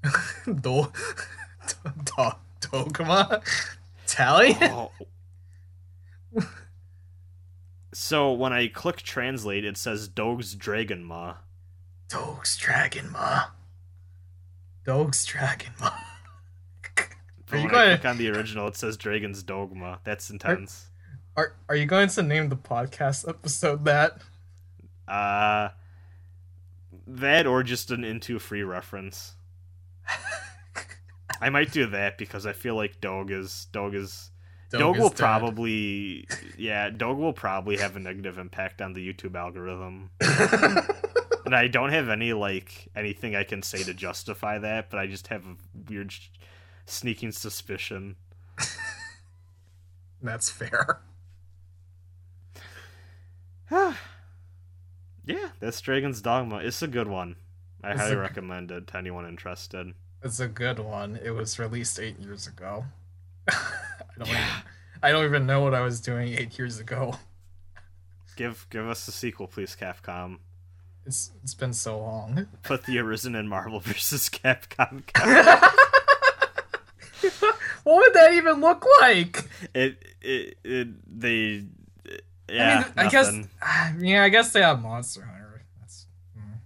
[0.45, 0.91] do, do,
[2.05, 2.31] do,
[2.71, 3.41] Dogma?
[4.05, 4.57] Italian?
[4.63, 4.91] Oh.
[7.93, 11.35] so when I click translate, it says Dog's Dragon Ma.
[12.09, 13.45] Dog's Dragon Ma.
[14.85, 15.87] Dog's Dragon Ma.
[15.87, 15.97] Are
[17.57, 19.99] you when going click on the original, it says Dragon's Dogma.
[20.03, 20.87] That's intense.
[21.35, 24.21] are, are you going to name the podcast episode that?
[25.07, 25.69] Uh,
[27.07, 29.35] that or just an into free reference.
[31.41, 34.31] I might do that because I feel like Dog is Dog is
[34.71, 35.17] Dog, is will dead.
[35.17, 36.27] probably
[36.57, 40.11] yeah Dog will probably have a negative impact on the YouTube algorithm.
[41.45, 45.07] and I don't have any like anything I can say to justify that, but I
[45.07, 45.55] just have a
[45.89, 46.29] weird sh-
[46.85, 48.15] sneaking suspicion.
[50.21, 51.01] That's fair.
[55.25, 56.57] yeah, that's Dragon's Dogma.
[56.57, 57.35] It's a good one.
[57.83, 59.93] I It's highly a- recommend it to anyone interested.
[60.21, 61.19] It's a good one.
[61.21, 62.85] It was released eight years ago.
[63.49, 63.55] I
[64.17, 64.41] don't even,
[65.01, 67.15] I don't even know what I was doing eight years ago.
[68.37, 70.37] Give give us a sequel, please, Capcom.
[71.05, 72.47] It's it's been so long.
[72.63, 74.29] Put the Arisen in Marvel vs.
[74.29, 75.03] Capcom.
[77.83, 79.43] what would that even look like?
[79.73, 80.87] it, it it
[81.19, 81.65] they
[82.49, 82.85] yeah.
[82.95, 83.33] I mean, I guess.
[83.99, 85.63] Yeah, I guess they have Monster Hunter.
[85.79, 86.05] That's.
[86.37, 86.57] mm.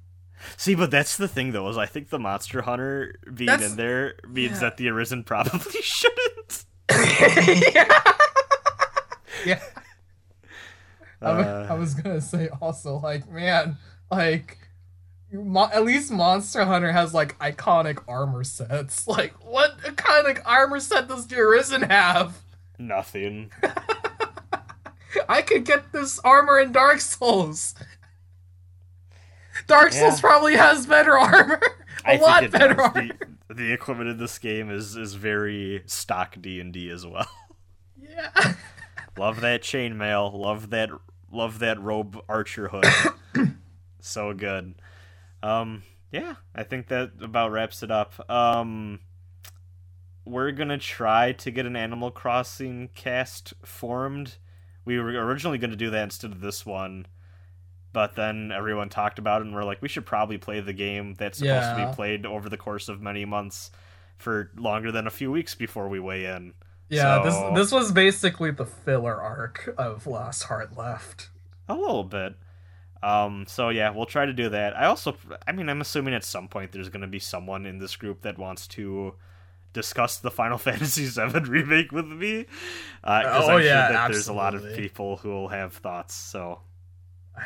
[0.58, 3.78] See, but that's the thing, though, is I think the Monster Hunter being That's- in
[3.78, 4.60] there means yeah.
[4.60, 6.66] that the Arisen probably shouldn't.
[7.74, 8.02] yeah.
[9.46, 9.62] yeah.
[11.22, 13.78] Uh, I was gonna say also like man
[14.12, 14.58] like
[15.32, 19.06] Mo- at least Monster Hunter has like iconic armor sets.
[19.08, 22.38] Like what iconic armor set does the Arisen have?
[22.80, 23.52] nothing.
[25.30, 27.74] I could get this armor in Dark Souls.
[29.68, 30.10] Dark Yeah.
[30.10, 31.60] Souls probably has better armor.
[32.06, 32.92] A I lot better does.
[32.96, 33.08] armor.
[33.48, 37.28] The, the equipment in this game is is very stock D and D as well.
[38.00, 38.54] Yeah.
[39.18, 40.34] Love that chainmail.
[40.34, 40.90] Love that.
[41.32, 42.86] Love that robe archer hood.
[44.08, 44.76] So good.
[45.44, 48.30] Um, yeah, I think that about wraps it up.
[48.30, 49.00] Um,
[50.26, 54.36] we're gonna try to get an Animal Crossing cast formed.
[54.86, 57.06] We were originally gonna do that instead of this one,
[57.94, 61.14] but then everyone talked about it and we're like, we should probably play the game
[61.16, 63.72] that's supposed to be played over the course of many months
[64.18, 66.54] for longer than a few weeks before we weigh in.
[66.90, 71.30] Yeah, So- this this was basically the filler arc of Last Heart Left.
[71.70, 72.36] A little bit.
[73.04, 74.76] Um, so yeah, we'll try to do that.
[74.76, 75.16] I also,
[75.48, 78.22] I mean, I'm assuming at some point there's going to be someone in this group
[78.24, 79.14] that wants to
[79.74, 82.46] discuss the Final Fantasy VII remake with me.
[83.04, 86.16] Uh Oh, I'm yeah, sure that there's a lot of people who will have thoughts.
[86.16, 86.62] So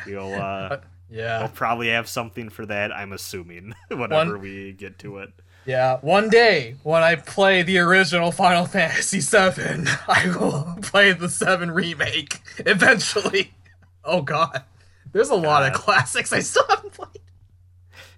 [0.06, 0.78] we'll, uh,
[1.10, 1.40] Yeah.
[1.40, 2.90] we'll probably have something for that.
[2.92, 5.30] I'm assuming whenever One- we get to it.
[5.64, 11.28] Yeah, one day when I play the original Final Fantasy VII, I will play the
[11.28, 13.52] 7 remake eventually.
[14.04, 14.64] Oh god.
[15.12, 17.18] There's a lot of classics I still haven't played.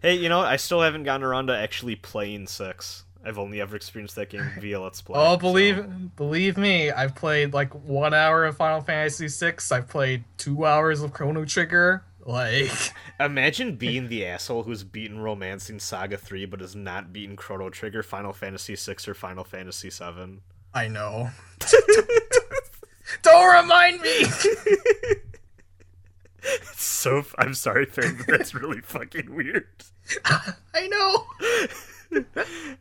[0.00, 3.04] Hey, you know, I still haven't gotten around to actually playing six.
[3.24, 5.18] I've only ever experienced that game via Let's Play.
[5.18, 9.54] Oh, so- believe believe me, I've played like 1 hour of Final Fantasy VI.
[9.72, 12.04] I've played 2 hours of Chrono Trigger.
[12.26, 12.70] Like
[13.20, 18.02] Imagine being the asshole who's beaten Romancing Saga 3 but has not beaten Chrono Trigger,
[18.02, 20.40] Final Fantasy 6, or Final Fantasy 7.
[20.74, 21.30] I know.
[23.22, 24.24] Don't remind me.
[26.76, 29.66] So, I'm sorry, but that's really fucking weird.
[30.74, 31.26] I know.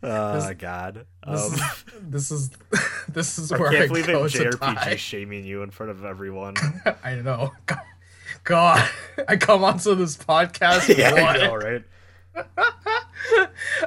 [0.04, 1.08] Oh, God.
[1.28, 2.50] This Um, is this is
[3.08, 6.54] this is I where I, can't believe go JRPG shaming you in front of everyone.
[7.04, 7.52] I know.
[7.66, 7.80] God,
[8.44, 8.90] God,
[9.28, 10.96] I come onto this podcast.
[10.96, 11.84] yeah, I know, right?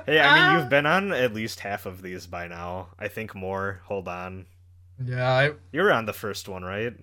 [0.06, 2.88] hey, I mean, you've been on at least half of these by now.
[2.98, 3.82] I think more.
[3.84, 4.46] Hold on.
[5.04, 6.94] Yeah, I You were on the first one, right?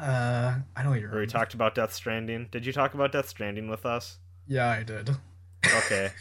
[0.00, 1.10] Uh, I know you're.
[1.10, 2.48] Where we talked about Death Stranding.
[2.50, 4.18] Did you talk about Death Stranding with us?
[4.46, 5.10] Yeah, I did.
[5.66, 6.10] Okay.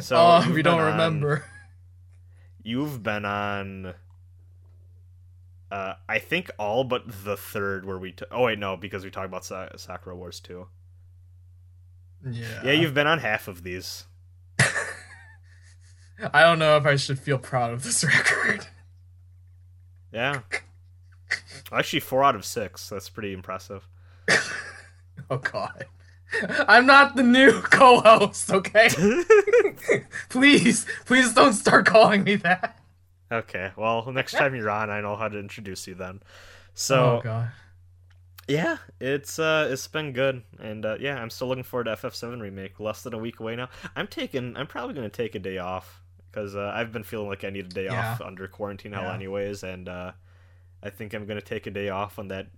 [0.00, 1.44] So oh, we don't on- remember.
[2.62, 3.92] You've been on.
[5.70, 8.12] Uh, I think all but the third where we.
[8.12, 10.68] T- oh wait, no, because we talked about Sa- Sakura Wars too.
[12.24, 12.62] Yeah.
[12.64, 14.04] Yeah, you've been on half of these.
[16.32, 18.68] I don't know if I should feel proud of this record.
[20.12, 20.40] Yeah.
[21.74, 22.88] Actually, four out of six.
[22.88, 23.86] That's pretty impressive.
[25.30, 25.84] Oh God.
[26.68, 28.88] I'm not the new co-host, okay?
[30.28, 32.78] please, please don't start calling me that.
[33.30, 33.70] okay.
[33.76, 36.20] Well, next time you're on, I know how to introduce you then.
[36.74, 37.52] So oh God.
[38.48, 42.40] yeah, it's uh, it's been good, and uh, yeah, I'm still looking forward to FF7
[42.40, 42.80] remake.
[42.80, 43.68] Less than a week away now.
[43.94, 44.56] I'm taking.
[44.56, 47.66] I'm probably gonna take a day off because uh, I've been feeling like I need
[47.66, 48.12] a day Yeah.
[48.14, 49.14] off under quarantine hell, Yeah.
[49.14, 50.12] anyways, and uh,
[50.84, 52.48] I think I'm gonna take a day off when that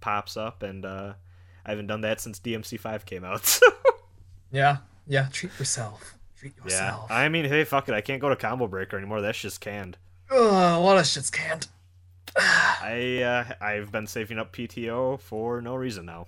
[0.00, 1.14] pops up, and uh,
[1.64, 3.42] I haven't done that since DMC5 came out.
[3.62, 3.68] So.
[4.50, 5.28] Yeah, yeah.
[5.32, 6.18] Treat yourself.
[6.36, 7.06] Treat yourself.
[7.08, 7.16] Yeah.
[7.16, 7.94] I mean, hey, fuck it.
[7.94, 9.22] I can't go to Combo Breaker anymore.
[9.22, 9.96] That's just canned.
[10.30, 11.68] Ugh, a lot of shit's canned.
[12.36, 16.26] I uh, I've been saving up PTO for no reason now.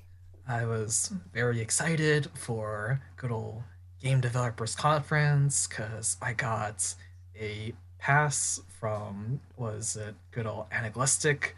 [0.49, 3.63] I was very excited for good old
[4.01, 6.95] Game Developers Conference because I got
[7.39, 7.73] a
[8.05, 11.53] pass from was it good old Analgesic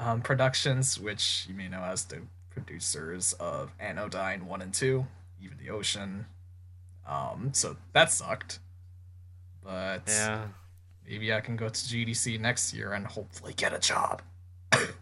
[0.00, 2.18] um, Productions, which you may know as the
[2.50, 5.06] producers of Anodyne One and Two,
[5.40, 6.26] even the Ocean.
[7.08, 8.58] Um, so that sucked,
[9.62, 10.46] but Yeah,
[11.08, 14.22] maybe I can go to GDC next year and hopefully get a job.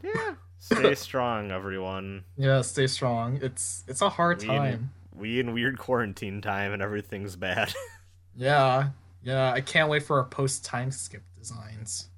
[0.02, 0.34] yeah.
[0.58, 2.24] Stay strong, everyone.
[2.38, 3.38] Yeah, stay strong.
[3.42, 4.64] It's it's a hard We time.
[4.72, 4.90] in,
[5.20, 7.72] we in weird quarantine time and everything's bad.
[8.36, 8.88] Yeah,
[9.24, 9.52] yeah.
[9.52, 12.08] I can't wait for our post time skip designs.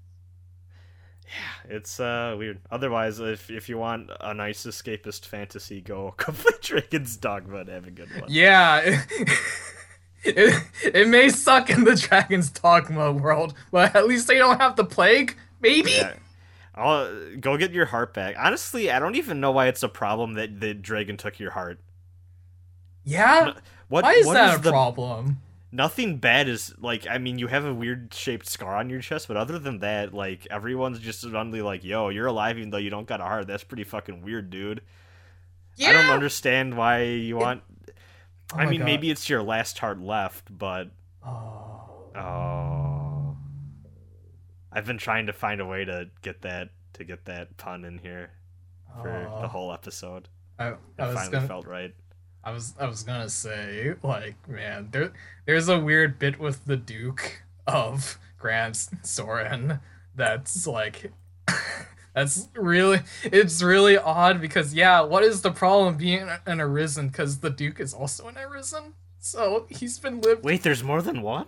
[1.24, 2.60] Yeah, it's uh weird.
[2.70, 7.68] Otherwise, if if you want a nice escapist fantasy, go go play Dragon's Dogma and
[7.68, 8.24] have a good one.
[8.28, 9.06] Yeah, it,
[10.24, 10.62] it,
[10.94, 14.84] it may suck in the Dragon's Dogma world, but at least they don't have the
[14.84, 15.36] plague.
[15.60, 15.92] Maybe.
[15.92, 16.14] Yeah.
[16.76, 18.36] I'll go get your heart back.
[18.38, 21.80] Honestly, I don't even know why it's a problem that the dragon took your heart.
[23.02, 23.54] Yeah?
[23.88, 25.38] What Why is what that a the- problem?
[25.72, 29.28] Nothing bad is like I mean you have a weird shaped scar on your chest,
[29.28, 32.90] but other than that, like everyone's just suddenly like, "Yo, you're alive even though you
[32.90, 34.80] don't got a heart." That's pretty fucking weird, dude.
[35.76, 35.90] Yeah.
[35.90, 37.62] I don't understand why you want.
[38.54, 38.84] Oh I mean, God.
[38.86, 40.90] maybe it's your last heart left, but
[41.24, 42.10] Oh.
[42.14, 43.36] oh,
[44.72, 47.98] I've been trying to find a way to get that to get that pun in
[47.98, 48.30] here
[49.02, 49.40] for Oh.
[49.42, 50.28] the whole episode.
[50.58, 51.48] I, It I was finally gonna.
[51.48, 51.94] felt right.
[52.46, 55.12] I was I was gonna say like man there
[55.44, 59.80] there's a weird bit with the Duke of Gran Soren
[60.14, 61.12] that's like
[62.16, 67.08] That's really, it's really odd because yeah, what is the problem being an Arisen?
[67.08, 70.42] Because the Duke is also an Arisen, so he's been lived.
[70.42, 71.46] Wait, there's more than one?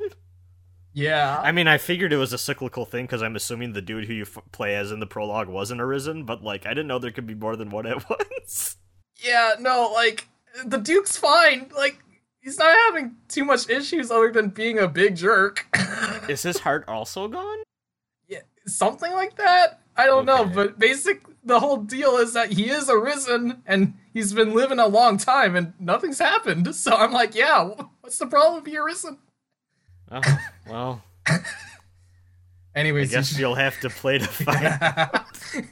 [0.93, 1.41] Yeah.
[1.43, 4.13] I mean, I figured it was a cyclical thing because I'm assuming the dude who
[4.13, 7.13] you f- play as in the prologue wasn't Arisen, but like I didn't know there
[7.13, 8.77] could be more than one at once.
[9.17, 10.29] Yeah, no, like
[10.65, 11.71] the Duke's fine.
[11.77, 11.99] Like
[12.41, 15.67] he's not having too much issues other than being a big jerk.
[16.29, 17.59] Is his heart also gone?
[18.29, 19.81] Yeah, something like that.
[19.97, 24.33] I don't know, but basic the whole deal is that he is arisen and he's
[24.33, 26.75] been living a long time and nothing's happened.
[26.77, 27.71] So I'm like, yeah,
[28.01, 29.19] what's the problem if he arisen?
[30.11, 30.21] Oh,
[30.69, 31.41] well, I
[32.75, 35.67] Anyways, guess you you'll have to play to find.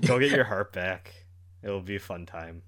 [0.06, 1.14] Go get your heart back.
[1.62, 2.62] It'll be a fun time.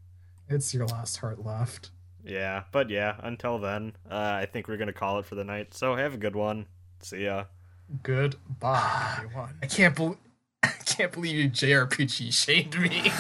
[0.51, 1.91] It's your last heart left.
[2.25, 5.75] Yeah, but yeah, until then, uh, I think we're gonna call it for the night.
[5.75, 6.67] So have a good one.
[7.01, 7.45] See ya.
[8.03, 9.55] Goodbye, everyone.
[9.63, 10.19] I can't believe
[10.63, 13.11] I can't believe you JRPG shamed me.